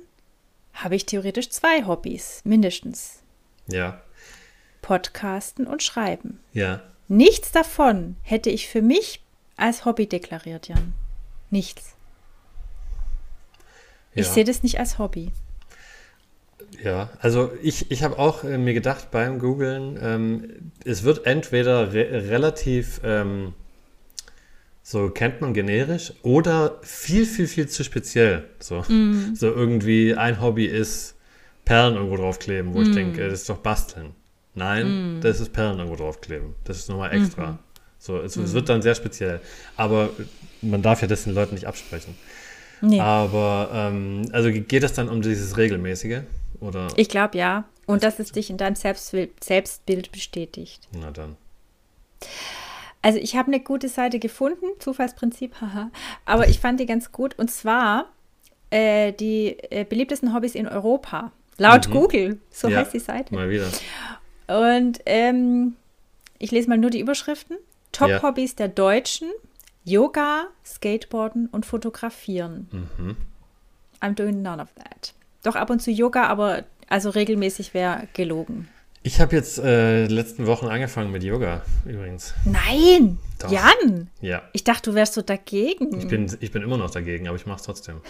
habe 0.73 0.95
ich 0.95 1.05
theoretisch 1.05 1.49
zwei 1.49 1.85
Hobbys, 1.85 2.41
mindestens. 2.43 3.23
Ja. 3.67 4.01
Podcasten 4.81 5.67
und 5.67 5.83
Schreiben. 5.83 6.39
Ja. 6.53 6.81
Nichts 7.07 7.51
davon 7.51 8.17
hätte 8.21 8.49
ich 8.49 8.67
für 8.67 8.81
mich 8.81 9.23
als 9.55 9.85
Hobby 9.85 10.07
deklariert, 10.07 10.67
Jan. 10.67 10.93
Nichts. 11.49 11.95
Ja. 14.13 14.21
Ich 14.21 14.27
sehe 14.27 14.43
das 14.43 14.63
nicht 14.63 14.79
als 14.79 14.99
Hobby. 14.99 15.31
Ja, 16.83 17.09
also 17.19 17.51
ich, 17.61 17.91
ich 17.91 18.03
habe 18.03 18.19
auch 18.19 18.43
äh, 18.43 18.57
mir 18.57 18.73
gedacht 18.73 19.09
beim 19.11 19.39
Googlen, 19.39 19.97
ähm, 20.01 20.71
es 20.83 21.03
wird 21.03 21.25
entweder 21.25 21.93
re 21.93 22.29
relativ 22.29 22.99
ähm, 23.03 23.53
so 24.89 25.09
kennt 25.09 25.41
man 25.41 25.53
generisch 25.53 26.13
oder 26.23 26.79
viel, 26.81 27.25
viel, 27.25 27.47
viel 27.47 27.67
zu 27.67 27.83
speziell. 27.83 28.45
So, 28.59 28.83
mm. 28.87 29.35
so 29.35 29.47
irgendwie 29.47 30.15
ein 30.15 30.39
Hobby 30.39 30.65
ist 30.65 31.15
Perlen 31.65 31.95
irgendwo 31.95 32.15
draufkleben, 32.15 32.73
wo 32.73 32.79
mm. 32.79 32.83
ich 32.83 32.91
denke, 32.93 33.29
das 33.29 33.41
ist 33.41 33.49
doch 33.49 33.57
basteln. 33.57 34.15
Nein, 34.55 35.17
mm. 35.17 35.21
das 35.21 35.41
ist 35.41 35.51
Perlen 35.51 35.79
irgendwo 35.79 35.97
draufkleben. 35.97 36.55
Das 36.63 36.77
ist 36.77 36.87
nochmal 36.87 37.13
extra. 37.13 37.49
-hmm. 37.49 37.57
So, 37.99 38.21
es, 38.21 38.37
es, 38.37 38.51
mm. 38.51 38.55
wird 38.55 38.69
dann 38.69 38.81
sehr 38.81 38.95
speziell. 38.95 39.41
Aber 39.75 40.09
man 40.61 40.81
darf 40.81 41.01
ja 41.01 41.09
das 41.09 41.25
den 41.25 41.33
Leuten 41.33 41.55
nicht 41.55 41.67
absprechen. 41.67 42.15
Nee. 42.79 43.01
Aber 43.01 43.69
ähm, 43.73 44.29
also 44.31 44.49
geht 44.49 44.83
es 44.83 44.93
dann 44.93 45.09
um 45.09 45.21
dieses 45.21 45.57
Regelmäßige? 45.57 46.21
Oder? 46.61 46.87
Ich 46.95 47.09
glaube 47.09 47.37
ja. 47.37 47.65
Und 47.87 48.03
dass 48.03 48.19
es 48.19 48.31
dich 48.31 48.49
in 48.49 48.55
deinem 48.55 48.75
Selbstbild, 48.75 49.43
Selbstbild 49.43 50.13
bestätigt. 50.13 50.87
Na 50.93 51.11
dann. 51.11 51.35
Also 53.07 53.19
ich 53.19 53.37
habe 53.37 53.47
eine 53.47 53.61
gute 53.61 53.87
Seite 53.87 54.19
gefunden, 54.19 54.65
Zufallsprinzip, 54.79 55.61
haha. 55.61 55.91
Aber 56.25 56.49
ich 56.49 56.59
fand 56.59 56.77
die 56.81 56.85
ganz 56.85 57.13
gut. 57.13 57.39
Und 57.39 57.49
zwar 57.49 58.11
äh, 58.69 59.13
die 59.13 59.57
äh, 59.71 59.85
beliebtesten 59.85 60.33
Hobbys 60.33 60.55
in 60.55 60.67
Europa. 60.67 61.31
Laut 61.57 61.87
mhm. 61.87 61.93
Google, 61.93 62.39
so 62.49 62.67
ja, 62.67 62.79
heißt 62.79 62.93
die 62.93 62.99
Seite. 62.99 63.33
Mal 63.33 63.49
wieder. 63.49 63.69
Und 64.47 64.99
ähm, 65.05 65.77
ich 66.37 66.51
lese 66.51 66.67
mal 66.67 66.77
nur 66.77 66.89
die 66.89 66.99
Überschriften. 66.99 67.55
Top-Hobbys 67.93 68.51
ja. 68.51 68.67
der 68.67 68.67
Deutschen: 68.75 69.29
Yoga, 69.85 70.47
Skateboarden 70.65 71.47
und 71.47 71.65
Fotografieren. 71.65 72.67
Mhm. 72.73 73.15
I'm 74.01 74.15
doing 74.15 74.41
none 74.41 74.61
of 74.61 74.73
that. 74.73 75.13
Doch 75.43 75.55
ab 75.55 75.69
und 75.69 75.81
zu 75.81 75.91
Yoga, 75.91 76.25
aber 76.25 76.65
also 76.89 77.09
regelmäßig 77.11 77.73
wäre 77.73 78.09
gelogen. 78.11 78.67
Ich 79.07 79.21
habe 79.21 79.37
jetzt 79.37 79.57
äh, 79.57 80.05
letzten 80.07 80.47
Wochen 80.47 80.67
angefangen 80.67 81.13
mit 81.13 81.23
Yoga 81.23 81.61
übrigens. 81.85 82.33
Nein, 82.43 83.17
Doch. 83.39 83.49
Jan. 83.49 84.09
Ja. 84.19 84.41
Ich 84.51 84.65
dachte, 84.65 84.89
du 84.89 84.95
wärst 84.97 85.13
so 85.13 85.21
dagegen. 85.21 85.97
Ich 85.97 86.09
bin, 86.09 86.29
ich 86.41 86.51
bin 86.51 86.61
immer 86.61 86.75
noch 86.75 86.91
dagegen, 86.91 87.25
aber 87.29 87.37
ich 87.37 87.45
mache 87.45 87.55
es 87.55 87.63
trotzdem. 87.63 88.01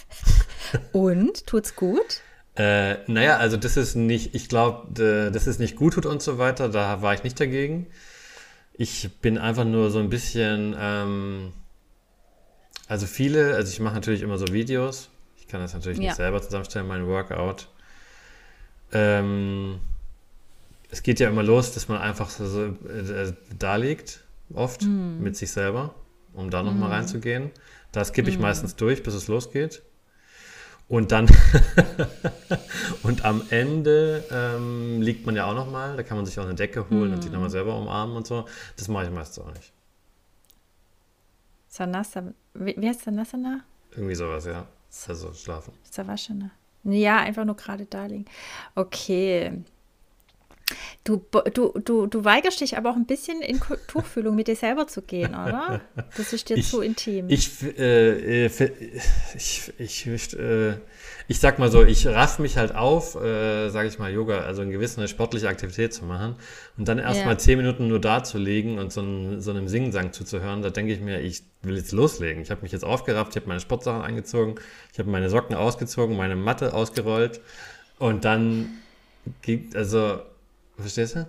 und 0.92 1.46
tut's 1.46 1.74
gut? 1.74 2.20
Äh, 2.54 2.96
naja, 3.10 3.38
also 3.38 3.56
das 3.56 3.78
ist 3.78 3.94
nicht, 3.94 4.34
ich 4.34 4.50
glaube, 4.50 4.92
das 5.32 5.46
ist 5.46 5.58
nicht 5.58 5.76
gut 5.76 5.94
tut 5.94 6.04
und 6.04 6.20
so 6.20 6.36
weiter. 6.36 6.68
Da 6.68 7.00
war 7.00 7.14
ich 7.14 7.24
nicht 7.24 7.40
dagegen. 7.40 7.86
Ich 8.74 9.08
bin 9.22 9.38
einfach 9.38 9.64
nur 9.64 9.90
so 9.90 10.00
ein 10.00 10.10
bisschen, 10.10 10.76
ähm, 10.78 11.54
also 12.88 13.06
viele, 13.06 13.54
also 13.54 13.72
ich 13.72 13.80
mache 13.80 13.94
natürlich 13.94 14.20
immer 14.20 14.36
so 14.36 14.52
Videos. 14.52 15.08
Ich 15.38 15.48
kann 15.48 15.62
das 15.62 15.72
natürlich 15.72 15.98
ja. 15.98 16.08
nicht 16.08 16.16
selber 16.16 16.42
zusammenstellen, 16.42 16.86
mein 16.86 17.06
Workout. 17.06 17.68
Ähm, 18.92 19.80
es 20.90 21.02
geht 21.02 21.20
ja 21.20 21.28
immer 21.28 21.42
los, 21.42 21.72
dass 21.72 21.88
man 21.88 21.98
einfach 21.98 22.30
so 22.30 22.66
äh, 22.66 23.32
da 23.58 23.76
liegt, 23.76 24.20
oft 24.52 24.82
mm. 24.82 25.22
mit 25.22 25.36
sich 25.36 25.50
selber, 25.50 25.94
um 26.32 26.50
da 26.50 26.62
nochmal 26.62 26.88
mm. 26.88 26.92
reinzugehen. 26.92 27.50
Da 27.92 28.04
skippe 28.04 28.30
ich 28.30 28.38
mm. 28.38 28.42
meistens 28.42 28.76
durch, 28.76 29.02
bis 29.02 29.14
es 29.14 29.28
losgeht. 29.28 29.82
Und 30.88 31.12
dann 31.12 31.28
und 33.04 33.24
am 33.24 33.42
Ende 33.50 34.24
ähm, 34.32 35.00
liegt 35.00 35.24
man 35.24 35.36
ja 35.36 35.46
auch 35.46 35.54
nochmal, 35.54 35.96
da 35.96 36.02
kann 36.02 36.16
man 36.16 36.26
sich 36.26 36.36
auch 36.40 36.44
eine 36.44 36.56
Decke 36.56 36.90
holen 36.90 37.14
und 37.14 37.22
die 37.22 37.30
nochmal 37.30 37.50
selber 37.50 37.78
umarmen 37.78 38.16
und 38.16 38.26
so. 38.26 38.44
Das 38.76 38.88
mache 38.88 39.04
ich 39.04 39.10
meistens 39.10 39.44
auch 39.44 39.52
nicht. 39.52 39.72
Sanasa, 41.68 42.34
wie, 42.54 42.74
wie 42.76 42.88
heißt 42.88 43.02
Sanasana? 43.02 43.60
Irgendwie 43.92 44.16
sowas, 44.16 44.46
ja. 44.46 44.66
Also 45.06 45.32
schlafen. 45.32 45.72
Savashana. 45.88 46.50
Ja, 46.82 47.18
einfach 47.18 47.44
nur 47.44 47.56
gerade 47.56 47.86
da 47.86 48.06
liegen. 48.06 48.24
Okay. 48.74 49.62
Du, 51.04 51.24
du, 51.54 51.72
du, 51.84 52.06
du 52.06 52.24
weigerst 52.24 52.60
dich 52.60 52.76
aber 52.76 52.90
auch 52.90 52.96
ein 52.96 53.06
bisschen 53.06 53.40
in 53.40 53.60
Tuchfühlung 53.88 54.34
mit 54.36 54.48
dir 54.48 54.56
selber 54.56 54.86
zu 54.86 55.02
gehen, 55.02 55.30
oder? 55.30 55.80
Das 56.16 56.32
ist 56.32 56.48
dir 56.48 56.56
ich, 56.56 56.68
zu 56.68 56.82
intim. 56.82 57.28
Ich, 57.28 57.62
äh, 57.62 58.46
äh 58.46 58.70
ich, 59.34 59.72
ich, 59.78 60.06
ich, 60.06 60.38
äh, 60.38 60.74
ich 61.26 61.38
sag 61.38 61.58
mal 61.58 61.70
so, 61.70 61.84
ich 61.84 62.06
raff 62.06 62.38
mich 62.38 62.56
halt 62.56 62.74
auf, 62.74 63.14
äh, 63.14 63.70
sage 63.70 63.88
ich 63.88 63.98
mal, 63.98 64.12
Yoga, 64.12 64.40
also 64.40 64.62
eine 64.62 64.72
gewisse 64.72 65.06
sportliche 65.08 65.48
Aktivität 65.48 65.94
zu 65.94 66.04
machen 66.04 66.34
und 66.76 66.88
dann 66.88 66.98
erstmal 66.98 67.34
ja. 67.34 67.38
zehn 67.38 67.56
Minuten 67.56 67.88
nur 67.88 68.00
da 68.00 68.24
zu 68.24 68.36
liegen 68.36 68.78
und 68.78 68.92
so, 68.92 69.00
ein, 69.00 69.40
so 69.40 69.52
einem 69.52 69.68
Singsang 69.68 70.12
zuzuhören, 70.12 70.60
da 70.60 70.70
denke 70.70 70.92
ich 70.92 71.00
mir, 71.00 71.20
ich 71.20 71.44
will 71.62 71.76
jetzt 71.76 71.92
loslegen. 71.92 72.42
Ich 72.42 72.50
habe 72.50 72.62
mich 72.62 72.72
jetzt 72.72 72.84
aufgerafft, 72.84 73.30
ich 73.30 73.36
habe 73.36 73.48
meine 73.48 73.60
Sportsachen 73.60 74.02
angezogen, 74.02 74.56
ich 74.92 74.98
habe 74.98 75.08
meine 75.08 75.30
Socken 75.30 75.54
ausgezogen, 75.54 76.16
meine 76.16 76.36
Matte 76.36 76.74
ausgerollt 76.74 77.40
und 77.98 78.24
dann, 78.24 78.78
also 79.74 80.20
Verstehst 80.80 81.16
du? 81.16 81.26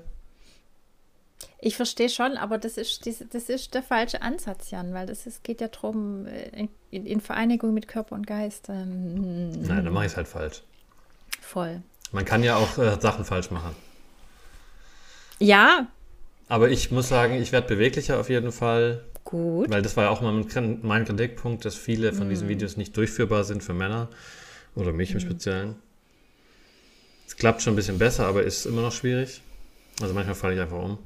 Ich 1.64 1.76
verstehe 1.76 2.10
schon, 2.10 2.38
aber 2.38 2.58
das 2.58 2.78
ist, 2.78 3.06
das 3.06 3.49
ist 3.49 3.74
der 3.76 3.84
falsche 3.84 4.24
Ansatz, 4.24 4.72
Jan, 4.72 4.93
weil 4.93 5.06
das 5.06 5.28
ist, 5.28 5.43
geht 5.43 5.62
ja 5.62 5.68
darum, 5.68 6.26
äh, 6.26 6.68
in, 6.89 7.06
in, 7.06 7.22
Vereinigung 7.22 7.74
mit 7.74 7.88
Körper 7.88 8.16
und 8.16 8.26
Geist. 8.26 8.70
Ähm, 8.70 9.52
Nein, 9.52 9.86
dann 9.86 9.93
mache 9.93 10.06
ich 10.06 10.12
es 10.12 10.18
halt 10.18 10.28
falsch. 10.28 10.64
Voll. 11.39 11.84
Man 12.12 12.26
kann 12.26 12.43
ja 12.43 12.56
auch 12.56 12.80
äh, 12.80 12.99
Sachen 12.99 13.26
falsch 13.26 13.52
machen. 13.52 13.76
Ja. 15.38 15.88
Aber 16.47 16.70
ich 16.70 16.91
muss 16.91 17.10
sagen, 17.10 17.36
ich 17.36 17.52
werde 17.52 17.68
beweglicher 17.68 18.20
auf 18.20 18.30
jeden 18.30 18.52
Fall. 18.52 19.06
Gut. 19.24 19.70
Weil 19.70 19.84
das 19.84 19.95
war 19.95 20.06
ja 20.06 20.10
auch 20.10 20.22
mal 20.22 20.34
mein 20.82 21.06
Kritikpunkt, 21.06 21.64
dass 21.64 21.76
viele 21.76 22.12
von 22.12 22.28
diesen 22.28 22.47
mm. 22.47 22.49
Videos 22.49 22.76
nicht 22.76 22.97
durchführbar 22.97 23.43
sind 23.43 23.64
für 23.64 23.74
Männer 23.74 24.10
oder 24.76 24.93
mich 24.93 25.14
im 25.14 25.20
Speziellen. 25.20 25.76
Es 27.32 27.38
klappt 27.38 27.62
schon 27.62 27.72
ein 27.74 27.76
bisschen 27.78 27.98
besser, 27.98 28.28
aber 28.28 28.44
ist 28.44 28.66
immer 28.66 28.82
noch 28.82 28.92
schwierig. 28.92 29.42
Also 30.02 30.14
manchmal 30.14 30.36
falle 30.36 30.56
ich 30.56 30.60
einfach 30.60 30.84
um. 30.84 31.00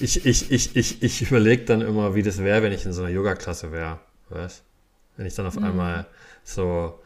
Ich, 0.00 0.24
ich, 0.24 0.50
ich, 0.50 0.74
ich, 0.74 1.02
ich 1.02 1.22
überlege 1.22 1.66
dann 1.66 1.82
immer, 1.82 2.14
wie 2.14 2.22
das 2.22 2.38
wäre, 2.38 2.62
wenn 2.62 2.72
ich 2.72 2.86
in 2.86 2.94
so 2.94 3.02
einer 3.02 3.10
Yoga-Klasse 3.10 3.70
wäre. 3.70 4.00
Weißt? 4.30 4.62
Wenn 5.18 5.26
ich 5.26 5.34
dann 5.34 5.44
auf 5.46 5.56
mhm. 5.56 5.64
einmal 5.64 6.06
so 6.42 6.98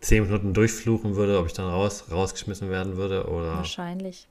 zehn 0.00 0.24
Minuten 0.24 0.52
durchfluchen 0.52 1.16
würde, 1.16 1.38
ob 1.38 1.46
ich 1.46 1.54
dann 1.54 1.64
raus, 1.64 2.04
rausgeschmissen 2.10 2.68
werden 2.68 2.98
würde 2.98 3.30
oder 3.30 3.56
wahrscheinlich 3.56 4.28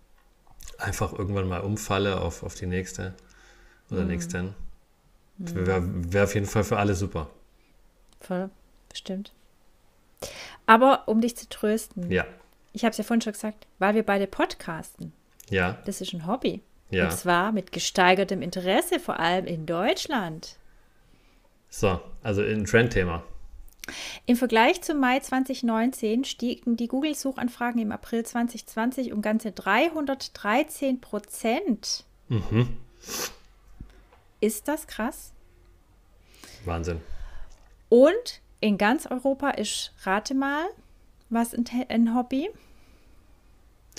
einfach 0.78 1.12
irgendwann 1.12 1.48
mal 1.48 1.62
umfalle 1.62 2.22
auf, 2.22 2.44
auf 2.44 2.54
die 2.54 2.68
nächste 2.68 3.16
oder 3.90 4.02
mhm. 4.02 4.10
nächsten. 4.10 4.54
Mhm. 5.40 5.66
Wäre 5.66 5.84
wär 6.14 6.24
auf 6.26 6.36
jeden 6.36 6.46
Fall 6.46 6.64
für 6.64 6.78
alle 6.78 6.94
super. 6.94 7.32
Voll, 8.20 8.52
bestimmt. 8.90 9.34
Aber 10.68 11.08
um 11.08 11.20
dich 11.20 11.36
zu 11.36 11.50
trösten. 11.50 12.12
Ja 12.12 12.28
ich 12.76 12.84
habe 12.84 12.92
es 12.92 12.98
ja 12.98 13.04
vorhin 13.06 13.22
schon 13.22 13.34
gesagt, 13.34 13.68
weil 13.80 13.96
wir 13.96 14.04
beide 14.04 14.28
podcasten. 14.28 15.14
Ja. 15.50 15.78
Das 15.86 16.02
ist 16.02 16.14
ein 16.14 16.28
Hobby. 16.28 16.62
Ja. 16.90 17.06
Und 17.06 17.14
zwar 17.14 17.52
mit 17.52 17.72
gesteigertem 17.72 18.42
Interesse, 18.42 19.00
vor 19.00 19.20
allem 19.20 19.46
in 19.46 19.66
Deutschland. 19.66 20.58
So, 21.70 22.02
also 22.22 22.42
ein 22.42 22.66
Trendthema. 22.66 23.24
Im 24.26 24.36
Vergleich 24.36 24.82
zum 24.82 25.00
Mai 25.00 25.20
2019 25.20 26.26
stiegen 26.26 26.76
die 26.76 26.88
Google-Suchanfragen 26.88 27.82
im 27.82 27.92
April 27.92 28.26
2020 28.26 29.14
um 29.14 29.22
ganze 29.22 29.52
313 29.52 31.00
Prozent. 31.00 32.04
Mhm. 32.28 32.78
Ist 34.42 34.68
das 34.68 34.88
krass? 34.88 35.32
Wahnsinn. 36.66 37.00
Und 37.90 38.42
in 38.60 38.78
ganz 38.78 39.06
Europa 39.06 39.52
ist, 39.52 39.94
rate 40.04 40.34
mal, 40.34 40.66
was 41.30 41.54
ein, 41.54 41.66
ein 41.88 42.16
Hobby? 42.16 42.50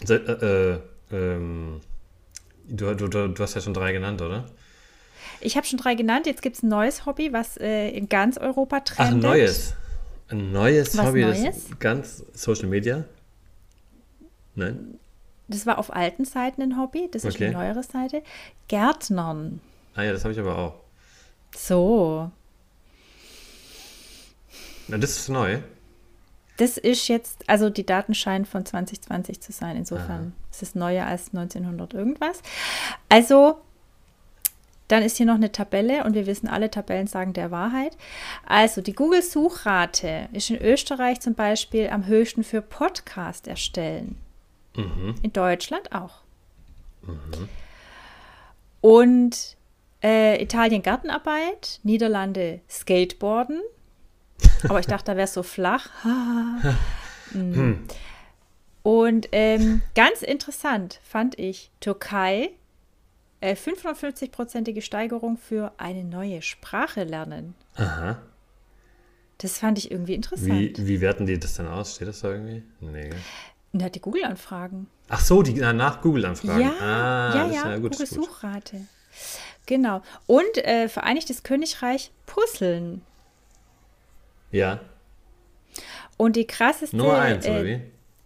Äh, 0.09 0.15
äh, 0.15 0.79
ähm, 1.13 1.81
du, 2.69 2.95
du, 2.95 3.09
du, 3.09 3.43
hast 3.43 3.55
ja 3.55 3.61
schon 3.61 3.75
drei 3.75 3.93
genannt, 3.93 4.21
oder? 4.23 4.47
Ich 5.41 5.57
habe 5.57 5.67
schon 5.67 5.79
drei 5.79 5.95
genannt. 5.95 6.27
Jetzt 6.27 6.43
gibt 6.43 6.57
es 6.57 6.63
ein 6.63 6.69
neues 6.69 7.07
Hobby, 7.07 7.33
was 7.33 7.57
äh, 7.57 7.89
in 7.91 8.09
ganz 8.09 8.39
Europa 8.39 8.81
trendet. 8.81 9.07
Ach, 9.09 9.13
ein 9.13 9.21
neues. 9.21 9.75
Ein 10.29 10.53
neues 10.53 10.97
was 10.97 11.07
Hobby, 11.07 11.23
Neues? 11.23 11.43
das 11.43 11.79
ganz 11.79 12.25
Social 12.35 12.67
Media? 12.67 13.05
Nein? 14.55 14.99
Das 15.49 15.67
war 15.67 15.79
auf 15.79 15.95
alten 15.95 16.25
Seiten 16.25 16.63
ein 16.63 16.79
Hobby, 16.79 17.09
das 17.11 17.25
ist 17.25 17.37
okay. 17.37 17.47
eine 17.47 17.55
neuere 17.55 17.83
Seite. 17.85 18.23
Gärtnern. 18.67 19.61
Ah 19.95 20.03
ja, 20.03 20.13
das 20.13 20.25
habe 20.25 20.33
ich 20.33 20.41
aber 20.41 20.59
auch. 20.59 20.75
So. 21.55 22.31
Na, 24.89 24.99
das 24.99 25.17
ist 25.17 25.29
neu. 25.29 25.61
Das 26.57 26.79
ist 26.79 27.09
jetzt, 27.09 27.49
also 27.49 27.71
die 27.71 27.85
Daten 27.85 28.15
scheinen 28.15 28.47
von 28.47 28.65
2020 28.65 29.41
zu 29.41 29.53
sein. 29.53 29.77
Insofern 29.77 30.33
Aha. 30.37 30.51
ist 30.51 30.63
es 30.63 30.75
neuer 30.75 31.07
als 31.07 31.29
1900 31.29 31.95
irgendwas. 31.95 32.43
Also, 33.09 33.59
dann 34.89 35.03
ist 35.03 35.17
hier 35.17 35.27
noch 35.27 35.35
eine 35.35 35.53
Tabelle 35.53 36.05
und 36.05 36.15
wir 36.15 36.27
wissen, 36.27 36.49
alle 36.49 36.71
Tabellen 36.71 37.09
sagen 37.09 37.33
der 37.33 37.51
Wahrheit. 37.51 37.97
Also, 38.47 38.81
die 38.81 38.95
Google-Suchrate 38.95 40.29
ist 40.33 40.51
in 40.51 40.63
Österreich 40.63 41.21
zum 41.21 41.35
Beispiel 41.35 41.89
am 41.89 42.07
höchsten 42.07 42.45
für 42.45 42.63
Podcast 42.63 43.49
erstellen. 43.49 44.17
Mhm. 44.77 45.17
In 45.23 45.33
Deutschland 45.33 45.93
auch. 45.93 46.23
Mhm. 47.03 47.49
Und 48.81 49.57
äh, 50.03 50.41
Italien 50.41 50.83
Gartenarbeit, 50.83 51.81
Niederlande 51.83 52.61
Skateboarden. 52.71 53.61
Aber 54.69 54.81
ich 54.81 54.87
dachte, 54.87 55.07
da 55.07 55.17
wäre 55.17 55.25
es 55.25 55.35
so 55.35 55.43
flach. 55.43 55.89
mhm. 57.33 57.87
Und 58.83 59.29
ähm, 59.33 59.83
ganz 59.95 60.23
interessant 60.23 61.01
fand 61.03 61.39
ich 61.39 61.71
Türkei 61.81 62.51
äh, 63.41 63.55
550-prozentige 63.55 64.81
Steigerung 64.81 65.37
für 65.39 65.73
eine 65.77 66.05
neue 66.05 66.43
Sprache 66.43 67.05
lernen. 67.05 67.55
Aha. 67.75 68.19
Das 69.39 69.59
fand 69.59 69.79
ich 69.79 69.91
irgendwie 69.91 70.15
interessant. 70.15 70.79
Wie, 70.79 70.87
wie 70.87 71.01
werten 71.01 71.27
die 71.27 71.39
das 71.39 71.55
dann 71.55 71.69
aus? 71.69 71.97
Steht 71.97 72.09
das 72.09 72.21
da 72.21 72.31
irgendwie? 72.31 72.63
Nee. 72.81 73.11
Na, 73.73 73.89
die 73.89 74.01
Google-Anfragen. 74.01 74.87
Ach 75.09 75.21
so, 75.21 75.43
die 75.43 75.55
nach 75.55 76.01
Google-Anfragen. 76.01 76.61
Ja, 76.61 76.73
ah, 76.81 77.35
ja, 77.35 77.47
ja, 77.47 77.71
ja 77.71 77.77
Google-Suchrate. 77.79 78.87
Genau. 79.67 80.03
Und 80.27 80.57
äh, 80.59 80.89
Vereinigtes 80.89 81.43
Königreich 81.43 82.13
Puzzeln. 82.25 83.03
Ja. 84.51 84.81
Und 86.17 86.37
die 86.37 86.47
krasseste. 86.47 86.97
Nummer 86.97 87.19
eins, 87.19 87.47
äh, 87.47 87.51
oder 87.51 87.65
wie? 87.65 87.81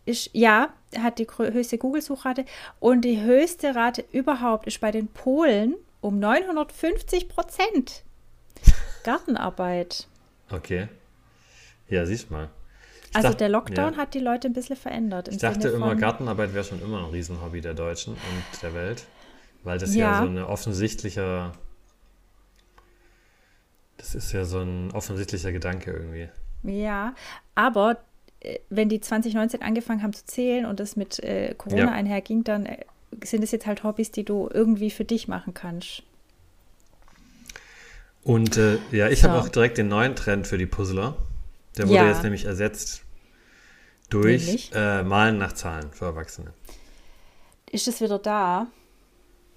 Ist, 0.06 0.30
ja, 0.32 0.70
hat 0.98 1.18
die 1.18 1.26
höchste 1.26 1.78
Google-Suchrate. 1.78 2.44
Und 2.78 3.02
die 3.02 3.20
höchste 3.22 3.74
Rate 3.74 4.04
überhaupt 4.12 4.66
ist 4.66 4.80
bei 4.80 4.90
den 4.90 5.08
Polen 5.08 5.74
um 6.00 6.18
950 6.18 7.28
Prozent. 7.28 8.02
Gartenarbeit. 9.04 10.06
Okay. 10.50 10.88
Ja, 11.88 12.06
siehst 12.06 12.30
mal. 12.30 12.50
Ich 13.10 13.16
also 13.16 13.28
dachte, 13.28 13.38
der 13.38 13.48
Lockdown 13.48 13.94
ja. 13.94 13.98
hat 13.98 14.14
die 14.14 14.20
Leute 14.20 14.48
ein 14.48 14.52
bisschen 14.52 14.76
verändert. 14.76 15.28
Ich 15.28 15.38
dachte 15.38 15.62
Sinne 15.62 15.74
immer, 15.74 15.96
Gartenarbeit 15.96 16.54
wäre 16.54 16.64
schon 16.64 16.80
immer 16.80 16.98
ein 17.04 17.10
Riesenhobby 17.10 17.60
der 17.60 17.74
Deutschen 17.74 18.14
und 18.14 18.62
der 18.62 18.72
Welt. 18.72 19.04
Weil 19.64 19.78
das 19.78 19.94
ja, 19.94 20.12
ja 20.12 20.22
so 20.22 20.28
eine 20.28 20.48
offensichtlicher. 20.48 21.52
Das 24.00 24.14
ist 24.14 24.32
ja 24.32 24.46
so 24.46 24.60
ein 24.60 24.90
offensichtlicher 24.92 25.52
Gedanke 25.52 25.92
irgendwie. 25.92 26.28
Ja, 26.62 27.14
aber 27.54 27.98
äh, 28.40 28.58
wenn 28.70 28.88
die 28.88 29.00
2019 29.00 29.60
angefangen 29.62 30.02
haben 30.02 30.14
zu 30.14 30.24
zählen 30.24 30.64
und 30.64 30.80
das 30.80 30.96
mit 30.96 31.22
äh, 31.22 31.54
Corona 31.56 31.82
ja. 31.82 31.90
einherging, 31.90 32.42
dann 32.42 32.64
äh, 32.64 32.78
sind 33.22 33.44
es 33.44 33.50
jetzt 33.50 33.66
halt 33.66 33.84
Hobbys, 33.84 34.10
die 34.10 34.24
du 34.24 34.48
irgendwie 34.52 34.90
für 34.90 35.04
dich 35.04 35.28
machen 35.28 35.52
kannst. 35.52 36.02
Und 38.22 38.56
äh, 38.56 38.78
ja, 38.90 39.08
ich 39.08 39.20
so. 39.20 39.28
habe 39.28 39.38
auch 39.38 39.48
direkt 39.48 39.76
den 39.76 39.88
neuen 39.88 40.16
Trend 40.16 40.46
für 40.46 40.56
die 40.56 40.66
Puzzler. 40.66 41.16
Der 41.76 41.86
wurde 41.86 41.96
ja. 41.96 42.08
jetzt 42.08 42.22
nämlich 42.22 42.46
ersetzt 42.46 43.02
durch 44.08 44.70
äh, 44.74 45.02
Malen 45.02 45.38
nach 45.38 45.52
Zahlen 45.52 45.92
für 45.92 46.06
Erwachsene. 46.06 46.52
Ist 47.70 47.86
es 47.86 48.00
wieder 48.00 48.18
da? 48.18 48.66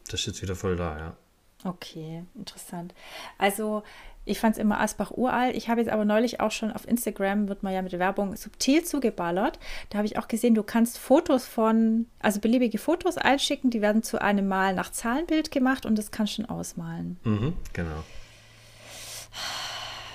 Das 0.10 0.20
ist 0.20 0.26
jetzt 0.28 0.42
wieder 0.42 0.56
voll 0.56 0.76
da, 0.76 0.98
ja. 0.98 1.18
Okay, 1.66 2.26
interessant. 2.36 2.94
Also 3.38 3.84
ich 4.26 4.40
fand 4.40 4.56
es 4.56 4.62
immer 4.62 4.80
Asbach 4.80 5.12
uralt. 5.12 5.56
Ich 5.56 5.70
habe 5.70 5.82
jetzt 5.82 5.92
aber 5.92 6.06
neulich 6.06 6.40
auch 6.40 6.52
schon 6.52 6.72
auf 6.72 6.88
Instagram, 6.88 7.50
wird 7.50 7.64
man 7.64 7.74
ja 7.74 7.82
mit 7.82 7.92
Werbung 7.94 8.36
subtil 8.36 8.84
zugeballert. 8.84 9.60
Da 9.90 9.98
habe 9.98 10.06
ich 10.06 10.18
auch 10.18 10.28
gesehen, 10.28 10.56
du 10.56 10.64
kannst 10.64 10.98
Fotos 10.98 11.46
von, 11.46 12.06
also 12.20 12.40
beliebige 12.40 12.78
Fotos 12.78 13.18
einschicken, 13.18 13.70
die 13.70 13.82
werden 13.82 14.04
zu 14.04 14.22
einem 14.22 14.48
Mal 14.48 14.74
nach 14.76 14.92
Zahlenbild 14.92 15.52
gemacht 15.52 15.86
und 15.86 15.98
das 15.98 16.12
kannst 16.12 16.34
du 16.34 16.42
schon 16.42 16.46
ausmalen. 16.46 17.18
Mhm, 17.24 17.54
genau. 17.74 18.04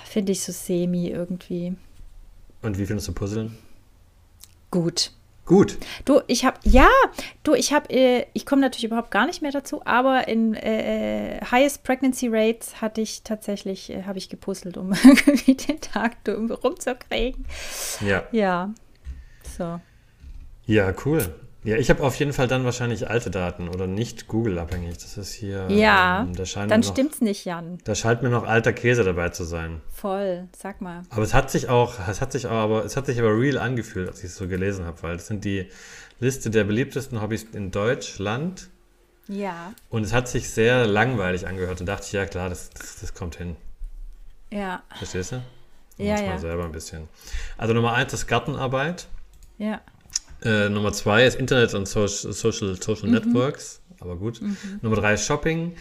Finde 0.05 0.31
ich 0.31 0.43
so 0.43 0.51
semi 0.51 1.07
irgendwie. 1.07 1.75
Und 2.61 2.77
wie 2.77 2.85
findest 2.85 3.07
du 3.07 3.13
Puzzeln? 3.13 3.57
Gut. 4.71 5.11
Gut. 5.49 5.79
Du, 6.05 6.21
ich 6.27 6.45
habe, 6.45 6.59
ja, 6.61 6.87
du, 7.41 7.55
ich 7.55 7.73
habe, 7.73 7.89
äh, 7.89 8.27
ich 8.33 8.45
komme 8.45 8.61
natürlich 8.61 8.83
überhaupt 8.83 9.09
gar 9.09 9.25
nicht 9.25 9.41
mehr 9.41 9.49
dazu, 9.49 9.81
aber 9.83 10.27
in 10.27 10.53
äh, 10.53 11.41
Highest 11.49 11.83
Pregnancy 11.83 12.27
Rates 12.31 12.83
hatte 12.83 13.01
ich 13.01 13.23
tatsächlich, 13.23 13.89
äh, 13.89 14.03
habe 14.03 14.19
ich 14.19 14.29
gepuzzelt, 14.29 14.77
um 14.77 14.93
irgendwie 15.03 15.55
den 15.55 15.81
Tag 15.81 16.17
rumzukriegen. 16.27 17.47
Ja. 17.99 18.27
Ja. 18.31 18.71
So. 19.57 19.81
Ja, 20.67 20.93
cool. 21.03 21.33
Ja, 21.63 21.75
ich 21.75 21.89
habe 21.89 22.03
auf 22.03 22.15
jeden 22.15 22.31
Fall 22.31 22.47
dann 22.47 22.63
wahrscheinlich 22.63 23.09
alte 23.09 23.29
Daten 23.29 23.67
oder 23.67 23.85
nicht 23.85 24.27
Google-abhängig. 24.27 24.93
Das 24.93 25.17
ist 25.17 25.33
hier. 25.33 25.69
Ja, 25.69 26.21
ähm, 26.21 26.33
da 26.33 26.43
dann 26.65 26.79
noch, 26.79 26.87
stimmt's 26.87 27.19
nicht, 27.19 27.43
Jan. 27.43 27.79
Da 27.83 27.95
scheint 27.95 28.21
mir 28.21 28.29
noch 28.29 28.45
alter 28.45 28.71
Käse 28.71 29.03
dabei 29.03 29.29
zu 29.29 29.43
sein. 29.43 29.81
Voll, 29.91 30.47
sag 30.57 30.79
mal. 30.79 31.03
Aber 31.09 31.23
es 31.23 31.33
hat 31.33 31.51
sich 31.51 31.67
auch, 31.67 31.95
es 32.07 32.21
hat 32.21 32.31
sich 32.31 32.47
aber, 32.47 32.85
es 32.85 32.95
hat 32.95 33.07
sich 33.07 33.19
aber 33.19 33.37
real 33.37 33.57
angefühlt, 33.57 34.07
als 34.07 34.19
ich 34.19 34.25
es 34.25 34.37
so 34.37 34.47
gelesen 34.47 34.85
habe, 34.85 35.03
weil 35.03 35.17
das 35.17 35.27
sind 35.27 35.43
die 35.43 35.67
Liste 36.21 36.49
der 36.49 36.63
beliebtesten 36.63 37.21
Hobbys 37.21 37.43
in 37.51 37.71
Deutschland. 37.71 38.69
Ja. 39.27 39.73
Und 39.89 40.03
es 40.03 40.13
hat 40.13 40.29
sich 40.29 40.49
sehr 40.49 40.87
langweilig 40.87 41.45
angehört 41.45 41.81
und 41.81 41.87
dachte 41.87 42.05
ich, 42.05 42.13
ja 42.13 42.25
klar, 42.25 42.49
das, 42.49 42.69
das, 42.69 43.01
das 43.01 43.13
kommt 43.13 43.35
hin. 43.35 43.57
Ja. 44.51 44.81
Verstehst 44.97 45.33
du? 45.33 45.41
Ja, 45.97 46.19
ja. 46.19 46.29
mal 46.29 46.39
selber 46.39 46.63
ein 46.63 46.71
bisschen. 46.71 47.09
Also 47.57 47.73
Nummer 47.73 47.93
eins 47.93 48.13
ist 48.13 48.27
Gartenarbeit. 48.27 49.07
Ja. 49.57 49.81
Äh, 50.43 50.69
Nummer 50.69 50.93
zwei 50.93 51.25
ist 51.25 51.35
Internet 51.35 51.73
und 51.73 51.87
Social, 51.87 52.33
Social, 52.33 52.75
Social 52.81 53.07
mhm. 53.07 53.15
Networks, 53.15 53.81
aber 53.99 54.15
gut. 54.15 54.41
Mhm. 54.41 54.57
Nummer 54.81 54.95
drei 54.95 55.13
ist 55.13 55.25
Shopping. 55.25 55.75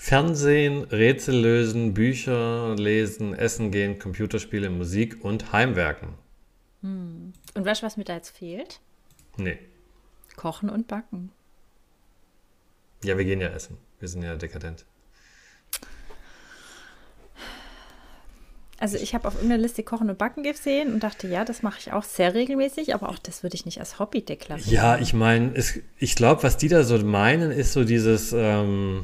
Fernsehen, 0.00 0.84
Rätsel 0.84 1.40
lösen, 1.40 1.92
Bücher 1.92 2.76
lesen, 2.76 3.34
Essen 3.34 3.72
gehen, 3.72 3.98
Computerspiele, 3.98 4.70
Musik 4.70 5.24
und 5.24 5.52
Heimwerken. 5.52 6.14
Hm. 6.82 7.32
Und 7.54 7.64
weißt 7.64 7.82
du, 7.82 7.86
was 7.86 7.96
mir 7.96 8.04
da 8.04 8.14
jetzt 8.14 8.30
fehlt? 8.30 8.80
Nee. 9.36 9.58
Kochen 10.36 10.70
und 10.70 10.86
Backen. 10.86 11.32
Ja, 13.02 13.18
wir 13.18 13.24
gehen 13.24 13.40
ja 13.40 13.48
essen. 13.48 13.76
Wir 13.98 14.08
sind 14.08 14.22
ja 14.22 14.36
dekadent. 14.36 14.86
Also 18.80 18.96
ich 18.96 19.14
habe 19.14 19.26
auf 19.26 19.34
irgendeiner 19.34 19.62
Liste 19.62 19.82
Kochen 19.82 20.08
und 20.08 20.18
Backen 20.18 20.44
gesehen 20.44 20.92
und 20.92 21.02
dachte, 21.02 21.26
ja, 21.26 21.44
das 21.44 21.62
mache 21.62 21.78
ich 21.80 21.92
auch 21.92 22.04
sehr 22.04 22.34
regelmäßig, 22.34 22.94
aber 22.94 23.08
auch 23.08 23.18
das 23.18 23.42
würde 23.42 23.56
ich 23.56 23.64
nicht 23.64 23.80
als 23.80 23.98
Hobby 23.98 24.22
deklarieren. 24.22 24.70
Ja, 24.70 24.98
ich 24.98 25.14
meine, 25.14 25.52
ich 25.98 26.14
glaube, 26.14 26.44
was 26.44 26.56
die 26.56 26.68
da 26.68 26.84
so 26.84 26.96
meinen, 26.98 27.50
ist 27.50 27.72
so 27.72 27.84
dieses 27.84 28.32
ähm, 28.32 29.02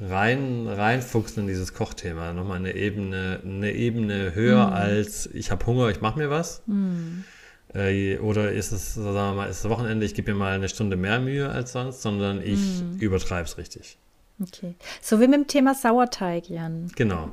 rein, 0.00 0.66
reinfuchsen 0.66 1.44
in 1.44 1.48
dieses 1.48 1.74
Kochthema. 1.74 2.32
Nochmal 2.32 2.58
eine 2.58 2.74
Ebene, 2.74 3.40
eine 3.44 3.72
Ebene 3.72 4.34
höher 4.34 4.68
mm. 4.68 4.72
als 4.72 5.26
ich 5.26 5.50
habe 5.50 5.64
Hunger, 5.66 5.88
ich 5.88 6.00
mache 6.00 6.18
mir 6.18 6.30
was. 6.30 6.62
Mm. 6.66 7.24
Äh, 7.72 8.18
oder 8.18 8.52
ist 8.52 8.72
es, 8.72 8.94
sagen 8.94 9.14
wir 9.14 9.34
mal, 9.34 9.48
ist 9.48 9.64
das 9.64 9.70
Wochenende, 9.70 10.04
ich 10.06 10.14
gebe 10.14 10.32
mir 10.32 10.38
mal 10.38 10.52
eine 10.52 10.68
Stunde 10.68 10.96
mehr 10.96 11.20
Mühe 11.20 11.48
als 11.48 11.72
sonst, 11.72 12.02
sondern 12.02 12.42
ich 12.42 12.60
mm. 12.60 12.98
übertreibe 12.98 13.44
es 13.44 13.58
richtig. 13.58 13.98
Okay. 14.42 14.74
So 15.00 15.20
wie 15.20 15.28
mit 15.28 15.34
dem 15.34 15.46
Thema 15.46 15.74
Sauerteig, 15.74 16.48
Jan. 16.50 16.90
Genau. 16.96 17.32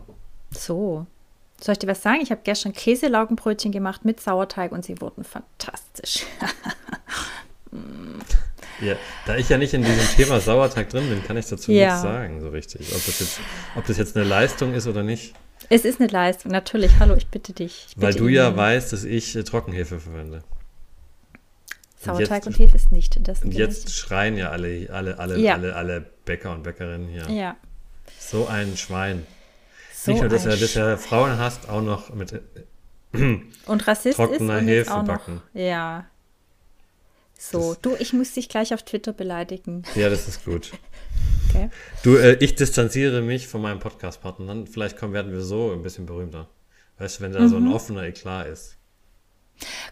So. 0.52 1.06
Soll 1.60 1.74
ich 1.74 1.80
dir 1.80 1.88
was 1.88 2.02
sagen? 2.02 2.22
Ich 2.22 2.32
habe 2.32 2.42
gestern 2.44 2.74
Käselaugenbrötchen 2.74 3.72
gemacht 3.72 4.04
mit 4.04 4.20
Sauerteig 4.20 4.72
und 4.72 4.84
sie 4.84 5.00
wurden 5.00 5.24
fantastisch. 5.24 6.26
ja, 8.82 8.96
da 9.28 9.38
ich 9.38 9.48
ja 9.50 9.60
nicht 9.60 9.74
in 9.74 9.84
diesem 9.84 10.08
Thema 10.16 10.40
Sauerteig 10.40 10.90
drin 10.90 11.08
bin, 11.08 11.24
kann 11.24 11.38
ich 11.38 11.46
dazu 11.46 11.72
ja. 11.72 11.90
nichts 11.90 12.02
sagen, 12.02 12.42
so 12.42 12.50
richtig. 12.50 12.94
Ob 12.96 13.06
das, 13.06 13.20
jetzt, 13.20 13.40
ob 13.76 13.86
das 13.86 13.98
jetzt 13.98 14.18
eine 14.18 14.26
Leistung 14.26 14.74
ist 14.74 14.88
oder 14.88 15.04
nicht. 15.04 15.36
Es 15.70 15.86
ist 15.86 16.02
eine 16.02 16.10
Leistung, 16.10 16.52
natürlich. 16.52 16.94
Hallo, 17.00 17.16
ich 17.16 17.28
bitte 17.28 17.54
dich. 17.54 17.86
Ich 17.90 17.96
bitte 17.96 18.08
Weil 18.08 18.14
du 18.16 18.26
Ihnen. 18.26 18.36
ja 18.38 18.58
weißt, 18.58 18.92
dass 18.92 19.04
ich 19.04 19.36
äh, 19.36 19.44
Trockenhefe 19.44 20.00
verwende. 20.00 20.44
Sauerteig 22.00 22.20
und, 22.20 22.30
jetzt, 22.32 22.48
und 22.48 22.60
Hefe 22.60 22.76
ist 22.76 22.92
nicht 22.92 23.28
das. 23.28 23.44
Und 23.44 23.54
jetzt 23.54 23.94
schreien 23.94 24.36
ja 24.36 24.50
alle, 24.50 24.90
alle, 24.92 25.20
alle, 25.20 25.38
ja. 25.38 25.54
alle, 25.54 25.76
alle 25.76 26.02
Bäcker 26.26 26.52
und 26.52 26.64
Bäckerinnen 26.64 27.08
hier. 27.08 27.30
Ja. 27.30 27.56
So 28.18 28.48
ein 28.48 28.76
Schwein. 28.76 29.28
So 30.04 30.10
Nicht 30.12 30.22
nur, 30.22 30.30
dass 30.30 30.48
er, 30.48 30.58
dass 30.58 30.76
er 30.76 30.98
Frauen 30.98 31.38
hasst, 31.38 31.70
auch 31.70 31.84
noch 31.84 32.12
mit 32.12 32.34
und 33.68 33.88
Rassist 33.88 34.18
trockener 34.18 34.56
ist 34.56 34.62
und 34.64 34.68
Hefebacken. 34.68 35.36
Noch, 35.36 35.62
ja. 35.62 36.08
So, 37.38 37.76
das, 37.76 37.82
du, 37.82 37.96
ich 38.00 38.12
muss 38.12 38.34
dich 38.34 38.50
gleich 38.50 38.74
auf 38.74 38.82
Twitter 38.82 39.14
beleidigen. 39.14 39.84
Ja, 39.94 40.10
das 40.10 40.28
ist 40.28 40.44
gut. 40.44 40.72
okay. 41.50 41.70
Du, 42.02 42.16
äh, 42.16 42.36
ich 42.40 42.56
distanziere 42.56 43.22
mich 43.22 43.48
von 43.48 43.62
meinem 43.62 43.78
Podcast-Partner. 43.78 44.48
Dann 44.48 44.66
vielleicht 44.66 44.98
kommen, 44.98 45.14
werden 45.14 45.32
wir 45.32 45.42
so 45.42 45.72
ein 45.72 45.84
bisschen 45.84 46.08
berühmter. 46.08 46.50
Weißt 46.98 47.20
du, 47.20 47.24
wenn 47.24 47.34
da 47.34 47.42
mhm. 47.42 47.50
so 47.50 47.58
ein 47.58 47.66
mhm. 47.66 47.74
offener 47.74 48.02
Eklat 48.02 48.48
ist. 48.48 48.78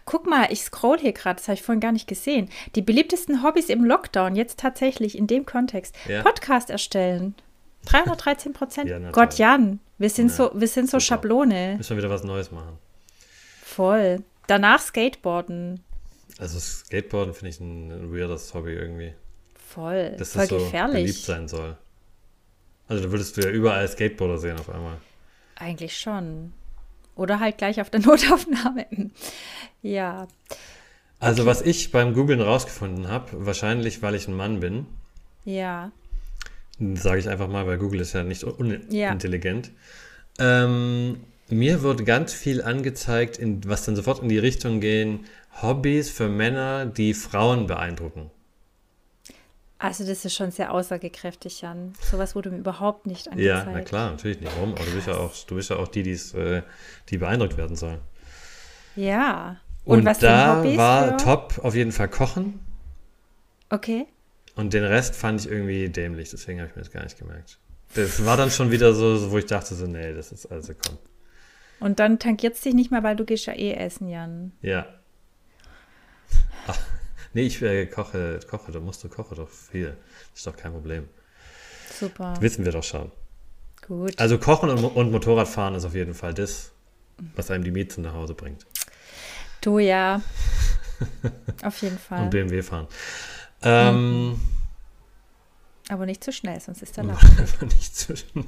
Guck 0.06 0.26
mal, 0.26 0.48
ich 0.50 0.62
scroll 0.62 0.98
hier 0.98 1.12
gerade, 1.12 1.36
das 1.36 1.46
habe 1.46 1.54
ich 1.54 1.62
vorhin 1.62 1.78
gar 1.78 1.92
nicht 1.92 2.08
gesehen. 2.08 2.48
Die 2.74 2.82
beliebtesten 2.82 3.44
Hobbys 3.44 3.68
im 3.68 3.84
Lockdown, 3.84 4.34
jetzt 4.34 4.58
tatsächlich 4.58 5.16
in 5.16 5.28
dem 5.28 5.46
Kontext. 5.46 5.94
Ja. 6.08 6.24
Podcast 6.24 6.68
erstellen. 6.68 7.36
313 7.86 8.52
Prozent. 8.52 8.88
ja, 8.90 9.10
Gott, 9.10 9.38
Jan, 9.38 9.80
wir 9.98 10.10
sind 10.10 10.28
ja, 10.28 10.34
so, 10.34 10.50
wir 10.54 10.68
sind 10.68 10.90
so 10.90 11.00
Schablone. 11.00 11.74
Müssen 11.76 11.90
wir 11.90 12.02
wieder 12.02 12.10
was 12.10 12.24
Neues 12.24 12.50
machen. 12.50 12.78
Voll. 13.62 14.22
Danach 14.46 14.80
Skateboarden. 14.80 15.82
Also 16.38 16.58
Skateboarden 16.58 17.34
finde 17.34 17.50
ich 17.50 17.60
ein, 17.60 17.90
ein 17.90 18.12
weirdes 18.12 18.52
Hobby 18.54 18.72
irgendwie. 18.72 19.14
Voll. 19.54 20.14
Dass 20.18 20.32
Voll 20.32 20.42
das 20.42 20.48
so 20.50 20.58
gefährlich. 20.58 21.02
beliebt 21.04 21.18
sein 21.18 21.48
soll. 21.48 21.76
Also 22.88 23.04
da 23.04 23.10
würdest 23.12 23.36
du 23.36 23.42
ja 23.42 23.50
überall 23.50 23.86
Skateboarder 23.86 24.38
sehen 24.38 24.58
auf 24.58 24.68
einmal. 24.68 24.96
Eigentlich 25.56 25.96
schon. 25.98 26.52
Oder 27.14 27.38
halt 27.38 27.58
gleich 27.58 27.80
auf 27.80 27.90
der 27.90 28.00
Notaufnahme. 28.06 28.86
ja. 29.82 30.26
Also, 31.22 31.42
okay. 31.42 31.50
was 31.50 31.60
ich 31.60 31.92
beim 31.92 32.14
Googlen 32.14 32.40
rausgefunden 32.40 33.08
habe, 33.08 33.44
wahrscheinlich, 33.46 34.00
weil 34.00 34.14
ich 34.14 34.26
ein 34.26 34.34
Mann 34.34 34.60
bin. 34.60 34.86
Ja. 35.44 35.92
Sage 36.94 37.20
ich 37.20 37.28
einfach 37.28 37.48
mal, 37.48 37.66
weil 37.66 37.78
Google 37.78 38.00
ist 38.00 38.14
ja 38.14 38.24
nicht 38.24 38.44
unintelligent. 38.44 39.70
Ja. 40.38 40.64
Ähm, 40.64 41.20
mir 41.48 41.82
wird 41.82 42.06
ganz 42.06 42.32
viel 42.32 42.62
angezeigt, 42.62 43.36
in, 43.36 43.68
was 43.68 43.84
dann 43.84 43.96
sofort 43.96 44.22
in 44.22 44.28
die 44.28 44.38
Richtung 44.38 44.80
gehen, 44.80 45.26
Hobbys 45.60 46.10
für 46.10 46.28
Männer, 46.28 46.86
die 46.86 47.12
Frauen 47.12 47.66
beeindrucken. 47.66 48.30
Also 49.78 50.06
das 50.06 50.24
ist 50.24 50.34
schon 50.34 50.50
sehr 50.50 50.72
aussagekräftig, 50.72 51.62
Jan. 51.62 51.94
Sowas 52.00 52.34
wurde 52.34 52.50
mir 52.50 52.58
überhaupt 52.58 53.06
nicht 53.06 53.28
angezeigt. 53.28 53.66
Ja, 53.66 53.72
na 53.72 53.80
klar, 53.80 54.10
natürlich 54.10 54.40
nicht. 54.40 54.52
Warum? 54.56 54.74
Aber 54.74 54.84
du 54.84 54.92
bist 54.92 55.06
ja 55.06 55.16
auch, 55.16 55.34
du 55.46 55.54
bist 55.54 55.70
ja 55.70 55.76
auch 55.76 55.88
die, 55.88 56.10
äh, 56.10 56.62
die 57.08 57.18
beeindruckt 57.18 57.56
werden 57.56 57.76
sollen. 57.76 57.98
Ja. 58.94 59.56
Und, 59.84 60.00
Und 60.00 60.04
was 60.04 60.18
da 60.18 60.58
Hobbys 60.58 60.76
war 60.76 61.08
für? 61.08 61.24
top 61.24 61.60
auf 61.62 61.74
jeden 61.74 61.92
Fall 61.92 62.08
Kochen. 62.08 62.60
Okay. 63.70 64.06
Und 64.56 64.72
den 64.74 64.84
Rest 64.84 65.14
fand 65.14 65.40
ich 65.40 65.50
irgendwie 65.50 65.88
dämlich, 65.88 66.30
deswegen 66.30 66.60
habe 66.60 66.70
ich 66.70 66.76
mir 66.76 66.82
das 66.82 66.90
gar 66.90 67.04
nicht 67.04 67.18
gemerkt. 67.18 67.58
Das 67.94 68.24
war 68.24 68.36
dann 68.36 68.50
schon 68.50 68.70
wieder 68.70 68.94
so, 68.94 69.30
wo 69.30 69.38
ich 69.38 69.46
dachte 69.46 69.74
so, 69.74 69.86
nee, 69.86 70.12
das 70.14 70.32
ist 70.32 70.46
also 70.46 70.74
komm. 70.74 70.98
Und 71.80 71.98
dann 71.98 72.18
tankiert 72.18 72.54
es 72.54 72.60
dich 72.60 72.74
nicht 72.74 72.90
mehr, 72.90 73.02
weil 73.02 73.16
du 73.16 73.24
gehst 73.24 73.46
ja 73.46 73.54
eh 73.54 73.72
essen, 73.72 74.08
Jan. 74.08 74.52
Ja. 74.60 74.86
Ach, 76.66 76.78
Nee, 77.32 77.42
ich 77.42 77.62
äh, 77.62 77.86
koche, 77.86 78.40
koche, 78.48 78.72
da 78.72 78.80
musst 78.80 79.04
du 79.04 79.08
kochen 79.08 79.36
doch 79.36 79.48
viel. 79.48 79.96
Das 80.30 80.40
ist 80.40 80.46
doch 80.46 80.56
kein 80.56 80.72
Problem. 80.72 81.08
Super. 81.98 82.32
Das 82.34 82.40
wissen 82.40 82.64
wir 82.64 82.72
doch 82.72 82.82
schon. 82.82 83.12
Gut. 83.86 84.18
Also 84.18 84.38
Kochen 84.38 84.70
und, 84.70 84.84
und 84.84 85.10
Motorradfahren 85.10 85.74
ist 85.74 85.84
auf 85.84 85.94
jeden 85.94 86.14
Fall 86.14 86.34
das, 86.34 86.72
was 87.36 87.50
einem 87.50 87.64
die 87.64 87.70
Miete 87.70 88.00
nach 88.00 88.14
Hause 88.14 88.34
bringt. 88.34 88.66
Du 89.60 89.78
ja. 89.78 90.22
auf 91.62 91.80
jeden 91.82 91.98
Fall. 91.98 92.24
Und 92.24 92.30
BMW 92.30 92.62
fahren. 92.62 92.88
Ähm. 93.62 94.40
Aber 95.88 96.06
nicht 96.06 96.22
zu 96.22 96.32
schnell, 96.32 96.60
sonst 96.60 96.82
ist 96.82 96.96
der 96.96 97.04
Lachen. 97.04 97.28
nicht 97.62 97.96
zu 97.96 98.16
schnell. 98.16 98.44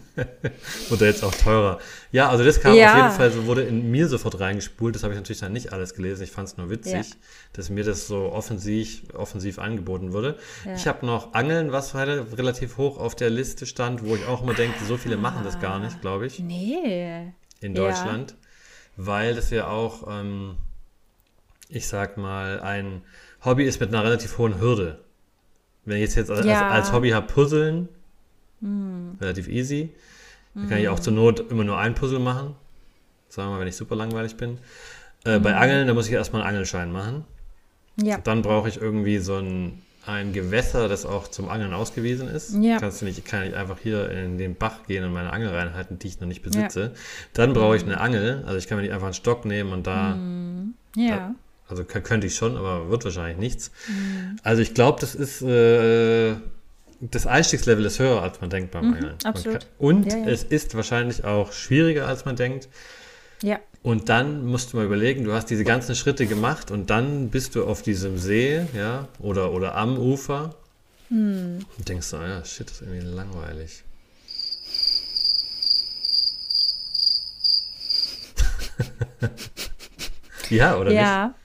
Oder 0.91 1.07
jetzt 1.07 1.25
auch 1.25 1.35
teurer. 1.35 1.81
Ja, 2.13 2.29
also 2.29 2.45
das 2.45 2.61
kam 2.61 2.75
ja. 2.75 2.93
auf 2.93 2.97
jeden 2.97 3.11
Fall, 3.11 3.33
so 3.33 3.47
wurde 3.47 3.63
in 3.63 3.91
mir 3.91 4.07
sofort 4.07 4.39
reingespult. 4.39 4.95
Das 4.95 5.03
habe 5.03 5.13
ich 5.13 5.19
natürlich 5.19 5.41
dann 5.41 5.53
nicht 5.53 5.73
alles 5.73 5.95
gelesen. 5.95 6.23
Ich 6.23 6.31
fand 6.31 6.49
es 6.49 6.57
nur 6.57 6.71
witzig, 6.71 6.93
ja. 7.11 7.17
dass 7.53 7.69
mir 7.69 7.83
das 7.83 8.07
so 8.07 8.31
offensiv, 8.31 9.03
offensiv 9.15 9.59
angeboten 9.59 10.13
wurde. 10.13 10.39
Ja. 10.65 10.75
Ich 10.75 10.87
habe 10.87 11.05
noch 11.05 11.35
Angeln, 11.35 11.73
was 11.73 11.97
relativ 11.97 12.77
hoch 12.77 12.99
auf 12.99 13.17
der 13.17 13.31
Liste 13.31 13.67
stand, 13.67 14.05
wo 14.05 14.15
ich 14.15 14.25
auch 14.27 14.43
immer 14.43 14.55
denke, 14.55 14.85
so 14.85 14.97
viele 14.97 15.17
machen 15.17 15.43
das 15.43 15.59
gar 15.59 15.81
nicht, 15.81 16.01
glaube 16.01 16.27
ich. 16.27 16.39
Nee. 16.39 17.33
In 17.61 17.75
Deutschland. 17.75 18.37
Weil 18.97 19.35
das 19.35 19.51
ja 19.51 19.67
auch, 19.67 20.07
ähm, 20.09 20.57
ich 21.73 21.89
sag 21.89 22.17
mal, 22.17 22.61
ein 22.61 23.03
Hobby 23.45 23.65
ist 23.65 23.81
mit 23.81 23.89
einer 23.89 24.05
relativ 24.05 24.39
hohen 24.39 24.61
Hürde. 24.61 24.99
Wenn 25.85 26.01
ich 26.01 26.15
jetzt, 26.15 26.31
als, 26.31 26.47
ja. 26.47 26.69
als, 26.69 26.87
als, 26.87 26.93
Hobby 26.93 27.11
habe, 27.11 27.27
Puzzeln, 27.27 27.89
hm. 28.61 29.17
relativ 29.21 29.49
easy. 29.49 29.91
Dann 30.55 30.69
kann 30.69 30.79
ich 30.79 30.89
auch 30.89 30.97
hm. 30.97 31.03
zur 31.03 31.13
Not 31.15 31.51
immer 31.51 31.65
nur 31.65 31.79
ein 31.79 31.95
Puzzle 31.95 32.19
machen. 32.19 32.55
Sagen 33.29 33.49
wir 33.49 33.55
mal, 33.55 33.61
wenn 33.61 33.69
ich 33.69 33.77
super 33.77 33.97
langweilig 33.97 34.37
bin. 34.37 34.59
Äh, 35.25 35.37
hm. 35.37 35.43
Bei 35.43 35.57
Angeln, 35.57 35.87
da 35.87 35.95
muss 35.95 36.07
ich 36.07 36.13
erstmal 36.13 36.43
einen 36.43 36.51
Angelschein 36.51 36.93
machen. 36.93 37.25
Ja. 38.01 38.19
Dann 38.19 38.43
brauche 38.43 38.69
ich 38.69 38.81
irgendwie 38.81 39.19
so 39.19 39.37
ein, 39.37 39.83
ein 40.07 40.33
Gewässer, 40.33 40.89
das 40.89 41.05
auch 41.05 41.29
zum 41.29 41.49
Angeln 41.49 41.73
ausgewiesen 41.73 42.29
ist. 42.29 42.55
Ja. 42.61 42.79
Kannst 42.79 43.01
du 43.01 43.07
nicht, 43.07 43.25
kann 43.25 43.45
ich 43.45 43.57
einfach 43.57 43.79
hier 43.79 44.11
in 44.11 44.39
den 44.39 44.55
Bach 44.55 44.87
gehen 44.87 45.05
und 45.05 45.13
meine 45.13 45.33
Angel 45.33 45.49
reinhalten, 45.49 45.99
die 45.99 46.09
ich 46.09 46.21
noch 46.21 46.29
nicht 46.29 46.43
besitze. 46.43 46.81
Ja. 46.81 47.01
Dann 47.33 47.55
brauche 47.55 47.77
ich 47.77 47.83
hm. 47.83 47.91
eine 47.91 48.01
Angel. 48.01 48.45
Also 48.47 48.59
ich 48.59 48.69
kann 48.69 48.77
mir 48.77 48.83
nicht 48.83 48.93
einfach 48.93 49.07
einen 49.07 49.15
Stock 49.15 49.45
nehmen 49.47 49.73
und 49.73 49.87
da, 49.87 50.15
hm. 50.15 50.75
ja. 50.97 51.17
da 51.17 51.35
also 51.73 51.85
könnte 51.85 52.27
ich 52.27 52.37
schon, 52.37 52.57
aber 52.57 52.91
wird 52.91 53.05
wahrscheinlich 53.05 53.39
nichts. 53.39 53.71
Mhm. 53.89 54.37
Also 54.43 54.63
ich 54.63 54.75
glaube, 54.75 55.01
das 55.01 55.15
ist 55.15 55.43
äh, 55.43 56.37
das 57.11 57.27
Einstiegslevel 57.27 57.85
ist 57.85 57.99
höher, 57.99 58.23
als 58.23 58.41
man 58.41 58.49
denkt 58.51 58.71
beim 58.71 58.87
mhm, 58.87 58.95
Angeln. 58.95 59.15
Absolut. 59.25 59.61
Kann, 59.61 59.69
und 59.79 60.13
ja, 60.13 60.19
ja. 60.19 60.27
es 60.27 60.45
ist 60.45 60.77
wahrscheinlich 60.77 61.25
auch 61.25 61.53
schwieriger, 61.53 62.07
als 62.07 62.25
man 62.25 62.37
denkt. 62.37 62.69
Ja. 63.43 63.59
Und 63.83 64.09
dann 64.09 64.47
musst 64.47 64.73
du 64.73 64.77
mal 64.77 64.87
überlegen, 64.87 65.25
du 65.25 65.33
hast 65.33 65.51
diese 65.51 65.65
ganzen 65.65 65.97
Schritte 65.97 66.27
gemacht 66.27 66.71
und 66.71 66.91
dann 66.91 67.31
bist 67.31 67.57
du 67.57 67.65
auf 67.65 67.83
diesem 67.83 68.19
See, 68.19 68.65
ja, 68.75 69.09
oder, 69.19 69.51
oder 69.53 69.75
am 69.75 69.99
Ufer 69.99 70.55
mhm. 71.09 71.67
und 71.77 71.89
denkst 71.89 72.07
so, 72.07 72.19
ja, 72.19 72.45
shit, 72.45 72.71
das 72.71 72.81
ist 72.81 72.83
irgendwie 72.83 73.05
langweilig. 73.05 73.83
ja, 80.51 80.77
oder 80.77 80.93
ja. 80.93 81.27
nicht? 81.27 81.42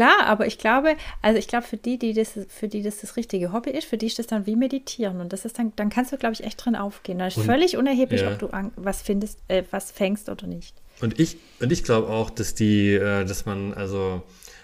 Klar, 0.00 0.24
aber 0.24 0.46
ich 0.46 0.56
glaube, 0.56 0.96
also 1.20 1.38
ich 1.38 1.46
glaube, 1.46 1.66
für 1.66 1.76
die, 1.76 1.98
die 1.98 2.14
das, 2.14 2.32
für 2.48 2.68
die 2.68 2.82
das 2.82 3.02
das 3.02 3.18
richtige 3.18 3.52
Hobby 3.52 3.68
ist, 3.68 3.86
für 3.86 3.98
die 3.98 4.06
ist 4.06 4.18
das 4.18 4.26
dann 4.26 4.46
wie 4.46 4.56
Meditieren. 4.56 5.20
Und 5.20 5.34
das 5.34 5.44
ist 5.44 5.58
dann, 5.58 5.74
dann 5.76 5.90
kannst 5.90 6.10
du, 6.10 6.16
glaube 6.16 6.32
ich, 6.32 6.42
echt 6.42 6.64
drin 6.64 6.74
aufgehen. 6.74 7.18
Da 7.18 7.26
ist 7.26 7.36
und, 7.36 7.44
völlig 7.44 7.76
unerheblich, 7.76 8.22
ja. 8.22 8.32
ob 8.32 8.38
du 8.38 8.48
was 8.76 9.02
findest, 9.02 9.40
äh, 9.48 9.62
was 9.70 9.90
fängst 9.90 10.30
oder 10.30 10.46
nicht. 10.46 10.74
Und 11.02 11.20
ich, 11.20 11.36
und 11.60 11.70
ich 11.70 11.84
glaube 11.84 12.08
auch, 12.08 12.30
dass 12.30 12.54
die, 12.54 12.94
äh, 12.94 13.26
dass 13.26 13.44
man, 13.44 13.74
also 13.74 14.22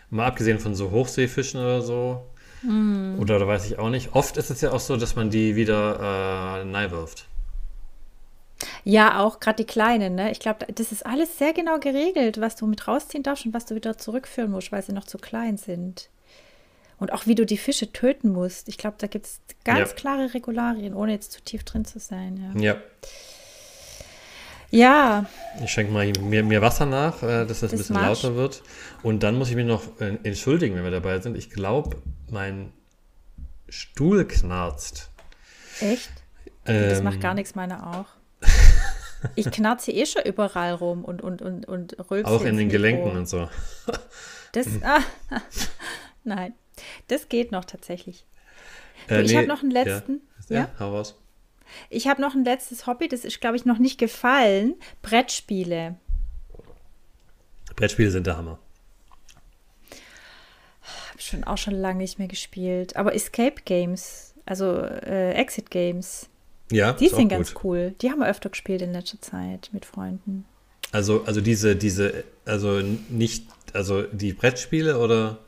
mal 0.09 0.25
abgesehen 0.25 0.59
von 0.59 0.75
so 0.75 0.91
Hochseefischen 0.91 1.61
oder 1.61 1.83
so, 1.83 2.23
mm. 2.63 3.19
oder 3.19 3.39
da 3.39 3.47
weiß 3.47 3.67
ich 3.67 3.79
auch 3.79 3.91
nicht, 3.91 4.15
oft 4.15 4.39
ist 4.39 4.49
es 4.49 4.63
ja 4.63 4.73
auch 4.73 4.81
so, 4.81 4.97
dass 4.97 5.17
man 5.17 5.29
die 5.29 5.55
wieder 5.55 6.63
äh, 6.63 6.65
nahe 6.65 6.91
wirft. 6.93 7.27
Ja, 8.85 9.21
auch 9.21 9.41
gerade 9.41 9.57
die 9.57 9.67
Kleinen, 9.67 10.15
ne? 10.15 10.31
Ich 10.31 10.41
glaube, 10.41 10.67
das 10.73 10.93
ist 10.93 11.05
alles 11.05 11.39
sehr 11.39 11.53
genau 11.53 11.79
geregelt, 11.79 12.41
was 12.41 12.57
du 12.57 12.67
mit 12.67 12.87
rausziehen 12.89 13.23
darfst 13.23 13.45
und 13.45 13.55
was 13.55 13.67
du 13.67 13.75
wieder 13.75 13.99
zurückführen 13.99 14.51
musst, 14.51 14.73
weil 14.73 14.83
sie 14.83 14.93
noch 14.93 15.05
zu 15.05 15.19
klein 15.19 15.57
sind. 15.57 16.09
Und 16.99 17.13
auch 17.13 17.27
wie 17.27 17.35
du 17.35 17.45
die 17.45 17.59
Fische 17.59 17.93
töten 17.93 18.31
musst. 18.31 18.69
Ich 18.69 18.79
glaube, 18.79 18.97
da 18.99 19.07
gibt 19.07 19.27
es 19.27 19.41
ganz 19.65 19.91
ja. 19.91 19.97
klare 19.97 20.33
Regularien, 20.33 20.95
ohne 20.95 21.13
jetzt 21.13 21.33
zu 21.33 21.43
tief 21.43 21.63
drin 21.65 21.85
zu 21.85 21.99
sein. 21.99 22.55
Ja. 22.57 22.63
Ja. 22.63 22.77
ja. 24.71 25.27
Ich 25.63 25.71
schenke 25.71 25.93
mal 25.93 26.11
mir, 26.21 26.43
mir 26.43 26.63
Wasser 26.63 26.87
nach, 26.87 27.23
äh, 27.23 27.45
dass 27.45 27.61
das, 27.61 27.61
das 27.61 27.73
ein 27.73 27.79
bisschen 27.79 27.97
Marsch. 27.97 28.23
lauter 28.23 28.37
wird. 28.37 28.63
Und 29.03 29.23
dann 29.23 29.37
muss 29.37 29.51
ich 29.51 29.57
mich 29.57 29.67
noch 29.67 30.01
äh, 30.01 30.17
entschuldigen, 30.23 30.75
wenn 30.75 30.85
wir 30.85 30.91
dabei 30.91 31.21
sind. 31.21 31.37
Ich 31.37 31.51
glaube, 31.51 31.99
mein 32.31 32.73
Stuhl 33.69 34.27
knarzt. 34.27 35.11
Echt? 35.81 36.11
Ähm, 36.65 36.89
das 36.89 37.03
macht 37.03 37.21
gar 37.21 37.35
nichts, 37.35 37.55
meine 37.55 37.87
auch. 37.87 38.07
Ich 39.35 39.51
knarze 39.51 39.91
eh 39.93 40.07
schon 40.07 40.23
überall 40.23 40.75
rum 40.75 41.05
und, 41.05 41.23
und, 41.23 41.43
und, 41.43 41.67
und 41.67 41.97
rülpse. 42.11 42.33
Auch 42.33 42.45
in 42.45 42.57
den 42.57 42.69
Gelenken 42.69 43.17
und 43.17 43.29
so. 43.29 43.49
Das, 44.53 44.69
ah, 44.83 45.01
nein, 46.25 46.55
das 47.09 47.29
geht 47.29 47.53
noch 47.53 47.65
tatsächlich. 47.65 48.25
Äh, 49.09 49.23
ich 49.23 49.33
nee, 49.33 49.37
habe 49.37 49.47
noch 49.47 49.63
einen 49.63 49.71
letzten. 49.71 50.21
Ja, 50.49 50.57
ja? 50.57 50.71
hau 50.79 50.93
raus. 50.93 51.19
Ich 51.91 52.07
habe 52.07 52.23
noch 52.23 52.35
ein 52.35 52.45
letztes 52.45 52.87
Hobby, 52.87 53.09
das 53.09 53.25
ist, 53.25 53.41
glaube 53.41 53.57
ich, 53.57 53.65
noch 53.65 53.79
nicht 53.79 53.99
gefallen. 53.99 54.75
Brettspiele. 55.03 55.97
Brettspiele 57.75 58.11
sind 58.11 58.27
der 58.27 58.37
Hammer. 58.37 58.59
Habe 61.11 61.21
schon 61.21 61.45
auch 61.45 61.59
schon 61.59 61.75
lange 61.75 61.99
nicht 61.99 62.19
mehr 62.19 62.29
gespielt. 62.29 62.97
Aber 62.97 63.15
Escape 63.15 63.63
Games, 63.65 64.35
also 64.47 64.81
äh, 64.81 65.33
Exit 65.33 65.71
Games, 65.71 66.29
ja, 66.71 66.93
die 66.93 67.09
sind 67.09 67.29
ganz 67.29 67.55
gut. 67.55 67.65
cool. 67.65 67.95
Die 68.01 68.11
haben 68.11 68.19
wir 68.19 68.29
öfter 68.29 68.49
gespielt 68.49 68.83
in 68.83 68.93
letzter 68.93 69.21
Zeit 69.21 69.71
mit 69.73 69.85
Freunden. 69.85 70.45
Also, 70.93 71.25
also 71.25 71.41
diese, 71.41 71.77
diese, 71.77 72.25
also 72.45 72.81
nicht, 73.09 73.47
also 73.73 74.03
die 74.03 74.33
Brettspiele 74.33 74.99
oder? 74.99 75.39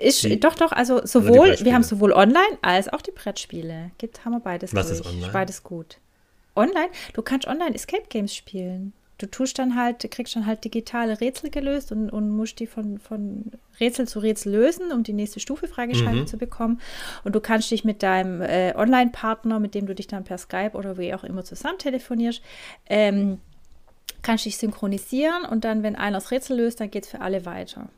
Ist, 0.00 0.22
die, 0.22 0.40
doch, 0.40 0.54
doch, 0.54 0.72
also 0.72 1.04
sowohl, 1.04 1.56
wir 1.60 1.74
haben 1.74 1.82
sowohl 1.82 2.12
online 2.12 2.58
als 2.62 2.88
auch 2.92 3.02
die 3.02 3.10
Brettspiele. 3.10 3.90
Gibt, 3.98 4.24
haben 4.24 4.32
wir 4.32 4.40
beides. 4.40 4.74
Was 4.74 4.90
ist 4.90 5.04
online? 5.04 5.32
Beides 5.32 5.62
gut. 5.62 5.98
online, 6.56 6.88
du 7.12 7.22
kannst 7.22 7.46
online 7.46 7.74
Escape 7.74 8.04
Games 8.08 8.34
spielen. 8.34 8.92
Du 9.18 9.26
tust 9.26 9.58
dann 9.58 9.76
halt, 9.76 10.08
kriegst 10.10 10.36
dann 10.36 10.44
halt 10.44 10.64
digitale 10.64 11.20
Rätsel 11.20 11.50
gelöst 11.50 11.90
und, 11.90 12.10
und 12.10 12.28
musst 12.28 12.60
die 12.60 12.66
von, 12.66 12.98
von 12.98 13.50
Rätsel 13.80 14.06
zu 14.06 14.18
Rätsel 14.18 14.52
lösen, 14.52 14.92
um 14.92 15.04
die 15.04 15.14
nächste 15.14 15.40
Stufe 15.40 15.68
freigeschaltet 15.68 16.22
mhm. 16.22 16.26
zu 16.26 16.36
bekommen. 16.36 16.80
Und 17.24 17.34
du 17.34 17.40
kannst 17.40 17.70
dich 17.70 17.82
mit 17.82 18.02
deinem 18.02 18.42
äh, 18.42 18.74
Online-Partner, 18.76 19.58
mit 19.58 19.74
dem 19.74 19.86
du 19.86 19.94
dich 19.94 20.06
dann 20.06 20.24
per 20.24 20.36
Skype 20.36 20.72
oder 20.74 20.98
wie 20.98 21.14
auch 21.14 21.24
immer 21.24 21.44
zusammen 21.44 21.78
telefonierst, 21.78 22.42
ähm, 22.86 23.38
kannst 24.20 24.44
dich 24.44 24.58
synchronisieren 24.58 25.44
und 25.44 25.64
dann, 25.64 25.82
wenn 25.82 25.96
einer 25.96 26.18
das 26.18 26.30
Rätsel 26.30 26.58
löst, 26.58 26.80
dann 26.80 26.90
geht 26.90 27.04
es 27.04 27.10
für 27.10 27.20
alle 27.20 27.46
weiter. 27.46 27.88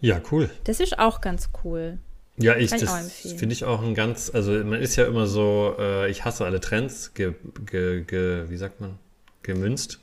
Ja, 0.00 0.20
cool. 0.30 0.48
Das 0.64 0.80
ist 0.80 0.98
auch 0.98 1.20
ganz 1.20 1.50
cool. 1.64 1.98
Ja, 2.38 2.56
ich, 2.56 2.70
Kann 2.70 2.80
das 2.80 3.22
finde 3.36 3.54
ich 3.54 3.64
auch 3.64 3.82
ein 3.82 3.94
ganz, 3.94 4.30
also 4.32 4.52
man 4.52 4.80
ist 4.80 4.96
ja 4.96 5.06
immer 5.06 5.26
so, 5.26 5.74
äh, 5.78 6.10
ich 6.10 6.24
hasse 6.24 6.44
alle 6.44 6.60
Trends, 6.60 7.14
ge, 7.14 7.34
ge, 7.64 8.02
ge, 8.02 8.50
wie 8.50 8.56
sagt 8.56 8.80
man, 8.80 8.98
gemünzt. 9.42 10.00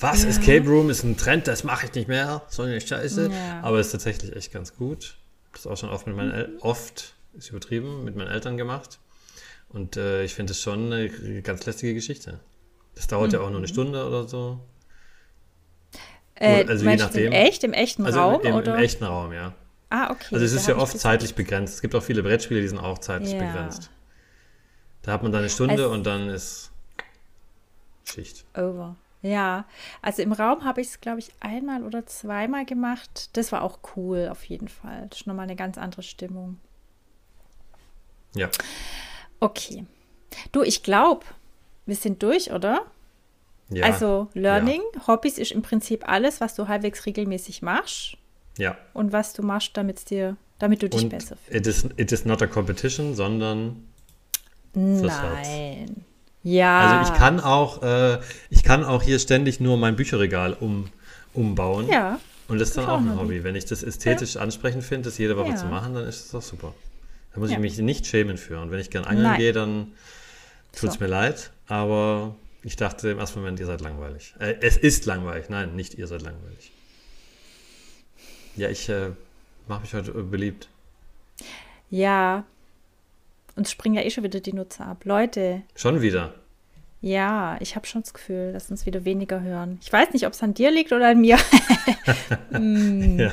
Was? 0.00 0.22
Ja. 0.22 0.30
Escape 0.30 0.66
Room 0.66 0.90
ist 0.90 1.02
ein 1.04 1.16
Trend, 1.16 1.46
das 1.46 1.64
mache 1.64 1.86
ich 1.86 1.94
nicht 1.94 2.08
mehr, 2.08 2.42
so 2.48 2.62
eine 2.62 2.80
Scheiße. 2.80 3.30
Ja. 3.30 3.60
Aber 3.62 3.78
es 3.78 3.86
ist 3.86 3.92
tatsächlich 3.92 4.34
echt 4.34 4.52
ganz 4.52 4.74
gut. 4.74 5.16
Das 5.52 5.66
auch 5.66 5.76
schon 5.76 5.90
oft 5.90 6.06
mit 6.06 6.16
meinen 6.16 6.32
El 6.32 6.58
oft, 6.60 7.14
ist 7.34 7.50
übertrieben, 7.50 8.04
mit 8.04 8.16
meinen 8.16 8.28
Eltern 8.28 8.56
gemacht. 8.56 8.98
Und 9.68 9.96
äh, 9.96 10.24
ich 10.24 10.34
finde 10.34 10.52
es 10.52 10.60
schon 10.60 10.92
eine 10.92 11.42
ganz 11.42 11.64
lästige 11.66 11.94
Geschichte. 11.94 12.40
Das 12.94 13.06
dauert 13.06 13.28
mhm. 13.28 13.34
ja 13.34 13.40
auch 13.40 13.50
nur 13.50 13.58
eine 13.58 13.66
mhm. 13.66 13.72
Stunde 13.72 14.06
oder 14.06 14.28
so. 14.28 14.60
Äh, 16.36 16.64
also 16.64 16.88
je 16.88 16.96
nachdem. 16.96 17.26
Im 17.26 17.32
echt, 17.32 17.64
im 17.64 17.72
echten 17.72 18.04
also 18.04 18.18
Raum? 18.18 18.40
Im, 18.42 18.54
oder? 18.54 18.76
Im 18.76 18.82
echten 18.82 19.04
Raum, 19.04 19.32
ja. 19.32 19.54
Ah, 19.90 20.10
okay. 20.10 20.26
Also 20.32 20.44
es 20.44 20.52
ist 20.52 20.66
ja 20.66 20.76
oft 20.76 20.98
zeitlich 20.98 21.34
begrenzt. 21.34 21.74
Es 21.74 21.80
gibt 21.80 21.94
auch 21.94 22.02
viele 22.02 22.22
Brettspiele, 22.22 22.60
die 22.60 22.68
sind 22.68 22.78
auch 22.78 22.98
zeitlich 22.98 23.32
ja. 23.32 23.38
begrenzt. 23.38 23.90
Da 25.02 25.12
hat 25.12 25.22
man 25.22 25.30
dann 25.30 25.42
eine 25.42 25.50
Stunde 25.50 25.84
es 25.84 25.90
und 25.90 26.04
dann 26.04 26.28
ist 26.28 26.72
Schicht. 28.04 28.44
Over. 28.56 28.96
Ja, 29.24 29.64
also 30.02 30.20
im 30.20 30.32
Raum 30.32 30.64
habe 30.64 30.82
ich 30.82 30.88
es, 30.88 31.00
glaube 31.00 31.18
ich, 31.18 31.30
einmal 31.40 31.82
oder 31.82 32.04
zweimal 32.04 32.66
gemacht. 32.66 33.30
Das 33.32 33.52
war 33.52 33.62
auch 33.62 33.78
cool, 33.96 34.28
auf 34.30 34.44
jeden 34.44 34.68
Fall. 34.68 35.06
Das 35.08 35.20
ist 35.20 35.26
nochmal 35.26 35.44
eine 35.44 35.56
ganz 35.56 35.78
andere 35.78 36.02
Stimmung. 36.02 36.58
Ja. 38.34 38.50
Okay. 39.40 39.86
Du, 40.52 40.62
ich 40.62 40.82
glaube, 40.82 41.24
wir 41.86 41.96
sind 41.96 42.22
durch, 42.22 42.52
oder? 42.52 42.84
Ja. 43.70 43.86
Also 43.86 44.28
Learning, 44.34 44.82
ja. 44.94 45.06
Hobbys 45.06 45.38
ist 45.38 45.52
im 45.52 45.62
Prinzip 45.62 46.06
alles, 46.06 46.42
was 46.42 46.54
du 46.54 46.68
halbwegs 46.68 47.06
regelmäßig 47.06 47.62
machst. 47.62 48.18
Ja. 48.58 48.76
Und 48.92 49.12
was 49.12 49.32
du 49.32 49.42
machst, 49.42 49.74
damit 49.74 50.10
dir, 50.10 50.36
damit 50.58 50.82
du 50.82 50.90
dich 50.90 51.04
Und 51.04 51.08
besser 51.08 51.36
fühlst. 51.36 51.66
It 51.66 51.66
is, 51.66 51.88
it 51.96 52.12
is 52.12 52.26
not 52.26 52.42
a 52.42 52.46
competition, 52.46 53.14
sondern 53.14 53.88
Nein. 54.74 56.04
Ja. 56.44 57.00
Also 57.00 57.12
ich 57.12 57.18
kann 57.18 57.40
auch, 57.40 57.82
äh, 57.82 58.20
ich 58.50 58.62
kann 58.62 58.84
auch 58.84 59.02
hier 59.02 59.18
ständig 59.18 59.60
nur 59.60 59.76
mein 59.76 59.96
Bücherregal 59.96 60.52
um, 60.52 60.90
umbauen. 61.32 61.88
Ja. 61.88 62.20
Und 62.46 62.60
das 62.60 62.68
ist 62.68 62.76
dann 62.76 62.86
auch 62.86 62.98
ein 62.98 63.18
Hobby. 63.18 63.42
Wenn 63.42 63.56
ich 63.56 63.64
das 63.64 63.82
ästhetisch 63.82 64.34
ja. 64.34 64.42
ansprechend 64.42 64.84
finde, 64.84 65.08
das 65.08 65.16
jede 65.16 65.36
Woche 65.36 65.50
ja. 65.50 65.56
zu 65.56 65.66
machen, 65.66 65.94
dann 65.94 66.06
ist 66.06 66.26
das 66.26 66.34
auch 66.34 66.46
super. 66.46 66.74
Da 67.32 67.40
muss 67.40 67.50
ja. 67.50 67.56
ich 67.56 67.62
mich 67.62 67.78
nicht 67.78 68.06
schämen 68.06 68.36
für. 68.36 68.60
Und 68.60 68.70
wenn 68.70 68.78
ich 68.78 68.90
gern 68.90 69.04
angeln 69.04 69.24
Nein. 69.24 69.38
gehe, 69.38 69.52
dann 69.52 69.92
tut 70.72 70.90
es 70.90 70.94
so. 70.96 71.00
mir 71.00 71.08
leid. 71.08 71.50
Aber 71.66 72.36
ich 72.62 72.76
dachte 72.76 73.08
im 73.08 73.18
ersten 73.18 73.40
Moment, 73.40 73.58
ihr 73.58 73.66
seid 73.66 73.80
langweilig. 73.80 74.34
Äh, 74.38 74.56
es 74.60 74.76
ist 74.76 75.06
langweilig. 75.06 75.48
Nein, 75.48 75.74
nicht 75.74 75.94
ihr 75.94 76.06
seid 76.06 76.20
langweilig. 76.20 76.70
Ja, 78.56 78.68
ich 78.68 78.86
äh, 78.90 79.10
mache 79.66 79.80
mich 79.80 79.94
heute 79.94 80.12
beliebt. 80.12 80.68
Ja, 81.90 82.44
uns 83.56 83.70
springen 83.70 83.96
ja 83.96 84.02
eh 84.02 84.10
schon 84.10 84.24
wieder 84.24 84.40
die 84.40 84.52
Nutzer 84.52 84.86
ab. 84.86 85.04
Leute. 85.04 85.62
Schon 85.74 86.00
wieder. 86.02 86.34
Ja, 87.00 87.58
ich 87.60 87.76
habe 87.76 87.86
schon 87.86 88.00
das 88.00 88.14
Gefühl, 88.14 88.54
dass 88.54 88.70
uns 88.70 88.86
wieder 88.86 89.04
weniger 89.04 89.42
hören. 89.42 89.78
Ich 89.82 89.92
weiß 89.92 90.14
nicht, 90.14 90.26
ob 90.26 90.32
es 90.32 90.42
an 90.42 90.54
dir 90.54 90.70
liegt 90.70 90.90
oder 90.90 91.08
an 91.10 91.20
mir. 91.20 91.38
hm. 92.50 93.30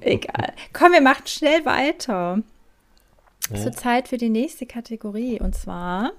Egal. 0.00 0.52
Komm, 0.72 0.92
wir 0.92 1.00
machen 1.00 1.26
schnell 1.26 1.64
weiter. 1.64 2.40
Ja. 3.50 3.56
Zur 3.60 3.72
Zeit 3.72 4.06
für 4.06 4.18
die 4.18 4.28
nächste 4.28 4.66
Kategorie 4.66 5.40
und 5.40 5.56
zwar 5.56 6.12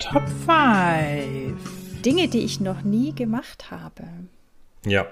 Top 0.00 0.24
5 0.46 2.02
Dinge, 2.02 2.26
die 2.26 2.40
ich 2.40 2.58
noch 2.58 2.82
nie 2.82 3.14
gemacht 3.14 3.70
habe. 3.70 4.02
Ja. 4.84 5.06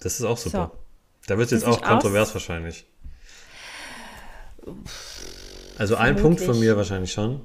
Das 0.00 0.18
ist 0.18 0.24
auch 0.24 0.38
super. 0.38 0.70
So. 0.72 0.78
Da 1.26 1.36
wird 1.36 1.52
es 1.52 1.60
jetzt 1.60 1.66
auch 1.66 1.82
kontrovers 1.82 2.32
wahrscheinlich. 2.32 2.86
Also 5.78 5.96
ein 5.96 6.16
Punkt 6.16 6.40
von 6.40 6.58
mir 6.58 6.76
wahrscheinlich 6.76 7.12
schon. 7.12 7.40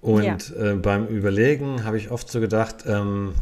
Und 0.00 0.22
ja. 0.22 0.72
äh, 0.72 0.74
beim 0.74 1.06
Überlegen 1.06 1.84
habe 1.84 1.96
ich 1.96 2.10
oft 2.10 2.30
so 2.30 2.40
gedacht, 2.40 2.84
ähm, 2.86 3.34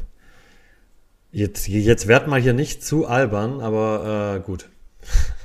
jetzt, 1.33 1.66
jetzt 1.66 2.07
werd 2.07 2.29
mal 2.29 2.41
hier 2.41 2.53
nicht 2.53 2.85
zu 2.85 3.07
albern, 3.07 3.61
aber 3.61 4.37
äh, 4.37 4.41
gut. 4.41 4.68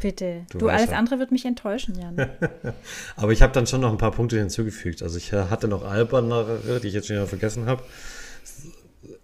Bitte. 0.01 0.45
Du, 0.51 0.59
du 0.59 0.69
alles 0.69 0.91
ja. 0.91 0.97
andere 0.97 1.17
wird 1.17 1.31
mich 1.31 1.45
enttäuschen, 1.45 1.99
Jan. 1.99 2.29
aber 3.15 3.31
ich 3.31 3.41
habe 3.41 3.51
dann 3.51 3.65
schon 3.65 3.81
noch 3.81 3.91
ein 3.91 3.97
paar 3.97 4.11
Punkte 4.11 4.37
hinzugefügt. 4.37 5.01
Also 5.01 5.17
ich 5.17 5.33
äh, 5.33 5.45
hatte 5.49 5.67
noch 5.67 5.83
albernere, 5.83 6.79
die 6.79 6.87
ich 6.87 6.93
jetzt 6.93 7.07
schon 7.07 7.15
wieder 7.15 7.27
vergessen 7.27 7.65
habe 7.65 7.83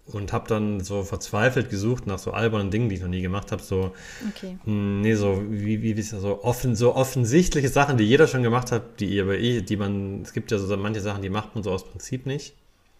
und 0.06 0.32
habe 0.32 0.48
dann 0.48 0.80
so 0.80 1.02
verzweifelt 1.02 1.70
gesucht 1.70 2.06
nach 2.06 2.18
so 2.18 2.32
albernen 2.32 2.70
Dingen, 2.70 2.88
die 2.88 2.96
ich 2.96 3.00
noch 3.00 3.08
nie 3.08 3.22
gemacht 3.22 3.52
habe. 3.52 3.62
So, 3.62 3.92
okay. 4.28 4.58
mh, 4.64 4.72
hm, 4.72 5.00
nee, 5.00 5.14
so 5.14 5.42
wie, 5.48 5.82
wie, 5.82 5.96
wie 5.96 6.00
ist 6.00 6.12
das 6.12 6.20
so 6.20 6.42
offen, 6.44 6.76
so 6.76 6.94
offensichtliche 6.94 7.68
Sachen, 7.68 7.96
die 7.96 8.04
jeder 8.04 8.26
schon 8.26 8.42
gemacht 8.42 8.70
hat, 8.70 9.00
die 9.00 9.20
aber 9.20 9.38
eh, 9.38 9.62
die 9.62 9.76
man, 9.76 10.22
es 10.22 10.32
gibt 10.32 10.50
ja 10.50 10.58
so 10.58 10.76
manche 10.76 11.00
Sachen, 11.00 11.22
die 11.22 11.30
macht 11.30 11.54
man 11.54 11.64
so 11.64 11.70
aus 11.70 11.84
Prinzip 11.84 12.26
nicht. 12.26 12.54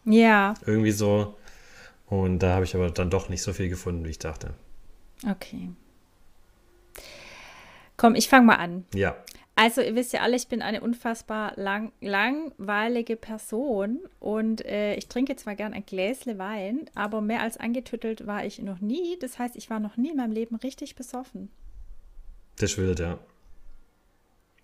Ja. 0.04 0.54
Irgendwie 0.66 0.92
so. 0.92 1.36
Und 2.06 2.38
da 2.38 2.54
habe 2.54 2.64
ich 2.64 2.74
aber 2.74 2.90
dann 2.90 3.10
doch 3.10 3.28
nicht 3.28 3.42
so 3.42 3.52
viel 3.52 3.68
gefunden, 3.68 4.04
wie 4.04 4.10
ich 4.10 4.18
dachte. 4.18 4.54
Okay. 5.28 5.70
Komm, 7.96 8.14
ich 8.14 8.28
fange 8.28 8.46
mal 8.46 8.56
an. 8.56 8.84
Ja. 8.94 9.16
Also, 9.56 9.82
ihr 9.82 9.94
wisst 9.94 10.12
ja 10.12 10.20
alle, 10.20 10.34
ich 10.36 10.48
bin 10.48 10.62
eine 10.62 10.80
unfassbar 10.80 11.52
lang, 11.56 11.92
langweilige 12.00 13.14
Person 13.14 14.00
und 14.18 14.64
äh, 14.64 14.94
ich 14.96 15.06
trinke 15.06 15.36
zwar 15.36 15.54
gern 15.54 15.72
ein 15.72 15.86
Gläsle 15.86 16.38
Wein, 16.38 16.90
aber 16.94 17.20
mehr 17.20 17.40
als 17.40 17.56
angetüttelt 17.56 18.26
war 18.26 18.44
ich 18.44 18.58
noch 18.60 18.80
nie. 18.80 19.16
Das 19.20 19.38
heißt, 19.38 19.54
ich 19.54 19.70
war 19.70 19.78
noch 19.78 19.96
nie 19.96 20.10
in 20.10 20.16
meinem 20.16 20.32
Leben 20.32 20.56
richtig 20.56 20.96
besoffen. 20.96 21.50
Das 22.56 22.72
ist 22.72 22.78
wild, 22.78 22.98
ja. 22.98 23.18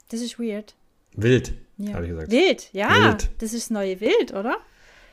Das 0.09 0.21
ist 0.21 0.41
weird. 0.41 0.75
Wild, 1.13 1.55
ja. 1.79 1.95
habe 1.95 2.05
ich 2.07 2.11
gesagt. 2.11 2.33
Wild, 2.33 2.69
ja. 2.73 2.91
Wild. 2.91 3.31
Das 3.39 3.53
ist 3.53 3.67
das 3.67 3.71
neue 3.71 4.01
Wild, 4.01 4.33
oder? 4.33 4.57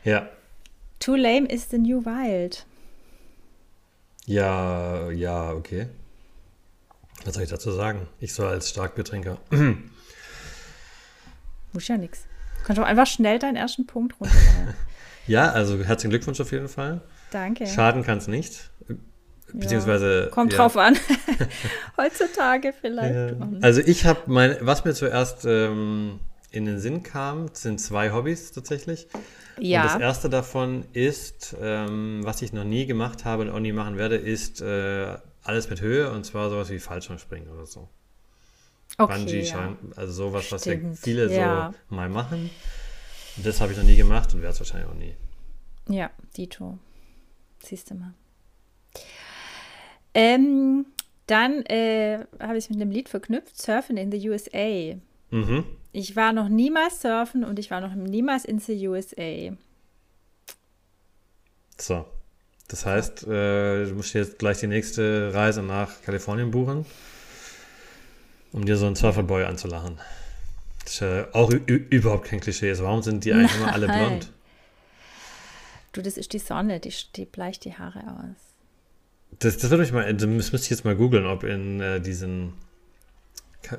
Ja. 0.03 0.27
Too 0.99 1.15
lame 1.15 1.47
is 1.47 1.69
the 1.69 1.77
new 1.77 2.03
wild. 2.03 2.65
Ja, 4.25 5.09
ja, 5.11 5.53
okay. 5.53 5.87
Was 7.27 7.33
soll 7.33 7.43
ich 7.43 7.49
dazu 7.49 7.71
sagen? 7.71 8.07
Ich 8.21 8.33
soll 8.33 8.47
als 8.47 8.69
Starkbiertrinker. 8.69 9.37
Muss 11.73 11.87
ja 11.89 11.97
nichts. 11.97 12.21
Du 12.59 12.67
kannst 12.67 12.81
auch 12.81 12.85
einfach 12.85 13.05
schnell 13.05 13.37
deinen 13.37 13.57
ersten 13.57 13.85
Punkt 13.85 14.15
runterladen. 14.17 14.75
ja, 15.27 15.51
also 15.51 15.77
herzlichen 15.83 16.11
Glückwunsch 16.11 16.39
auf 16.39 16.53
jeden 16.53 16.69
Fall. 16.69 17.01
Danke. 17.31 17.67
Schaden 17.67 18.03
kann 18.03 18.19
es 18.19 18.27
nicht. 18.27 18.69
Beziehungsweise. 19.51 20.21
Ja, 20.21 20.29
kommt 20.29 20.53
ja. 20.53 20.59
drauf 20.59 20.77
an. 20.77 20.95
Heutzutage 21.97 22.73
vielleicht. 22.79 23.13
Ja. 23.13 23.47
Also 23.59 23.81
ich 23.81 24.05
habe 24.05 24.21
mein, 24.27 24.55
was 24.61 24.85
mir 24.85 24.93
zuerst 24.93 25.43
ähm, 25.43 26.21
in 26.51 26.63
den 26.63 26.79
Sinn 26.79 27.03
kam, 27.03 27.49
sind 27.51 27.81
zwei 27.81 28.13
Hobbys 28.13 28.53
tatsächlich. 28.53 29.09
Ja. 29.59 29.81
Und 29.81 29.87
das 29.87 29.99
erste 29.99 30.29
davon 30.29 30.85
ist, 30.93 31.57
ähm, 31.61 32.21
was 32.23 32.41
ich 32.41 32.53
noch 32.53 32.63
nie 32.63 32.85
gemacht 32.85 33.25
habe 33.25 33.43
und 33.43 33.49
auch 33.49 33.59
nie 33.59 33.73
machen 33.73 33.97
werde, 33.97 34.15
ist 34.15 34.61
äh, 34.61 35.17
alles 35.47 35.69
mit 35.69 35.81
Höhe 35.81 36.11
und 36.11 36.25
zwar 36.25 36.49
sowas 36.49 36.69
wie 36.69 36.79
Fallschirmspringen 36.79 37.49
oder 37.49 37.65
so. 37.65 37.87
Okay, 38.97 39.13
Bungee, 39.13 39.41
ja. 39.41 39.77
also 39.95 40.13
sowas, 40.13 40.45
Stimmt. 40.45 40.53
was 40.53 40.65
ja 40.65 40.93
viele 40.95 41.33
ja. 41.33 41.73
so 41.89 41.95
mal 41.95 42.09
machen. 42.09 42.49
Und 43.35 43.45
das 43.45 43.61
habe 43.61 43.71
ich 43.71 43.77
noch 43.77 43.85
nie 43.85 43.95
gemacht 43.95 44.33
und 44.33 44.41
werde 44.41 44.53
es 44.53 44.59
wahrscheinlich 44.59 44.89
auch 44.89 44.95
nie. 44.95 45.15
Ja, 45.87 46.09
Dito. 46.35 46.79
Siehst 47.63 47.91
du 47.91 47.95
mal. 47.95 48.13
Ähm, 50.13 50.85
dann 51.27 51.63
äh, 51.65 52.25
habe 52.39 52.57
ich 52.57 52.65
es 52.65 52.69
mit 52.69 52.81
einem 52.81 52.91
Lied 52.91 53.09
verknüpft, 53.09 53.61
Surfen 53.61 53.97
in 53.97 54.11
the 54.11 54.29
USA. 54.29 54.95
Mhm. 55.29 55.65
Ich 55.91 56.15
war 56.15 56.33
noch 56.33 56.49
niemals 56.49 57.01
surfen 57.01 57.43
und 57.43 57.59
ich 57.59 57.69
war 57.69 57.81
noch 57.81 57.93
niemals 57.93 58.45
in 58.45 58.59
the 58.59 58.87
USA. 58.87 59.55
So. 61.79 62.05
Das 62.67 62.85
heißt, 62.85 63.23
äh, 63.27 63.85
du 63.85 63.93
musst 63.95 64.13
jetzt 64.13 64.39
gleich 64.39 64.59
die 64.59 64.67
nächste 64.67 65.33
Reise 65.33 65.63
nach 65.63 66.01
Kalifornien 66.01 66.51
buchen, 66.51 66.85
um 68.51 68.65
dir 68.65 68.77
so 68.77 68.85
einen 68.85 68.95
Surferboy 68.95 69.45
anzulachen. 69.45 69.99
Das 70.83 70.93
ist 70.93 70.99
ja 71.01 71.27
auch 71.33 71.51
überhaupt 71.51 72.25
kein 72.27 72.39
Klischee. 72.39 72.69
Also 72.69 72.83
warum 72.83 73.03
sind 73.03 73.23
die 73.25 73.33
eigentlich 73.33 73.51
Nein. 73.51 73.61
immer 73.61 73.73
alle 73.73 73.87
blond? 73.87 74.31
Du, 75.93 76.01
das 76.01 76.17
ist 76.17 76.33
die 76.33 76.39
Sonne, 76.39 76.79
die, 76.79 76.93
die 77.15 77.25
bleicht 77.25 77.65
die 77.65 77.73
Haare 77.73 77.99
aus. 77.99 78.47
Das, 79.39 79.57
das 79.57 79.69
würde 79.69 79.83
mich 79.83 79.91
mal, 79.91 80.13
das 80.13 80.27
müsste 80.27 80.57
ich 80.57 80.69
jetzt 80.69 80.85
mal 80.85 80.95
googeln, 80.95 81.25
ob 81.25 81.43
in 81.43 81.81
äh, 81.81 81.99
diesen, 81.99 82.53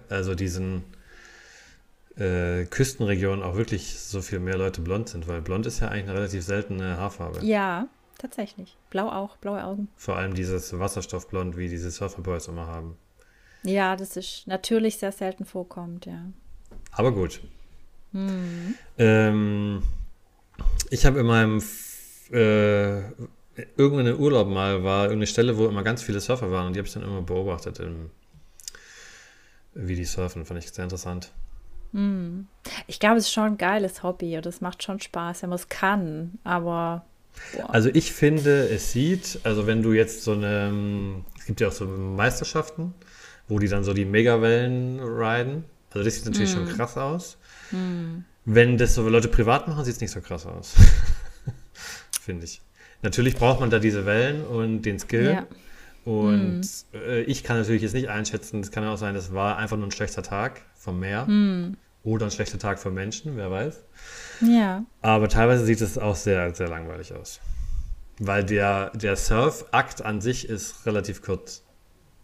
also 0.08 0.34
diesen 0.34 0.84
äh, 2.16 2.64
Küstenregionen 2.66 3.42
auch 3.42 3.56
wirklich 3.56 3.98
so 3.98 4.20
viel 4.20 4.40
mehr 4.40 4.56
Leute 4.56 4.80
blond 4.80 5.08
sind, 5.08 5.28
weil 5.28 5.40
blond 5.40 5.66
ist 5.66 5.80
ja 5.80 5.88
eigentlich 5.88 6.08
eine 6.08 6.18
relativ 6.18 6.44
seltene 6.44 6.96
Haarfarbe. 6.96 7.44
Ja, 7.44 7.88
tatsächlich. 8.18 8.76
Blau 8.90 9.08
auch, 9.08 9.36
blaue 9.36 9.64
Augen. 9.64 9.88
Vor 9.96 10.16
allem 10.16 10.34
dieses 10.34 10.78
Wasserstoffblond, 10.78 11.56
wie 11.56 11.68
diese 11.68 11.90
Surferboys 11.90 12.48
immer 12.48 12.66
haben. 12.66 12.96
Ja, 13.62 13.96
das 13.96 14.16
ist 14.16 14.46
natürlich 14.46 14.98
sehr 14.98 15.12
selten 15.12 15.44
vorkommt, 15.44 16.06
ja. 16.06 16.26
Aber 16.92 17.12
gut. 17.12 17.40
Hm. 18.12 18.74
Ähm, 18.96 19.82
ich 20.90 21.04
habe 21.04 21.20
in 21.20 21.26
meinem 21.26 21.62
äh, 22.30 23.00
irgendeinen 23.76 24.18
Urlaub 24.18 24.48
mal 24.48 24.84
war 24.84 25.04
irgendeine 25.04 25.26
Stelle, 25.26 25.56
wo 25.58 25.66
immer 25.66 25.82
ganz 25.82 26.02
viele 26.02 26.20
Surfer 26.20 26.50
waren 26.50 26.68
und 26.68 26.72
die 26.74 26.78
habe 26.78 26.86
ich 26.86 26.94
dann 26.94 27.02
immer 27.02 27.22
beobachtet, 27.22 27.80
im, 27.80 28.10
wie 29.74 29.96
die 29.96 30.04
surfen. 30.04 30.44
Fand 30.44 30.62
ich 30.62 30.70
sehr 30.70 30.84
interessant. 30.84 31.32
Hm. 31.92 32.46
Ich 32.86 33.00
glaube, 33.00 33.16
es 33.16 33.24
ist 33.24 33.32
schon 33.32 33.44
ein 33.44 33.58
geiles 33.58 34.02
Hobby 34.02 34.36
und 34.36 34.46
es 34.46 34.60
macht 34.60 34.82
schon 34.82 35.00
Spaß, 35.00 35.42
wenn 35.42 35.50
man 35.50 35.58
es 35.58 35.68
kann, 35.68 36.38
aber. 36.44 37.04
Boah. 37.54 37.74
Also 37.74 37.90
ich 37.92 38.12
finde, 38.12 38.68
es 38.68 38.92
sieht, 38.92 39.40
also 39.44 39.66
wenn 39.66 39.82
du 39.82 39.92
jetzt 39.92 40.22
so 40.22 40.32
eine, 40.32 41.22
es 41.38 41.46
gibt 41.46 41.60
ja 41.60 41.68
auch 41.68 41.72
so 41.72 41.86
Meisterschaften, 41.86 42.94
wo 43.48 43.58
die 43.58 43.68
dann 43.68 43.84
so 43.84 43.94
die 43.94 44.04
Megawellen 44.04 45.00
riden. 45.00 45.64
Also 45.90 46.04
das 46.04 46.14
sieht 46.16 46.26
natürlich 46.26 46.54
hm. 46.54 46.66
schon 46.66 46.76
krass 46.76 46.98
aus. 46.98 47.38
Hm. 47.70 48.24
Wenn 48.44 48.78
das 48.78 48.94
so 48.94 49.08
Leute 49.08 49.28
privat 49.28 49.68
machen, 49.68 49.84
sieht 49.84 49.94
es 49.94 50.00
nicht 50.00 50.10
so 50.10 50.20
krass 50.20 50.46
aus. 50.46 50.74
finde 52.28 52.44
ich. 52.44 52.60
Natürlich 53.00 53.36
braucht 53.36 53.60
man 53.60 53.70
da 53.70 53.78
diese 53.78 54.04
Wellen 54.04 54.44
und 54.44 54.82
den 54.82 54.98
Skill. 54.98 55.30
Ja. 55.32 55.46
Und 56.04 56.60
mm. 56.60 56.96
ich 57.26 57.42
kann 57.42 57.58
natürlich 57.58 57.82
jetzt 57.82 57.94
nicht 57.94 58.08
einschätzen, 58.08 58.60
es 58.60 58.70
kann 58.70 58.82
ja 58.82 58.92
auch 58.92 58.98
sein, 58.98 59.14
das 59.14 59.32
war 59.32 59.56
einfach 59.56 59.76
nur 59.76 59.86
ein 59.86 59.90
schlechter 59.90 60.22
Tag 60.22 60.62
vom 60.74 61.00
Meer 61.00 61.26
oder 62.08 62.26
ein 62.26 62.30
schlechter 62.30 62.58
Tag 62.58 62.78
für 62.78 62.90
Menschen, 62.90 63.36
wer 63.36 63.50
weiß. 63.50 63.82
Ja. 64.40 64.84
Aber 65.02 65.28
teilweise 65.28 65.64
sieht 65.64 65.80
es 65.80 65.98
auch 65.98 66.16
sehr, 66.16 66.54
sehr 66.54 66.68
langweilig 66.68 67.12
aus. 67.12 67.40
Weil 68.18 68.44
der, 68.44 68.90
der 68.94 69.16
Surf-Akt 69.16 70.04
an 70.04 70.20
sich 70.20 70.48
ist 70.48 70.86
relativ 70.86 71.22
kurz. 71.22 71.62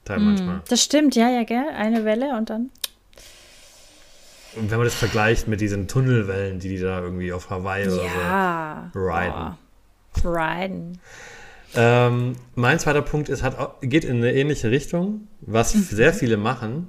Teil 0.04 0.20
mm. 0.20 0.24
manchmal. 0.24 0.62
Das 0.68 0.82
stimmt, 0.82 1.14
ja, 1.14 1.30
ja, 1.30 1.44
gell? 1.44 1.66
Eine 1.76 2.04
Welle 2.04 2.36
und 2.36 2.50
dann. 2.50 2.70
Und 4.56 4.70
wenn 4.70 4.78
man 4.78 4.86
das 4.86 4.94
vergleicht 4.94 5.48
mit 5.48 5.60
diesen 5.60 5.88
Tunnelwellen, 5.88 6.60
die 6.60 6.68
die 6.68 6.78
da 6.78 7.00
irgendwie 7.00 7.32
auf 7.32 7.50
Hawaii 7.50 7.86
ja. 7.86 7.92
oder 7.92 8.90
so 8.92 9.00
riden. 9.00 9.58
Riden. 10.24 11.00
Ähm, 11.76 12.36
mein 12.54 12.78
zweiter 12.78 13.02
Punkt 13.02 13.28
ist, 13.28 13.42
hat, 13.42 13.80
geht 13.80 14.04
in 14.04 14.18
eine 14.18 14.32
ähnliche 14.32 14.70
Richtung, 14.70 15.26
was 15.40 15.74
mhm. 15.74 15.82
sehr 15.82 16.14
viele 16.14 16.36
machen. 16.36 16.88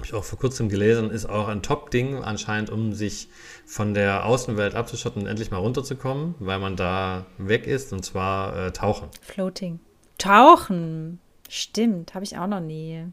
Habe 0.00 0.06
ich 0.06 0.14
auch 0.14 0.24
vor 0.24 0.38
kurzem 0.38 0.70
gelesen, 0.70 1.10
ist 1.10 1.26
auch 1.26 1.48
ein 1.48 1.60
Top-Ding 1.60 2.24
anscheinend, 2.24 2.70
um 2.70 2.94
sich 2.94 3.28
von 3.66 3.92
der 3.92 4.24
Außenwelt 4.24 4.74
abzuschotten 4.74 5.20
und 5.20 5.28
endlich 5.28 5.50
mal 5.50 5.58
runterzukommen, 5.58 6.36
weil 6.38 6.58
man 6.58 6.74
da 6.74 7.26
weg 7.36 7.66
ist, 7.66 7.92
und 7.92 8.02
zwar 8.02 8.56
äh, 8.56 8.72
Tauchen. 8.72 9.10
Floating. 9.20 9.78
Tauchen. 10.16 11.20
Stimmt, 11.50 12.14
habe 12.14 12.24
ich 12.24 12.38
auch 12.38 12.46
noch 12.46 12.60
nie. 12.60 13.08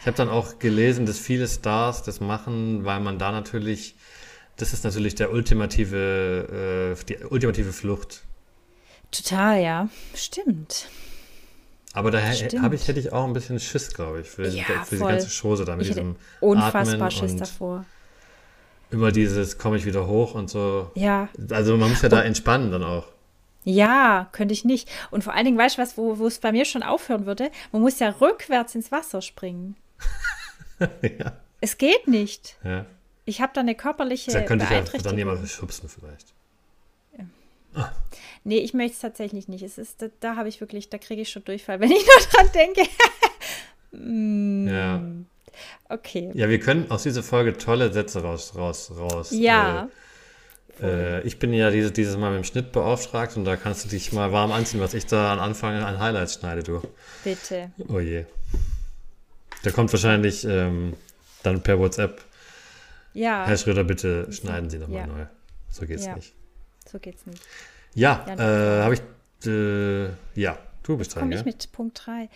Ich 0.00 0.06
habe 0.06 0.16
dann 0.16 0.30
auch 0.30 0.58
gelesen, 0.58 1.04
dass 1.04 1.18
viele 1.18 1.46
Stars 1.46 2.02
das 2.02 2.20
machen, 2.20 2.86
weil 2.86 3.00
man 3.00 3.18
da 3.18 3.30
natürlich, 3.30 3.96
das 4.56 4.72
ist 4.72 4.82
natürlich 4.82 5.14
der 5.14 5.30
ultimative, 5.30 6.96
äh, 6.98 7.04
die 7.04 7.22
ultimative 7.22 7.74
Flucht 7.74 8.22
Total, 9.10 9.62
ja. 9.62 9.88
Stimmt. 10.14 10.88
Aber 11.96 12.10
da 12.10 12.20
habe 12.20 12.74
ich, 12.74 12.88
hätte 12.88 13.00
ich 13.00 13.10
auch 13.10 13.24
ein 13.24 13.32
bisschen 13.32 13.58
Schiss, 13.58 13.94
glaube 13.94 14.20
ich, 14.20 14.28
für, 14.28 14.46
ja, 14.48 14.64
für 14.84 14.96
die 14.96 15.02
ganze 15.02 15.30
Chose 15.30 15.64
da 15.64 15.76
mit 15.76 15.86
ich 15.86 15.94
diesem 15.94 16.16
Unfassbar 16.40 17.10
Schiss 17.10 17.36
davor. 17.36 17.86
Immer 18.90 19.12
dieses, 19.12 19.56
komme 19.56 19.78
ich 19.78 19.86
wieder 19.86 20.06
hoch 20.06 20.34
und 20.34 20.50
so. 20.50 20.90
Ja. 20.94 21.30
Also 21.50 21.78
man 21.78 21.88
muss 21.88 22.02
ja 22.02 22.10
da 22.10 22.22
entspannen 22.22 22.70
dann 22.70 22.82
auch. 22.82 23.06
Ja, 23.64 24.28
könnte 24.32 24.52
ich 24.52 24.66
nicht. 24.66 24.90
Und 25.10 25.24
vor 25.24 25.32
allen 25.32 25.46
Dingen, 25.46 25.56
weißt 25.56 25.78
du 25.78 25.82
was, 25.82 25.96
wo, 25.96 26.18
wo 26.18 26.26
es 26.26 26.38
bei 26.38 26.52
mir 26.52 26.66
schon 26.66 26.82
aufhören 26.82 27.24
würde? 27.24 27.50
Man 27.72 27.80
muss 27.80 27.98
ja 27.98 28.10
rückwärts 28.10 28.74
ins 28.74 28.92
Wasser 28.92 29.22
springen. 29.22 29.74
ja. 30.80 31.32
Es 31.62 31.78
geht 31.78 32.08
nicht. 32.08 32.58
Ja. 32.62 32.84
Ich 33.24 33.40
habe 33.40 33.52
da 33.54 33.62
eine 33.62 33.74
körperliche 33.74 34.32
Da 34.32 34.42
könnte 34.42 34.66
ich 34.66 34.70
ja 34.70 34.98
dann 34.98 35.16
jemand 35.16 35.48
schubsen 35.48 35.88
vielleicht. 35.88 36.34
Ah. 37.74 37.90
Nee, 38.46 38.58
ich 38.58 38.74
möchte 38.74 38.92
es 38.92 39.00
tatsächlich 39.00 39.48
nicht. 39.48 39.64
Es 39.64 39.76
ist, 39.76 40.00
da, 40.00 40.06
da 40.20 40.36
habe 40.36 40.48
ich 40.48 40.60
wirklich, 40.60 40.88
da 40.88 40.98
kriege 40.98 41.22
ich 41.22 41.30
schon 41.30 41.42
Durchfall, 41.42 41.80
wenn 41.80 41.90
ich 41.90 42.06
nur 42.06 42.26
dran 42.30 42.48
denke. 42.54 42.82
mm. 43.90 44.68
Ja. 44.68 45.02
Okay. 45.88 46.30
Ja, 46.32 46.48
wir 46.48 46.60
können 46.60 46.88
aus 46.90 47.02
dieser 47.02 47.24
Folge 47.24 47.58
tolle 47.58 47.92
Sätze 47.92 48.22
raus, 48.22 48.52
raus, 48.54 48.92
raus. 48.96 49.30
Ja. 49.32 49.88
Äh, 50.80 51.18
äh, 51.18 51.22
ich 51.22 51.40
bin 51.40 51.52
ja 51.52 51.70
dieses, 51.70 51.92
dieses 51.92 52.16
Mal 52.16 52.30
mit 52.30 52.38
dem 52.38 52.44
Schnitt 52.44 52.70
beauftragt 52.70 53.36
und 53.36 53.44
da 53.46 53.56
kannst 53.56 53.84
du 53.84 53.88
dich 53.88 54.12
mal 54.12 54.30
warm 54.30 54.52
anziehen, 54.52 54.80
was 54.80 54.94
ich 54.94 55.06
da 55.06 55.32
am 55.32 55.40
Anfang 55.40 55.82
an 55.82 55.98
Highlights 55.98 56.34
schneide, 56.34 56.62
du. 56.62 56.82
Bitte. 57.24 57.72
Oh 57.88 57.98
je. 57.98 58.26
Da 59.64 59.72
kommt 59.72 59.92
wahrscheinlich 59.92 60.44
ähm, 60.44 60.94
dann 61.42 61.62
per 61.64 61.80
WhatsApp. 61.80 62.22
Ja. 63.12 63.44
Herr 63.44 63.56
Schröder, 63.56 63.82
bitte 63.82 64.30
schneiden 64.32 64.70
Sie 64.70 64.78
nochmal 64.78 65.00
ja. 65.00 65.06
neu. 65.08 65.26
So 65.68 65.84
geht's 65.84 66.04
ja. 66.04 66.14
nicht. 66.14 66.32
So 66.88 67.00
geht's 67.00 67.26
nicht. 67.26 67.42
Ja, 67.96 68.24
ja 68.28 68.34
äh, 68.34 68.82
habe 68.82 68.94
ich. 68.94 69.02
Äh, 69.46 70.08
ja, 70.40 70.58
du 70.82 70.96
bist 70.96 71.14
dran. 71.14 71.22
Komme 71.22 71.34
ich 71.34 71.44
mit 71.44 71.72
Punkt 71.72 72.00
3. 72.06 72.28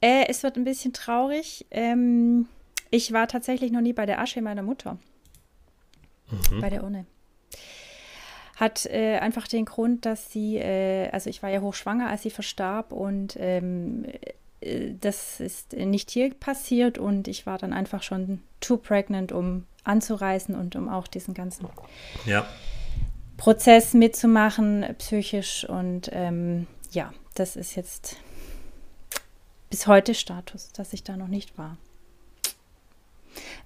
Äh, 0.00 0.24
es 0.28 0.42
wird 0.42 0.56
ein 0.56 0.64
bisschen 0.64 0.92
traurig. 0.92 1.66
Ähm, 1.70 2.46
ich 2.90 3.12
war 3.12 3.28
tatsächlich 3.28 3.70
noch 3.70 3.80
nie 3.80 3.92
bei 3.92 4.06
der 4.06 4.20
Asche 4.20 4.42
meiner 4.42 4.62
Mutter. 4.62 4.98
Mhm. 6.30 6.60
Bei 6.60 6.70
der 6.70 6.82
Urne. 6.82 7.06
Hat 8.56 8.86
äh, 8.86 9.18
einfach 9.18 9.48
den 9.48 9.64
Grund, 9.64 10.06
dass 10.06 10.30
sie, 10.30 10.56
äh, 10.56 11.08
also 11.10 11.30
ich 11.30 11.42
war 11.42 11.50
ja 11.50 11.60
hochschwanger, 11.60 12.08
als 12.08 12.22
sie 12.22 12.30
verstarb 12.30 12.92
und 12.92 13.36
ähm, 13.38 14.04
äh, 14.60 14.94
das 15.00 15.40
ist 15.40 15.72
nicht 15.72 16.10
hier 16.10 16.32
passiert 16.34 16.98
und 16.98 17.28
ich 17.28 17.44
war 17.46 17.58
dann 17.58 17.72
einfach 17.72 18.02
schon 18.02 18.42
too 18.60 18.76
pregnant, 18.76 19.32
um 19.32 19.66
anzureisen 19.84 20.54
und 20.54 20.76
um 20.76 20.88
auch 20.88 21.06
diesen 21.06 21.34
ganzen 21.34 21.66
ja. 22.24 22.46
Prozess 23.42 23.92
mitzumachen, 23.92 24.86
psychisch. 24.98 25.64
Und 25.68 26.08
ähm, 26.12 26.68
ja, 26.92 27.12
das 27.34 27.56
ist 27.56 27.74
jetzt 27.74 28.18
bis 29.68 29.88
heute 29.88 30.14
Status, 30.14 30.70
dass 30.72 30.92
ich 30.92 31.02
da 31.02 31.16
noch 31.16 31.26
nicht 31.26 31.58
war. 31.58 31.76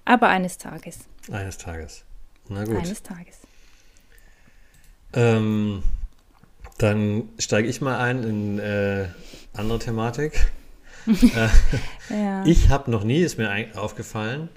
Aber 0.03 0.29
eines 0.29 0.57
Tages. 0.57 1.01
Eines 1.31 1.59
Tages. 1.59 2.05
Na 2.49 2.63
gut. 2.63 2.77
Eines 2.77 3.03
Tages. 3.03 3.41
Ähm, 5.13 5.83
dann 6.79 7.29
steige 7.37 7.67
ich 7.67 7.79
mal 7.79 7.99
ein 7.99 8.23
in 8.23 8.57
äh, 8.57 9.09
andere 9.53 9.77
Thematik. 9.77 10.51
äh, 11.05 11.49
ja. 12.09 12.43
Ich 12.47 12.69
habe 12.69 12.89
noch 12.89 13.03
nie, 13.03 13.19
ist 13.19 13.37
mir 13.37 13.67
aufgefallen, 13.75 14.49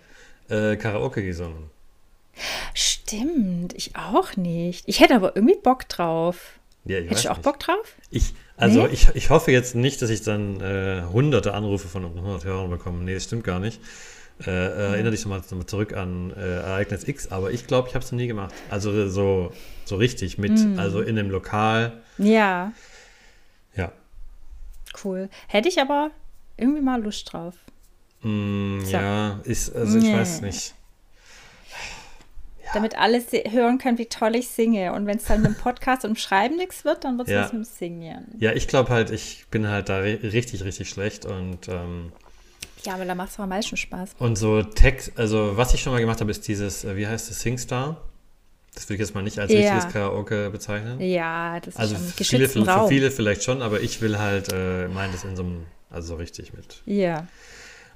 äh, 0.48 0.76
Karaoke 0.76 1.22
gesungen. 1.22 1.68
Stimmt, 3.10 3.74
ich 3.74 3.96
auch 3.96 4.36
nicht. 4.36 4.84
Ich 4.86 5.00
hätte 5.00 5.16
aber 5.16 5.34
irgendwie 5.34 5.56
Bock 5.56 5.88
drauf. 5.88 6.60
Ja, 6.84 6.98
ich 6.98 7.10
Hättest 7.10 7.24
du 7.24 7.30
auch 7.30 7.36
nicht. 7.36 7.44
Bock 7.44 7.58
drauf? 7.58 7.94
Ich, 8.10 8.34
also 8.56 8.86
nee? 8.86 8.92
ich, 8.92 9.08
ich 9.14 9.30
hoffe 9.30 9.50
jetzt 9.50 9.74
nicht, 9.74 10.00
dass 10.00 10.10
ich 10.10 10.22
dann 10.22 10.60
äh, 10.60 11.02
hunderte 11.12 11.52
Anrufe 11.54 11.88
von 11.88 12.04
100 12.04 12.44
Hörern 12.44 12.70
bekomme. 12.70 13.02
Nee, 13.02 13.14
das 13.14 13.24
stimmt 13.24 13.42
gar 13.42 13.58
nicht. 13.58 13.80
Äh, 14.46 14.50
äh, 14.50 14.68
mhm. 14.68 14.94
Erinnere 14.94 15.10
dich 15.10 15.24
nochmal 15.24 15.42
noch 15.50 15.64
zurück 15.64 15.92
an 15.94 16.32
äh, 16.36 16.60
Ereignis 16.60 17.06
X, 17.06 17.32
aber 17.32 17.50
ich 17.50 17.66
glaube, 17.66 17.88
ich 17.88 17.96
habe 17.96 18.04
es 18.04 18.12
noch 18.12 18.16
nie 18.16 18.28
gemacht. 18.28 18.54
Also 18.70 19.08
so, 19.08 19.52
so 19.84 19.96
richtig 19.96 20.38
mit, 20.38 20.52
mhm. 20.52 20.78
also 20.78 21.00
in 21.00 21.18
einem 21.18 21.30
Lokal. 21.30 22.00
Ja. 22.16 22.72
Ja. 23.74 23.90
Cool. 25.02 25.28
Hätte 25.48 25.68
ich 25.68 25.80
aber 25.80 26.12
irgendwie 26.56 26.80
mal 26.80 27.02
Lust 27.02 27.32
drauf. 27.32 27.56
Mm, 28.22 28.80
so. 28.82 28.92
Ja, 28.92 29.40
ist, 29.42 29.74
also 29.74 29.98
ich 29.98 30.04
nee. 30.04 30.14
weiß 30.14 30.42
nicht 30.42 30.74
damit 32.72 32.98
alle 32.98 33.20
hören 33.48 33.78
können, 33.78 33.98
wie 33.98 34.06
toll 34.06 34.36
ich 34.36 34.48
singe. 34.48 34.92
Und 34.92 35.06
wenn 35.06 35.16
es 35.16 35.24
dann 35.24 35.42
mit 35.42 35.50
dem 35.50 35.56
Podcast 35.56 36.04
und 36.04 36.12
dem 36.12 36.16
Schreiben 36.16 36.56
nichts 36.56 36.84
wird, 36.84 37.04
dann 37.04 37.18
wird 37.18 37.28
es 37.28 37.34
ja. 37.34 37.42
mit 37.44 37.52
dem 37.52 37.64
Singen. 37.64 38.26
Ja, 38.38 38.52
ich 38.52 38.68
glaube 38.68 38.90
halt, 38.90 39.10
ich 39.10 39.46
bin 39.50 39.68
halt 39.68 39.88
da 39.88 39.98
richtig, 39.98 40.64
richtig 40.64 40.88
schlecht 40.88 41.24
und 41.24 41.68
ähm, 41.68 42.12
ja, 42.84 42.94
aber 42.94 43.04
da 43.04 43.14
macht 43.14 43.30
es 43.30 43.38
am 43.38 43.48
meisten 43.48 43.76
Spaß. 43.76 44.10
Und 44.18 44.36
so 44.36 44.62
Text, 44.62 45.12
also 45.16 45.56
was 45.56 45.74
ich 45.74 45.82
schon 45.82 45.92
mal 45.92 46.00
gemacht 46.00 46.20
habe, 46.20 46.30
ist 46.30 46.46
dieses, 46.48 46.84
äh, 46.84 46.96
wie 46.96 47.06
heißt 47.06 47.30
es, 47.30 47.40
Singstar. 47.40 48.00
Das 48.74 48.88
will 48.88 48.94
ich 48.94 49.00
jetzt 49.00 49.14
mal 49.14 49.22
nicht 49.22 49.38
als 49.38 49.50
ja. 49.52 49.58
richtiges 49.58 49.92
Karaoke 49.92 50.48
bezeichnen. 50.50 51.00
Ja, 51.00 51.58
das 51.58 51.74
ist 51.74 51.80
also 51.80 51.96
schon 51.96 52.24
viele, 52.24 52.48
für, 52.48 52.64
für 52.64 52.88
viele 52.88 53.10
vielleicht 53.10 53.42
schon, 53.42 53.62
aber 53.62 53.80
ich 53.80 54.00
will 54.00 54.18
halt, 54.18 54.52
äh, 54.52 54.86
meine 54.88 55.12
das 55.12 55.24
in 55.24 55.34
so 55.34 55.42
einem, 55.42 55.66
also 55.90 56.08
so 56.08 56.14
richtig 56.16 56.52
mit. 56.52 56.80
Ja. 56.86 57.26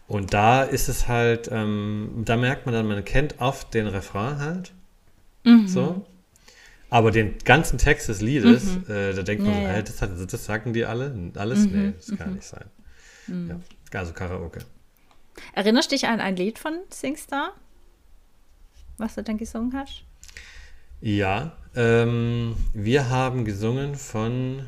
Und 0.07 0.34
da 0.34 0.62
ist 0.62 0.88
es 0.88 1.09
halt, 1.09 1.48
ähm, 1.50 2.22
da 2.24 2.36
merkt 2.36 2.66
man 2.66 2.74
dann, 2.74 2.86
man 2.86 3.05
kennt 3.05 3.40
oft 3.40 3.72
den 3.72 3.86
Refrain 3.86 4.38
halt. 4.38 4.72
Mhm. 5.44 5.66
So. 5.66 6.07
Aber 6.90 7.11
den 7.11 7.38
ganzen 7.44 7.78
Text 7.78 8.09
des 8.09 8.20
Liedes, 8.20 8.64
mhm. 8.64 8.84
äh, 8.88 9.14
da 9.14 9.22
denkt 9.22 9.44
man 9.44 9.52
ja, 9.55 9.61
so, 9.61 9.66
ja. 9.66 9.82
Das, 9.82 10.02
hat, 10.02 10.32
das, 10.32 10.44
sagen 10.44 10.72
die 10.72 10.84
alle? 10.84 11.32
Alles? 11.34 11.66
Mhm. 11.66 11.72
Nee, 11.72 11.92
das 11.96 12.16
kann 12.18 12.28
mhm. 12.28 12.34
nicht 12.36 12.46
sein. 12.46 12.64
Mhm. 13.26 13.50
Ja, 13.92 13.98
also 13.98 14.12
Karaoke. 14.12 14.61
Erinnerst 15.55 15.90
du 15.90 15.96
dich 15.96 16.07
an 16.07 16.20
ein 16.20 16.36
Lied 16.36 16.59
von 16.59 16.78
Singstar? 16.90 17.55
was 18.98 19.14
du 19.14 19.22
dann 19.22 19.38
gesungen 19.38 19.72
hast? 19.74 20.02
Ja, 21.00 21.57
ähm, 21.74 22.57
wir 22.72 23.11
haben 23.11 23.44
gesungen 23.44 23.94
von 23.94 24.64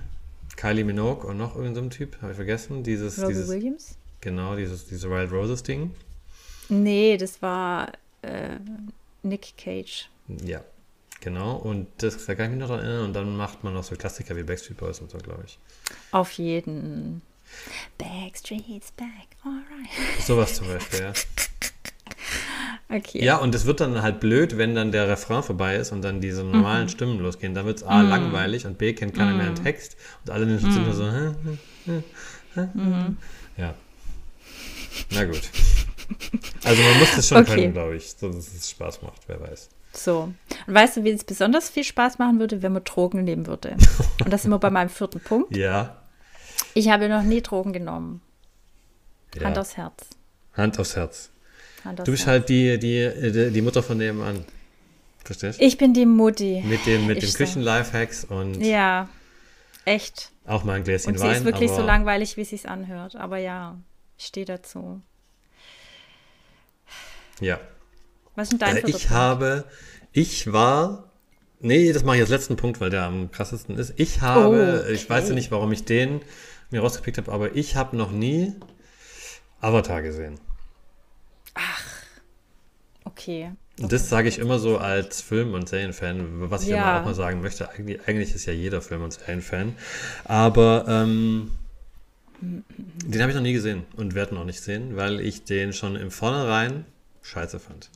Kylie 0.56 0.84
Minogue 0.84 1.26
und 1.26 1.36
noch 1.36 1.56
irgendeinem 1.56 1.90
so 1.90 1.98
Typ, 1.98 2.20
habe 2.20 2.32
ich 2.32 2.36
vergessen. 2.36 2.82
Dieses, 2.82 3.18
Robbie 3.18 3.32
dieses, 3.32 3.48
Williams? 3.48 3.98
Genau, 4.26 4.56
dieses, 4.56 4.84
dieses 4.86 5.08
Wild 5.08 5.30
Roses 5.30 5.62
Ding. 5.62 5.92
Nee, 6.68 7.16
das 7.16 7.40
war 7.42 7.92
äh, 8.22 8.56
Nick 9.22 9.56
Cage. 9.56 10.10
Ja, 10.44 10.64
genau. 11.20 11.54
Und 11.58 11.86
das, 11.98 12.26
da 12.26 12.34
kann 12.34 12.46
ich 12.46 12.50
mich 12.50 12.58
noch 12.58 12.66
daran 12.66 12.84
erinnern. 12.84 13.04
Und 13.04 13.12
dann 13.12 13.36
macht 13.36 13.62
man 13.62 13.72
noch 13.72 13.84
so 13.84 13.94
Klassiker 13.94 14.34
wie 14.34 14.42
Backstreet 14.42 14.78
Boys 14.78 14.98
und 14.98 15.12
so, 15.12 15.18
glaube 15.18 15.44
ich. 15.46 15.60
Auf 16.10 16.32
jeden. 16.32 17.22
Backstreet's 17.98 18.90
back, 18.96 19.28
alright. 19.44 20.26
Sowas 20.26 20.54
zum 20.56 20.66
Beispiel, 20.66 21.02
ja. 21.02 21.12
Okay. 22.88 23.24
Ja, 23.24 23.36
und 23.36 23.54
es 23.54 23.64
wird 23.64 23.80
dann 23.80 24.02
halt 24.02 24.18
blöd, 24.18 24.58
wenn 24.58 24.74
dann 24.74 24.90
der 24.90 25.08
Refrain 25.08 25.44
vorbei 25.44 25.76
ist 25.76 25.92
und 25.92 26.02
dann 26.02 26.20
diese 26.20 26.42
normalen 26.42 26.84
mhm. 26.84 26.88
Stimmen 26.88 27.20
losgehen. 27.20 27.54
Dann 27.54 27.66
wird 27.66 27.78
es 27.78 27.84
A, 27.84 28.02
mhm. 28.02 28.10
langweilig 28.10 28.66
und 28.66 28.76
B, 28.76 28.92
kennt 28.92 29.14
keiner 29.14 29.32
mhm. 29.32 29.36
mehr 29.36 29.46
einen 29.46 29.54
Text 29.56 29.96
und 30.24 30.32
alle 30.32 30.46
sind 30.58 30.84
nur 30.84 30.94
so, 30.94 31.04
hä, 31.04 31.34
hä, 31.84 32.02
hä, 32.54 32.68
ja. 33.56 33.74
Na 35.10 35.24
gut. 35.24 35.42
Also 36.64 36.82
man 36.82 36.98
muss 36.98 37.16
das 37.16 37.28
schon 37.28 37.38
okay. 37.38 37.54
können, 37.54 37.72
glaube 37.72 37.96
ich, 37.96 38.10
so 38.10 38.28
dass 38.28 38.52
es 38.54 38.70
Spaß 38.70 39.02
macht, 39.02 39.22
wer 39.26 39.40
weiß. 39.40 39.68
So. 39.92 40.32
Und 40.66 40.74
weißt 40.74 40.98
du, 40.98 41.04
wie 41.04 41.10
es 41.10 41.24
besonders 41.24 41.70
viel 41.70 41.84
Spaß 41.84 42.18
machen 42.18 42.38
würde, 42.38 42.62
wenn 42.62 42.72
man 42.72 42.84
Drogen 42.84 43.24
nehmen 43.24 43.46
würde? 43.46 43.76
Und 44.24 44.32
das 44.32 44.42
sind 44.42 44.50
wir 44.50 44.58
bei 44.58 44.70
meinem 44.70 44.88
vierten 44.88 45.20
Punkt. 45.20 45.56
Ja. 45.56 46.02
Ich 46.74 46.90
habe 46.90 47.08
noch 47.08 47.22
nie 47.22 47.40
Drogen 47.40 47.72
genommen. 47.72 48.20
Ja. 49.34 49.46
Hand 49.46 49.58
aufs 49.58 49.76
Herz. 49.76 50.08
Hand 50.54 50.78
aufs 50.78 50.96
Herz. 50.96 51.30
Hand 51.84 52.00
aufs 52.00 52.06
du 52.06 52.12
bist 52.12 52.26
Herz. 52.26 52.32
halt 52.32 52.48
die, 52.48 52.78
die, 52.78 53.50
die 53.50 53.62
Mutter 53.62 53.82
von 53.82 53.98
nebenan. 53.98 54.44
Verstehst 55.24 55.60
du? 55.60 55.64
Ich 55.64 55.76
bin 55.76 55.92
die 55.92 56.06
Mutti. 56.06 56.62
Mit, 56.64 56.86
dem, 56.86 57.06
mit 57.06 57.22
den 57.22 57.32
Küchen-Lifehacks 57.32 58.24
und. 58.24 58.60
Ja, 58.60 59.08
echt. 59.84 60.30
Auch 60.46 60.62
mal 60.62 60.74
ein 60.74 60.84
Gläschen 60.84 61.12
und 61.12 61.20
Wein. 61.20 61.30
sie 61.30 61.36
ist 61.38 61.44
wirklich 61.44 61.70
so 61.70 61.82
langweilig, 61.82 62.36
wie 62.36 62.42
es 62.42 62.50
sich 62.50 62.68
anhört. 62.68 63.16
Aber 63.16 63.38
ja, 63.38 63.76
stehe 64.24 64.46
dazu. 64.46 65.02
Ja. 67.40 67.60
Was 68.34 68.44
ist 68.44 68.52
denn 68.52 68.58
dein 68.58 68.76
äh, 68.78 68.90
Ich 68.90 69.10
habe, 69.10 69.64
ich 70.12 70.52
war, 70.52 71.10
nee, 71.60 71.92
das 71.92 72.04
mache 72.04 72.16
ich 72.16 72.22
als 72.22 72.30
letzten 72.30 72.56
Punkt, 72.56 72.80
weil 72.80 72.90
der 72.90 73.04
am 73.04 73.30
krassesten 73.30 73.76
ist. 73.76 73.94
Ich 73.96 74.20
habe, 74.20 74.48
oh, 74.48 74.80
okay. 74.82 74.92
ich 74.92 75.08
weiß 75.08 75.28
ja 75.28 75.34
nicht, 75.34 75.50
warum 75.50 75.72
ich 75.72 75.84
den 75.84 76.20
mir 76.70 76.80
rausgepickt 76.80 77.18
habe, 77.18 77.32
aber 77.32 77.54
ich 77.54 77.76
habe 77.76 77.96
noch 77.96 78.10
nie 78.10 78.54
Avatar 79.60 80.02
gesehen. 80.02 80.38
Ach, 81.54 81.84
okay. 83.04 83.52
Und 83.80 83.92
das 83.92 84.08
sage 84.08 84.28
ich 84.28 84.38
immer 84.38 84.58
so 84.58 84.78
als 84.78 85.20
Film- 85.20 85.54
und 85.54 85.68
Serienfan, 85.68 86.50
was 86.50 86.62
ich 86.62 86.68
ja. 86.68 86.76
immer 86.76 87.00
auch 87.00 87.04
mal 87.06 87.14
sagen 87.14 87.42
möchte. 87.42 87.68
Eigentlich, 87.70 88.00
eigentlich 88.06 88.34
ist 88.34 88.46
ja 88.46 88.52
jeder 88.52 88.80
Film- 88.80 89.02
und 89.02 89.12
Serienfan. 89.12 89.76
Aber 90.24 90.86
ähm, 90.88 91.52
den 92.40 93.20
habe 93.20 93.30
ich 93.30 93.36
noch 93.36 93.42
nie 93.42 93.52
gesehen 93.52 93.84
und 93.96 94.14
werde 94.14 94.34
noch 94.34 94.44
nicht 94.44 94.60
sehen, 94.60 94.96
weil 94.96 95.20
ich 95.20 95.44
den 95.44 95.72
schon 95.72 95.96
im 95.96 96.10
Vornherein 96.10 96.84
scheiße 97.22 97.58
fand. 97.58 97.90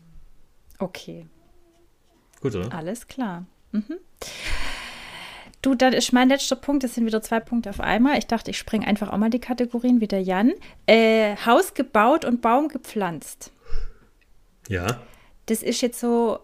Okay. 0.79 1.27
Gut, 2.41 2.55
oder? 2.55 2.73
Alles 2.73 3.07
klar. 3.07 3.45
Mhm. 3.73 3.99
Du, 5.63 5.75
das 5.75 5.95
ist 5.95 6.13
mein 6.13 6.29
letzter 6.29 6.57
Punkt. 6.57 6.85
Das 6.85 6.95
sind 6.95 7.05
wieder 7.05 7.21
zwei 7.21 7.39
Punkte 7.39 7.69
auf 7.69 7.81
einmal. 7.81 8.17
Ich 8.19 8.27
dachte, 8.27 8.51
ich 8.51 8.59
springe 8.59 8.87
einfach 8.87 9.13
auch 9.13 9.19
mal 9.19 9.29
die 9.29 9.41
Kategorien 9.41 10.01
wie 10.01 10.09
der 10.09 10.23
Jan. 10.23 10.53
Äh, 10.87 11.37
Haus 11.45 11.75
gebaut 11.75 12.25
und 12.25 12.41
Baum 12.41 12.69
gepflanzt. 12.69 13.53
Ja. 14.69 15.03
Das 15.47 15.63
ist 15.63 15.83
jetzt 15.83 16.01
so 16.01 16.39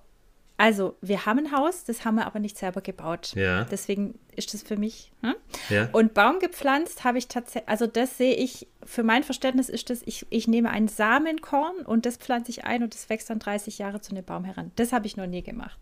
also, 0.58 0.96
wir 1.02 1.26
haben 1.26 1.40
ein 1.40 1.52
Haus, 1.52 1.84
das 1.84 2.04
haben 2.04 2.14
wir 2.14 2.26
aber 2.26 2.38
nicht 2.38 2.56
selber 2.56 2.80
gebaut. 2.80 3.32
Ja. 3.34 3.64
Deswegen 3.64 4.18
ist 4.36 4.54
das 4.54 4.62
für 4.62 4.76
mich. 4.76 5.12
Hm? 5.20 5.34
Ja. 5.68 5.88
Und 5.92 6.14
Baum 6.14 6.38
gepflanzt 6.38 7.04
habe 7.04 7.18
ich 7.18 7.28
tatsächlich, 7.28 7.68
also 7.68 7.86
das 7.86 8.16
sehe 8.16 8.34
ich, 8.34 8.66
für 8.82 9.02
mein 9.02 9.22
Verständnis 9.22 9.68
ist 9.68 9.90
das, 9.90 10.00
ich, 10.06 10.24
ich 10.30 10.48
nehme 10.48 10.70
ein 10.70 10.88
Samenkorn 10.88 11.84
und 11.84 12.06
das 12.06 12.16
pflanze 12.16 12.50
ich 12.50 12.64
ein 12.64 12.82
und 12.82 12.94
das 12.94 13.10
wächst 13.10 13.28
dann 13.28 13.38
30 13.38 13.78
Jahre 13.78 14.00
zu 14.00 14.12
einem 14.12 14.24
Baum 14.24 14.44
heran. 14.44 14.72
Das 14.76 14.92
habe 14.92 15.06
ich 15.06 15.18
noch 15.18 15.26
nie 15.26 15.42
gemacht. 15.42 15.78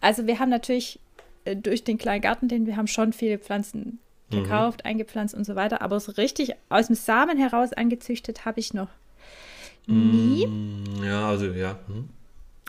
Also, 0.00 0.26
wir 0.26 0.40
haben 0.40 0.50
natürlich 0.50 0.98
äh, 1.44 1.54
durch 1.54 1.84
den 1.84 1.96
kleinen 1.96 2.22
Garten, 2.22 2.48
den 2.48 2.66
wir 2.66 2.76
haben, 2.76 2.88
schon 2.88 3.12
viele 3.12 3.38
Pflanzen 3.38 4.00
mhm. 4.30 4.42
gekauft, 4.42 4.82
mhm. 4.84 4.90
eingepflanzt 4.90 5.36
und 5.36 5.44
so 5.44 5.54
weiter. 5.54 5.82
Aber 5.82 6.00
so 6.00 6.10
richtig 6.12 6.54
aus 6.68 6.88
dem 6.88 6.96
Samen 6.96 7.38
heraus 7.38 7.72
angezüchtet 7.72 8.44
habe 8.44 8.58
ich 8.58 8.74
noch 8.74 8.88
nie. 9.86 10.48
Mm, 10.48 11.04
ja, 11.04 11.28
also 11.28 11.46
ja. 11.46 11.78
Hm. 11.86 12.08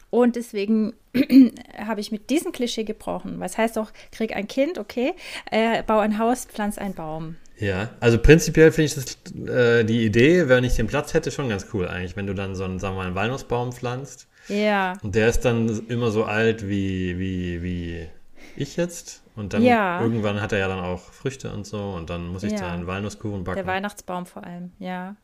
Und 0.10 0.36
deswegen 0.36 0.94
habe 1.78 2.00
ich 2.00 2.12
mit 2.12 2.30
diesem 2.30 2.52
Klischee 2.52 2.84
gebrochen. 2.84 3.40
Was 3.40 3.58
heißt 3.58 3.78
auch, 3.78 3.92
krieg 4.12 4.36
ein 4.36 4.48
Kind, 4.48 4.78
okay, 4.78 5.14
äh, 5.52 5.84
bau 5.84 6.00
ein 6.00 6.18
Haus, 6.18 6.46
pflanz 6.46 6.78
einen 6.78 6.94
Baum. 6.94 7.36
Ja, 7.60 7.90
also 8.00 8.20
prinzipiell 8.20 8.72
finde 8.72 8.86
ich 8.86 8.96
das, 8.96 9.18
äh, 9.48 9.84
die 9.84 10.06
Idee, 10.06 10.48
wenn 10.48 10.64
ich 10.64 10.76
den 10.76 10.88
Platz 10.88 11.14
hätte, 11.14 11.32
schon 11.32 11.50
ganz 11.50 11.68
cool 11.74 11.88
eigentlich, 11.88 12.16
wenn 12.16 12.28
du 12.28 12.36
dann 12.36 12.56
so 12.56 12.64
einen, 12.64 12.80
sagen 12.80 12.96
wir 12.96 13.00
mal, 13.00 13.08
einen 13.08 13.16
Walnussbaum 13.16 13.72
pflanzt. 13.72 14.28
Ja. 14.48 14.94
Und 15.02 15.16
der 15.16 15.28
ist 15.28 15.42
dann 15.42 15.88
immer 15.88 16.12
so 16.12 16.24
alt 16.24 16.70
wie, 16.70 17.18
wie, 17.18 17.64
wie 17.64 18.08
ich 18.56 18.78
jetzt. 18.78 19.24
Und 19.36 19.54
dann 19.54 19.64
ja. 19.64 20.02
irgendwann 20.02 20.42
hat 20.42 20.52
er 20.52 20.60
ja 20.60 20.68
dann 20.68 20.80
auch 20.80 21.12
Früchte 21.12 21.52
und 21.52 21.66
so 21.66 21.92
und 21.92 22.10
dann 22.10 22.28
muss 22.28 22.44
ich 22.44 22.54
ja. 22.54 22.60
da 22.60 22.74
einen 22.74 22.88
Walnusskuchen 22.88 23.44
backen. 23.44 23.58
Der 23.58 23.68
Weihnachtsbaum 23.68 24.26
vor 24.26 24.44
allem, 24.44 24.72
ja. 24.80 25.16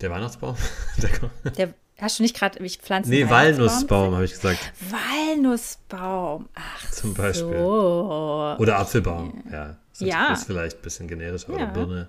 Der 0.00 0.10
Weihnachtsbaum? 0.10 0.56
der, 1.02 1.10
der 1.52 1.74
Hast 2.00 2.18
du 2.18 2.22
nicht 2.22 2.36
gerade, 2.36 2.64
ich 2.64 2.78
pflanze 2.78 3.10
Nee, 3.10 3.28
Walnussbaum, 3.28 4.14
habe 4.14 4.24
ich 4.24 4.32
gesagt. 4.32 4.72
Walnussbaum. 4.88 6.48
Ach 6.54 6.90
Zum 6.90 7.12
Beispiel. 7.14 7.58
So. 7.58 8.56
Oder 8.58 8.78
Apfelbaum, 8.78 9.44
ja. 9.50 9.76
Das 9.90 10.08
ja. 10.08 10.32
ist 10.32 10.44
vielleicht 10.44 10.78
ein 10.78 10.82
bisschen 10.82 11.08
generisch, 11.08 11.46
aber 11.48 11.58
ja. 11.58 11.66
Birne. 11.66 12.08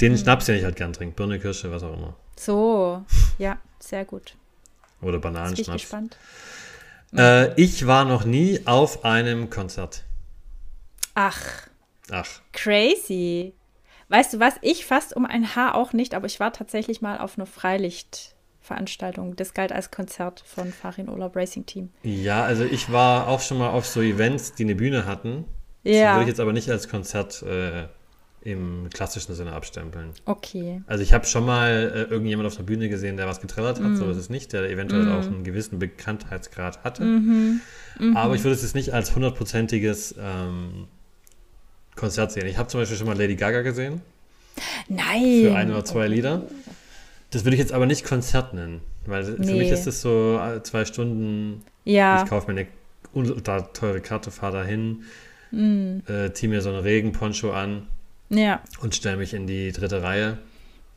Den 0.00 0.12
hm. 0.12 0.18
Schnaps, 0.18 0.46
den 0.46 0.56
ich 0.56 0.64
halt 0.64 0.76
gern 0.76 0.92
trinke. 0.92 1.14
Birne, 1.14 1.38
Kirsche, 1.38 1.70
was 1.70 1.82
auch 1.82 1.94
immer. 1.94 2.16
So, 2.36 3.04
ja, 3.38 3.58
sehr 3.78 4.04
gut. 4.04 4.34
Oder 5.00 5.18
Bananenschnaps. 5.18 5.66
Bin 5.66 5.76
ich 5.76 5.82
gespannt. 5.82 6.18
Äh, 7.16 7.60
ich 7.60 7.86
war 7.86 8.04
noch 8.04 8.24
nie 8.24 8.60
auf 8.66 9.04
einem 9.04 9.48
Konzert. 9.48 10.04
Ach. 11.14 11.68
Ach. 12.10 12.28
Crazy. 12.52 13.54
Weißt 14.08 14.34
du 14.34 14.40
was? 14.40 14.54
Ich 14.60 14.84
fast 14.84 15.16
um 15.16 15.24
ein 15.24 15.54
Haar 15.54 15.76
auch 15.76 15.92
nicht, 15.92 16.14
aber 16.14 16.26
ich 16.26 16.40
war 16.40 16.52
tatsächlich 16.52 17.00
mal 17.00 17.18
auf 17.18 17.38
einer 17.38 17.46
Freilicht- 17.46 18.33
Veranstaltung. 18.64 19.36
Das 19.36 19.52
galt 19.52 19.72
als 19.72 19.90
Konzert 19.90 20.42
von 20.46 20.72
Farin 20.72 21.10
Urlaub 21.10 21.36
Racing 21.36 21.66
Team. 21.66 21.90
Ja, 22.02 22.44
also 22.44 22.64
ich 22.64 22.90
war 22.90 23.28
auch 23.28 23.40
schon 23.40 23.58
mal 23.58 23.68
auf 23.68 23.86
so 23.86 24.00
Events, 24.00 24.54
die 24.54 24.64
eine 24.64 24.74
Bühne 24.74 25.04
hatten. 25.04 25.44
Ja. 25.82 25.92
Das 25.92 26.14
würde 26.14 26.22
ich 26.22 26.28
jetzt 26.28 26.40
aber 26.40 26.54
nicht 26.54 26.70
als 26.70 26.88
Konzert 26.88 27.42
äh, 27.42 27.84
im 28.40 28.88
klassischen 28.90 29.34
Sinne 29.34 29.52
abstempeln. 29.52 30.12
Okay. 30.24 30.80
Also 30.86 31.02
ich 31.02 31.12
habe 31.12 31.26
schon 31.26 31.44
mal 31.44 31.92
äh, 31.94 32.10
irgendjemand 32.10 32.46
auf 32.46 32.56
der 32.56 32.62
Bühne 32.62 32.88
gesehen, 32.88 33.18
der 33.18 33.26
was 33.26 33.42
getrellert 33.42 33.80
hat, 33.80 33.90
mm. 33.90 33.96
so 33.96 34.10
ist 34.10 34.16
es 34.16 34.30
nicht, 34.30 34.54
der 34.54 34.70
eventuell 34.70 35.04
mm. 35.04 35.12
auch 35.12 35.26
einen 35.26 35.44
gewissen 35.44 35.78
Bekanntheitsgrad 35.78 36.84
hatte. 36.84 37.04
Mm 37.04 37.60
-hmm. 38.00 38.16
Aber 38.16 38.34
ich 38.34 38.44
würde 38.44 38.54
es 38.54 38.62
jetzt 38.62 38.74
nicht 38.74 38.94
als 38.94 39.14
hundertprozentiges 39.14 40.14
ähm, 40.18 40.88
Konzert 41.96 42.32
sehen. 42.32 42.46
Ich 42.46 42.56
habe 42.56 42.68
zum 42.68 42.80
Beispiel 42.80 42.96
schon 42.96 43.06
mal 43.06 43.16
Lady 43.16 43.36
Gaga 43.36 43.60
gesehen. 43.60 44.00
Nein. 44.88 45.42
Für 45.42 45.54
ein 45.54 45.70
oder 45.70 45.84
zwei 45.84 46.08
Lieder. 46.08 46.42
Das 47.34 47.44
würde 47.44 47.56
ich 47.56 47.60
jetzt 47.60 47.72
aber 47.72 47.86
nicht 47.86 48.04
Konzert 48.04 48.54
nennen, 48.54 48.80
weil 49.06 49.24
nee. 49.24 49.46
für 49.48 49.54
mich 49.54 49.70
ist 49.70 49.88
es 49.88 50.00
so 50.00 50.38
äh, 50.40 50.62
zwei 50.62 50.84
Stunden. 50.84 51.64
Ja. 51.82 52.22
Ich 52.22 52.30
kaufe 52.30 52.52
mir 52.52 52.60
eine 52.60 52.68
ultra 53.12 53.60
teure 53.60 54.00
Karte, 54.00 54.30
fahre 54.30 54.58
dahin, 54.58 55.02
mm. 55.50 55.98
äh, 56.06 56.32
ziehe 56.32 56.48
mir 56.48 56.60
so 56.60 56.68
einen 56.68 56.78
Regenponcho 56.78 57.52
an 57.52 57.88
ja. 58.28 58.62
und 58.82 58.94
stelle 58.94 59.16
mich 59.16 59.34
in 59.34 59.48
die 59.48 59.72
dritte 59.72 60.00
Reihe 60.00 60.38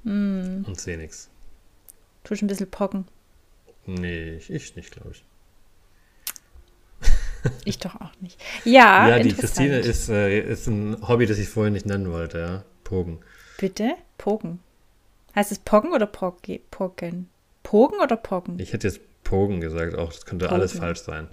mm. 0.03 0.65
und 0.67 0.79
sehe 0.79 0.99
nichts. 0.99 1.31
Tust 2.23 2.43
ein 2.43 2.47
bisschen 2.47 2.69
pocken. 2.69 3.05
Nee, 3.87 4.35
ich, 4.35 4.51
ich 4.51 4.75
nicht, 4.75 4.91
glaube 4.91 5.13
ich. 5.13 5.23
Ich 7.65 7.79
doch 7.79 7.95
auch 7.95 8.11
nicht. 8.21 8.39
Ja, 8.63 9.09
ja 9.17 9.19
die 9.19 9.33
Christine 9.33 9.79
ist, 9.79 10.07
äh, 10.09 10.39
ist 10.39 10.67
ein 10.67 10.97
Hobby, 11.07 11.25
das 11.25 11.39
ich 11.39 11.49
vorhin 11.49 11.73
nicht 11.73 11.87
nennen 11.87 12.11
wollte, 12.11 12.37
ja. 12.37 12.63
Pogen. 12.83 13.21
Bitte? 13.57 13.95
Pogen. 14.19 14.59
Heißt 15.37 15.51
es 15.51 15.59
Poggen 15.59 15.91
oder 15.93 16.07
Poggen? 16.07 17.29
Pogen 17.61 17.99
oder 18.01 18.17
Poggen? 18.17 18.57
Ich 18.57 18.73
hätte 18.73 18.87
jetzt 18.87 18.99
Pogen 19.23 19.61
gesagt, 19.61 19.95
auch 19.95 20.11
das 20.11 20.25
könnte 20.25 20.45
Pogen. 20.47 20.55
alles 20.55 20.71
falsch 20.73 21.01
sein. 21.01 21.27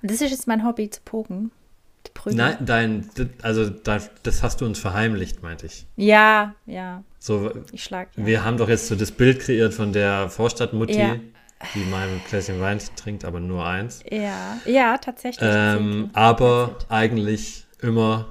Und 0.00 0.10
das 0.10 0.20
ist 0.20 0.30
jetzt 0.30 0.46
mein 0.46 0.64
Hobby, 0.64 0.88
zu 0.88 1.00
pogen. 1.04 1.50
Nein, 2.26 2.58
dein, 2.60 3.10
also 3.42 3.68
das 3.68 4.44
hast 4.44 4.60
du 4.60 4.64
uns 4.66 4.78
verheimlicht, 4.78 5.42
meinte 5.42 5.66
ich. 5.66 5.86
Ja, 5.96 6.54
ja. 6.66 7.02
So, 7.18 7.50
ich 7.72 7.82
schlag. 7.82 8.10
Ja. 8.16 8.26
Wir 8.26 8.44
haben 8.44 8.58
doch 8.58 8.68
jetzt 8.68 8.86
so 8.86 8.94
das 8.94 9.10
Bild 9.10 9.40
kreiert 9.40 9.74
von 9.74 9.92
der 9.92 10.30
Vorstadtmutti, 10.30 10.98
ja. 10.98 11.16
die 11.74 11.84
mal 11.86 12.06
ein 12.06 12.20
Gläschen 12.28 12.60
Wein 12.60 12.78
trinkt, 12.94 13.24
aber 13.24 13.40
nur 13.40 13.66
eins. 13.66 14.04
Ja, 14.08 14.56
ja, 14.66 14.98
tatsächlich. 14.98 15.50
Ähm, 15.52 16.10
aber 16.12 16.76
eigentlich 16.88 17.66
immer 17.80 18.28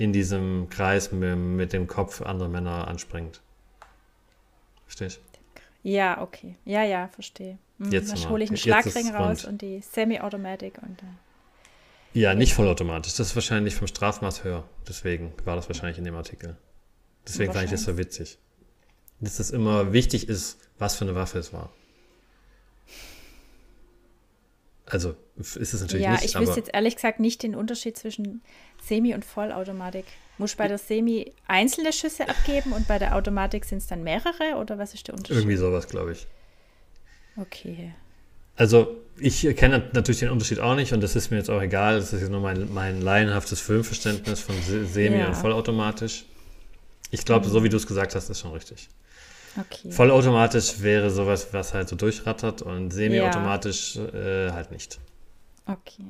in 0.00 0.12
diesem 0.12 0.68
Kreis 0.70 1.12
mit, 1.12 1.72
dem 1.72 1.86
Kopf 1.86 2.22
andere 2.22 2.48
Männer 2.48 2.88
anspringt. 2.88 3.40
Verstehst 4.86 5.20
Ja, 5.82 6.22
okay. 6.22 6.56
Ja, 6.64 6.82
ja, 6.82 7.08
verstehe. 7.08 7.58
Mhm. 7.78 7.92
Jetzt 7.92 8.12
dann 8.12 8.30
hole 8.30 8.44
ich 8.44 8.50
einen 8.50 8.56
Schlagring 8.56 9.14
raus 9.14 9.44
und 9.44 9.60
die 9.62 9.80
Semi-Automatic 9.80 10.78
und 10.82 11.00
dann. 11.00 11.18
Ja, 12.12 12.34
nicht 12.34 12.54
vollautomatisch. 12.54 13.14
Das 13.14 13.28
ist 13.28 13.34
wahrscheinlich 13.36 13.76
vom 13.76 13.86
Strafmaß 13.86 14.42
höher. 14.42 14.64
Deswegen 14.88 15.32
war 15.44 15.54
das 15.54 15.68
wahrscheinlich 15.68 15.98
in 15.98 16.04
dem 16.04 16.16
Artikel. 16.16 16.56
Deswegen 17.26 17.52
fand 17.52 17.66
ich 17.66 17.70
das 17.70 17.84
so 17.84 17.96
witzig. 17.96 18.38
Dass 19.20 19.38
es 19.38 19.50
immer 19.50 19.92
wichtig 19.92 20.28
ist, 20.28 20.58
was 20.78 20.96
für 20.96 21.04
eine 21.04 21.14
Waffe 21.14 21.38
es 21.38 21.52
war. 21.52 21.70
Also 24.90 25.14
ist 25.36 25.56
es 25.56 25.80
natürlich 25.80 26.04
ja, 26.04 26.12
nicht. 26.12 26.34
Ja, 26.34 26.40
ich 26.40 26.46
wüsste 26.46 26.60
jetzt 26.60 26.74
ehrlich 26.74 26.96
gesagt 26.96 27.20
nicht 27.20 27.42
den 27.42 27.54
Unterschied 27.54 27.96
zwischen 27.96 28.42
Semi- 28.82 29.14
und 29.14 29.24
Vollautomatik. 29.24 30.04
Muss 30.38 30.56
bei 30.56 30.68
der 30.68 30.78
Semi 30.78 31.32
einzelne 31.46 31.92
Schüsse 31.92 32.28
abgeben 32.28 32.72
und 32.72 32.88
bei 32.88 32.98
der 32.98 33.14
Automatik 33.14 33.64
sind 33.64 33.78
es 33.78 33.86
dann 33.86 34.02
mehrere 34.02 34.56
oder 34.58 34.78
was 34.78 34.94
ist 34.94 35.06
der 35.06 35.14
Unterschied? 35.14 35.36
Irgendwie 35.36 35.56
sowas, 35.56 35.86
glaube 35.86 36.12
ich. 36.12 36.26
Okay. 37.36 37.94
Also 38.56 38.96
ich 39.16 39.42
kenne 39.56 39.90
natürlich 39.92 40.20
den 40.20 40.30
Unterschied 40.30 40.58
auch 40.58 40.74
nicht 40.74 40.92
und 40.92 41.02
das 41.02 41.14
ist 41.14 41.30
mir 41.30 41.36
jetzt 41.36 41.50
auch 41.50 41.62
egal. 41.62 42.00
Das 42.00 42.12
ist 42.12 42.20
jetzt 42.20 42.30
nur 42.30 42.40
mein, 42.40 42.72
mein 42.72 43.00
laienhaftes 43.00 43.60
Filmverständnis 43.60 44.40
von 44.40 44.56
Semi- 44.56 45.18
ja. 45.18 45.28
und 45.28 45.34
Vollautomatisch. 45.34 46.24
Ich 47.12 47.24
glaube, 47.24 47.46
mhm. 47.46 47.52
so 47.52 47.62
wie 47.62 47.68
du 47.68 47.76
es 47.76 47.86
gesagt 47.86 48.14
hast, 48.14 48.28
ist 48.28 48.40
schon 48.40 48.52
richtig. 48.52 48.88
Okay. 49.60 49.90
Vollautomatisch 49.90 50.80
wäre 50.80 51.10
sowas, 51.10 51.48
was 51.52 51.74
halt 51.74 51.88
so 51.88 51.96
durchrattert 51.96 52.62
und 52.62 52.90
semiautomatisch 52.90 53.96
ja. 53.96 54.48
äh, 54.48 54.52
halt 54.52 54.70
nicht. 54.70 54.98
Okay. 55.66 56.04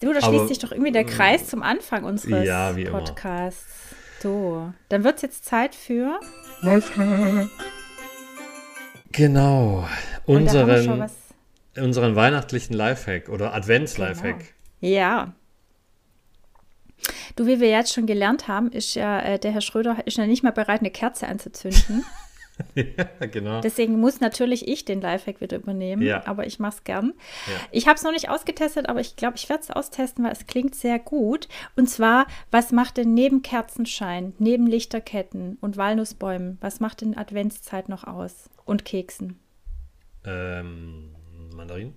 Du, 0.00 0.12
da 0.14 0.22
schließt 0.22 0.48
sich 0.48 0.58
doch 0.58 0.72
irgendwie 0.72 0.92
der 0.92 1.04
Kreis 1.04 1.46
zum 1.46 1.62
Anfang 1.62 2.04
unseres 2.04 2.46
ja, 2.46 2.72
Podcasts. 2.90 3.94
So, 4.22 4.72
dann 4.88 5.04
wird 5.04 5.16
es 5.16 5.22
jetzt 5.22 5.44
Zeit 5.44 5.74
für. 5.74 6.20
Genau. 9.12 9.86
Unseren, 10.24 11.10
unseren 11.76 12.16
weihnachtlichen 12.16 12.74
Lifehack 12.74 13.28
oder 13.28 13.54
Advents-Lifehack. 13.54 14.38
Genau. 14.80 14.94
Ja. 14.94 15.34
Du, 17.40 17.46
wie 17.46 17.58
wir 17.58 17.70
jetzt 17.70 17.94
schon 17.94 18.04
gelernt 18.04 18.48
haben, 18.48 18.70
ist 18.70 18.94
ja 18.94 19.18
äh, 19.18 19.38
der 19.38 19.52
Herr 19.52 19.62
Schröder 19.62 19.96
ist 20.04 20.18
ja 20.18 20.26
nicht 20.26 20.42
mal 20.42 20.52
bereit, 20.52 20.80
eine 20.80 20.90
Kerze 20.90 21.26
anzuzünden. 21.26 22.04
ja, 22.74 23.26
genau. 23.28 23.62
Deswegen 23.62 23.98
muss 23.98 24.20
natürlich 24.20 24.68
ich 24.68 24.84
den 24.84 25.00
Lifehack 25.00 25.40
wieder 25.40 25.56
übernehmen, 25.56 26.02
ja. 26.02 26.26
aber 26.26 26.46
ich 26.46 26.58
mache 26.58 26.76
es 26.76 26.84
gern. 26.84 27.14
Ja. 27.46 27.60
Ich 27.70 27.88
habe 27.88 27.96
es 27.96 28.02
noch 28.02 28.12
nicht 28.12 28.28
ausgetestet, 28.28 28.90
aber 28.90 29.00
ich 29.00 29.16
glaube, 29.16 29.38
ich 29.38 29.48
werde 29.48 29.62
es 29.62 29.70
austesten, 29.70 30.22
weil 30.22 30.32
es 30.32 30.46
klingt 30.46 30.74
sehr 30.74 30.98
gut. 30.98 31.48
Und 31.76 31.88
zwar, 31.88 32.26
was 32.50 32.72
macht 32.72 32.98
denn 32.98 33.14
neben 33.14 33.40
Kerzenschein, 33.40 34.34
neben 34.38 34.66
Lichterketten 34.66 35.56
und 35.62 35.78
Walnussbäumen, 35.78 36.58
was 36.60 36.78
macht 36.78 37.00
denn 37.00 37.16
Adventszeit 37.16 37.88
noch 37.88 38.04
aus? 38.04 38.50
Und 38.66 38.84
Keksen? 38.84 39.40
Ähm, 40.26 41.14
Mandarin? 41.56 41.94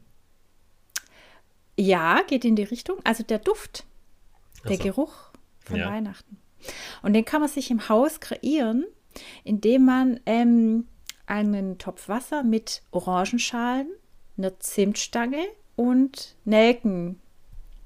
Ja, 1.77 2.21
geht 2.25 2.45
in 2.45 2.55
die 2.55 2.63
Richtung. 2.63 3.01
Also 3.03 3.25
der 3.25 3.39
Duft, 3.39 3.83
der 4.63 4.77
so. 4.77 4.83
Geruch 4.83 5.22
von 5.63 5.77
ja. 5.77 5.89
Weihnachten. 5.89 6.37
Und 7.01 7.13
den 7.13 7.25
kann 7.25 7.41
man 7.41 7.49
sich 7.49 7.71
im 7.71 7.89
Haus 7.89 8.19
kreieren, 8.19 8.85
indem 9.43 9.85
man 9.85 10.19
ähm, 10.25 10.87
einen 11.25 11.77
Topf 11.77 12.09
Wasser 12.09 12.43
mit 12.43 12.81
Orangenschalen, 12.91 13.87
einer 14.37 14.59
Zimtstange 14.59 15.45
und 15.75 16.35
Nelken 16.45 17.19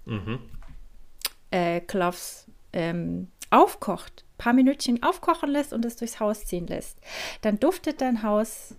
mhm. 0.05 0.39
äh, 1.51 1.81
ähm, 2.73 3.27
aufkocht, 3.49 4.23
ein 4.23 4.37
paar 4.37 4.53
Minütchen 4.53 5.03
aufkochen 5.03 5.49
lässt 5.49 5.73
und 5.73 5.85
es 5.85 5.95
durchs 5.95 6.19
Haus 6.19 6.45
ziehen 6.45 6.67
lässt. 6.67 6.97
Dann 7.41 7.59
duftet 7.59 8.01
dein 8.01 8.23
Haus 8.23 8.75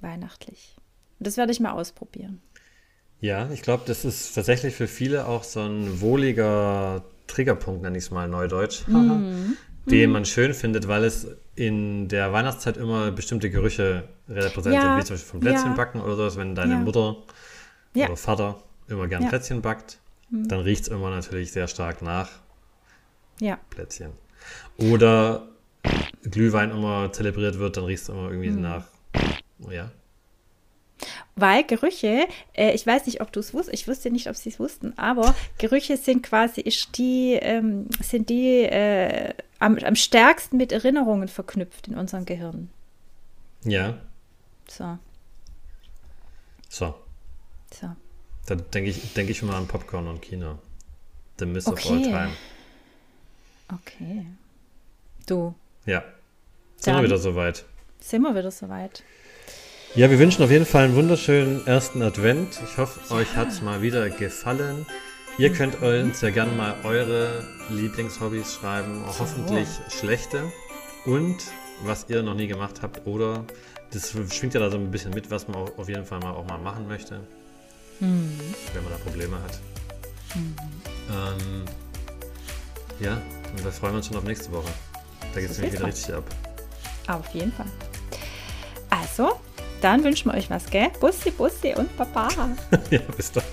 weihnachtlich. 0.00 0.76
Und 1.18 1.26
das 1.26 1.36
werde 1.36 1.52
ich 1.52 1.60
mal 1.60 1.72
ausprobieren. 1.72 2.42
Ja, 3.20 3.50
ich 3.50 3.62
glaube, 3.62 3.84
das 3.86 4.04
ist 4.04 4.34
tatsächlich 4.34 4.74
für 4.74 4.86
viele 4.86 5.26
auch 5.26 5.42
so 5.42 5.60
ein 5.60 6.00
wohliger 6.00 7.02
Triggerpunkt, 7.26 7.82
nenne 7.82 7.98
ich 7.98 8.04
es 8.04 8.10
mal 8.10 8.28
neudeutsch, 8.28 8.86
mhm. 8.86 9.56
den 9.86 10.08
mhm. 10.08 10.12
man 10.12 10.24
schön 10.24 10.54
findet, 10.54 10.88
weil 10.88 11.04
es 11.04 11.26
in 11.54 12.08
der 12.08 12.32
Weihnachtszeit 12.32 12.76
immer 12.76 13.10
bestimmte 13.10 13.50
Gerüche 13.50 14.04
repräsentiert, 14.28 14.84
ja. 14.84 14.98
wie 14.98 15.04
zum 15.04 15.14
Beispiel 15.14 15.30
vom 15.30 15.40
Plätzchenbacken 15.40 16.00
ja. 16.00 16.06
oder 16.06 16.16
sowas, 16.16 16.36
wenn 16.36 16.54
deine 16.54 16.74
ja. 16.74 16.80
Mutter 16.80 17.16
oder 17.94 18.16
Vater 18.16 18.62
immer 18.88 19.08
gern 19.08 19.28
Plätzchen 19.28 19.62
backt, 19.62 19.98
mhm. 20.30 20.48
dann 20.48 20.60
riecht 20.60 20.82
es 20.82 20.88
immer 20.88 21.10
natürlich 21.10 21.52
sehr 21.52 21.68
stark 21.68 22.02
nach 22.02 22.28
Plätzchen. 23.70 24.12
Oder 24.76 25.48
Glühwein 26.22 26.70
immer 26.70 27.12
zelebriert 27.12 27.58
wird, 27.58 27.76
dann 27.76 27.84
riecht 27.84 28.02
es 28.02 28.08
immer 28.08 28.30
irgendwie 28.30 28.50
mhm. 28.50 28.60
nach, 28.60 28.84
ja, 29.70 29.90
weil 31.34 31.64
Gerüche, 31.64 32.26
äh, 32.54 32.72
ich 32.72 32.86
weiß 32.86 33.06
nicht, 33.06 33.20
ob 33.20 33.32
du 33.32 33.40
es 33.40 33.52
wusstest, 33.52 33.74
ich 33.74 33.88
wusste 33.88 34.10
nicht, 34.10 34.28
ob 34.28 34.36
sie 34.36 34.48
es 34.48 34.58
wussten, 34.58 34.96
aber 34.96 35.34
Gerüche 35.58 35.96
sind 35.96 36.22
quasi, 36.22 36.60
ist 36.60 36.96
die, 36.96 37.34
ähm, 37.34 37.88
sind 38.00 38.30
die 38.30 38.62
äh, 38.62 39.34
am, 39.58 39.76
am 39.78 39.96
stärksten 39.96 40.56
mit 40.56 40.72
Erinnerungen 40.72 41.28
verknüpft 41.28 41.88
in 41.88 41.96
unserem 41.96 42.24
Gehirn. 42.24 42.70
Ja. 43.64 43.98
So. 44.68 44.98
So. 46.68 46.94
So. 47.72 47.88
Da 48.46 48.54
denke 48.54 48.90
ich, 48.90 49.12
denk 49.14 49.28
ich 49.28 49.42
mal 49.42 49.56
an 49.56 49.66
Popcorn 49.66 50.06
und 50.06 50.22
Kino. 50.22 50.58
The 51.38 51.46
Mist 51.46 51.68
okay. 51.68 51.88
of 51.88 51.90
All 51.90 52.02
Time. 52.02 52.30
Okay. 53.74 54.26
Du. 55.26 55.54
Ja. 55.84 56.02
Sind 56.76 56.94
Dann 56.94 56.96
wir 56.96 57.08
wieder 57.08 57.18
soweit. 57.18 57.64
Sind 58.00 58.22
wir 58.22 58.34
wieder 58.34 58.50
soweit. 58.50 59.02
Ja, 59.96 60.10
wir 60.10 60.18
wünschen 60.18 60.42
auf 60.44 60.50
jeden 60.50 60.66
Fall 60.66 60.84
einen 60.84 60.94
wunderschönen 60.94 61.66
ersten 61.66 62.02
Advent. 62.02 62.60
Ich 62.62 62.76
hoffe, 62.76 63.14
euch 63.14 63.34
hat 63.34 63.48
es 63.48 63.62
mal 63.62 63.80
wieder 63.80 64.10
gefallen. 64.10 64.84
Ihr 65.38 65.50
könnt 65.50 65.80
uns 65.80 66.20
ja 66.20 66.28
gerne 66.28 66.52
mal 66.52 66.74
eure 66.84 67.42
Lieblingshobbys 67.70 68.56
schreiben, 68.56 69.02
hoffentlich 69.06 69.66
schlechte 69.88 70.52
und 71.06 71.38
was 71.82 72.10
ihr 72.10 72.22
noch 72.22 72.34
nie 72.34 72.46
gemacht 72.46 72.82
habt 72.82 73.06
oder 73.06 73.46
das 73.90 74.10
schwingt 74.10 74.52
ja 74.52 74.60
da 74.60 74.70
so 74.70 74.76
ein 74.76 74.90
bisschen 74.90 75.14
mit, 75.14 75.30
was 75.30 75.48
man 75.48 75.56
auf 75.56 75.88
jeden 75.88 76.04
Fall 76.04 76.18
mal 76.18 76.32
auch 76.32 76.46
mal 76.46 76.58
machen 76.58 76.86
möchte, 76.86 77.20
mhm. 78.00 78.38
wenn 78.74 78.84
man 78.84 78.92
da 78.92 78.98
Probleme 78.98 79.36
hat. 79.42 79.58
Mhm. 80.34 80.56
Ähm, 81.10 81.64
ja, 83.00 83.22
und 83.50 83.64
wir 83.64 83.72
freuen 83.72 83.94
uns 83.94 84.08
schon 84.08 84.18
auf 84.18 84.24
nächste 84.24 84.52
Woche. 84.52 84.68
Da 85.32 85.40
geht 85.40 85.50
es 85.50 85.56
nämlich 85.56 85.78
wieder 85.78 85.86
richtig 85.86 86.14
ab. 86.14 86.24
Auf 87.08 87.28
jeden 87.32 87.52
Fall. 87.52 87.70
Also, 88.90 89.40
dann 89.86 90.02
wünschen 90.02 90.32
wir 90.32 90.36
euch 90.36 90.50
was, 90.50 90.68
gell? 90.68 90.88
Bussi, 90.98 91.30
Bussi 91.30 91.72
und 91.76 91.96
Papa. 91.96 92.28
ja, 92.90 92.98
bis 93.16 93.30
dann. 93.30 93.44